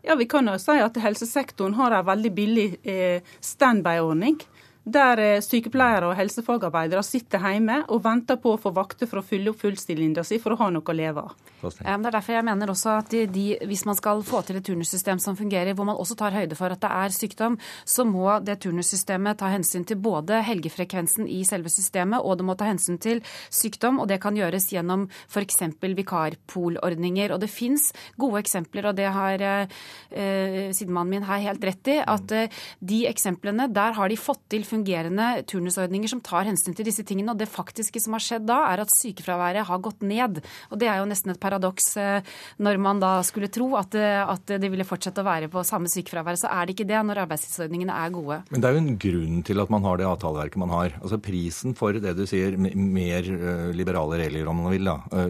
[0.06, 4.38] Ja, Vi kan jo si at helsesektoren har en veldig billig eh, standby-ordning
[4.86, 9.26] der eh, sykepleiere og helsefagarbeidere sitter hjemme og venter på å få vakter for å
[9.26, 11.34] fylle opp fullstillinga si for å ha noe å leve av.
[11.66, 14.66] Det er derfor jeg mener også at de, de, hvis man skal få til et
[14.68, 17.58] turnussystem som fungerer, hvor man også tar høyde for at det er sykdom,
[17.88, 22.58] så må det turnussystemet ta hensyn til både helgefrekvensen i selve systemet, og det må
[22.60, 25.64] ta hensyn til sykdom, og det kan gjøres gjennom f.eks.
[25.82, 27.34] vikarpolordninger.
[27.34, 27.90] Og det fins
[28.22, 33.02] gode eksempler, og det har eh, sidemannen min her helt rett i, at eh, de
[33.10, 37.34] eksemplene, der har de fått til fungerende turnusordninger som tar hensyn til disse tingene.
[37.34, 40.42] Og det faktiske som har skjedd da, er at sykefraværet har gått ned.
[40.72, 44.22] Og det er jo nesten et paradoks eh, når man da skulle tro at, eh,
[44.22, 46.40] at det ville fortsette å være på samme sykefravær.
[46.40, 48.42] Så er det ikke det når arbeidstidsordningene er gode.
[48.52, 50.98] Men det er jo en grunn til at man har det avtaleverket man har.
[51.02, 55.26] Altså Prisen for det du sier, mer eh, liberale regler om man vil, da,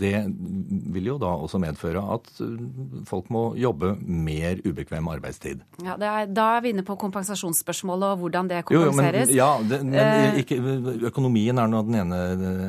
[0.00, 0.14] det
[0.94, 2.28] vil jo da også medføre at
[3.08, 5.62] folk må jobbe mer ubekvem arbeidstid.
[5.84, 9.32] Ja, er, Da er vi inne på kompensasjonsspørsmålet og hvordan det kompenseres kompenseres.
[9.34, 10.58] Jo, men, ja, det, eh, ikke,
[11.10, 12.20] økonomien er nå den ene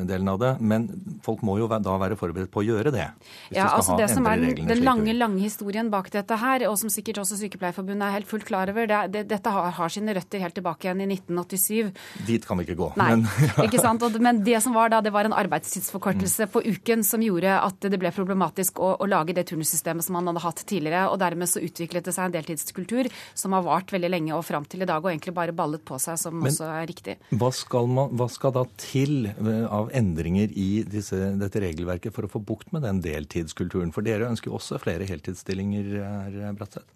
[0.08, 0.52] delen av det.
[0.60, 0.88] Men
[1.24, 3.06] folk må jo da være forberedt på å gjøre det.
[3.54, 6.90] ja, altså Det som er den, den lange lange historien bak dette her, og som
[6.92, 10.42] sikkert også Sykepleierforbundet er helt fullt klar over, det, det, dette har, har, sine røtter
[10.42, 11.92] helt tilbake igjen i 1987.
[12.28, 12.90] Dit kan vi ikke gå.
[13.00, 13.26] Nei, men,
[13.66, 14.04] ikke sant?
[14.22, 16.52] men det som var da, det var en arbeidstidsforkortelse mm.
[16.54, 20.30] på uken som gjorde at det ble problematisk å, å lage det turnussystemet som man
[20.32, 21.08] hadde hatt tidligere.
[21.12, 24.66] og Dermed så utviklet det seg en deltidskultur som har vart veldig lenge og fram
[24.68, 27.16] til i dag, og egentlig bare ballet på seg, som Men, også er riktig.
[27.36, 32.24] Hva skal, man, hva skal, da til eh, av endringer i disse, dette regelverket for
[32.24, 33.92] å få bukt med den deltidskulturen?
[33.92, 36.88] For dere ønsker jo også flere heltidsstillinger, herr Bratseth?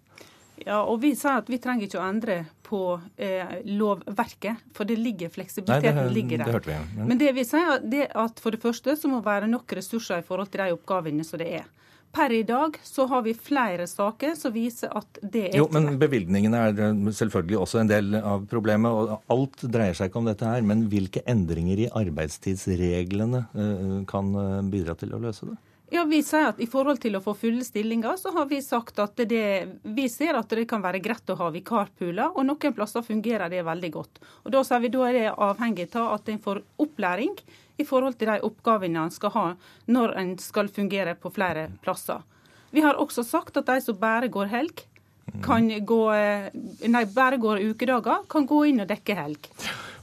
[0.63, 2.81] Ja, og Vi sa at vi trenger ikke å endre på
[3.17, 6.45] eh, lovverket, for det ligger, fleksibiliteten Nei, det, ligger der.
[6.45, 7.07] Det hørte vi, men...
[7.11, 10.25] men det vi sier, er at for det første så må være nok ressurser i
[10.25, 11.67] forhold til de oppgavene som det er.
[12.13, 15.95] Per i dag så har vi flere saker som viser at det er Jo, men
[15.97, 18.93] bevilgningene er selvfølgelig også en del av problemet.
[18.93, 20.61] og Alt dreier seg ikke om dette her.
[20.61, 25.57] Men hvilke endringer i arbeidstidsreglene eh, kan eh, bidra til å løse det?
[25.93, 29.01] Ja, Vi sier at i forhold til å få fulle stillinger, så har vi sagt
[29.01, 29.43] at det,
[29.81, 33.65] vi ser at det kan være greit å ha vikarpooler, og noen plasser fungerer det
[33.65, 34.21] veldig godt.
[34.45, 37.35] Og Da sier vi da er det avhengig av at en får opplæring
[37.77, 39.47] i forhold til de oppgavene en skal ha
[39.91, 42.21] når en skal fungere på flere plasser.
[42.73, 44.85] Vi har også sagt at de som bare går helg,
[45.43, 46.49] kan gå, eh,
[46.89, 49.49] nei, bare går ukedager, kan gå inn og dekke helg.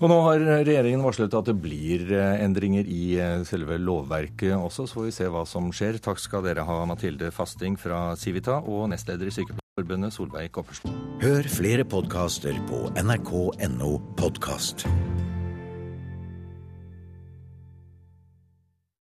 [0.01, 4.89] Og nå har regjeringen varslet at det blir eh, endringer i eh, selve lovverket også,
[4.89, 6.01] så får vi se hva som skjer.
[6.03, 10.97] Takk skal dere ha, Mathilde Fasting fra Civita og nestleder i Sykepleierforbundet, Solveig Koppersen.
[11.21, 14.89] Hør flere podkaster på nrk.no podkast.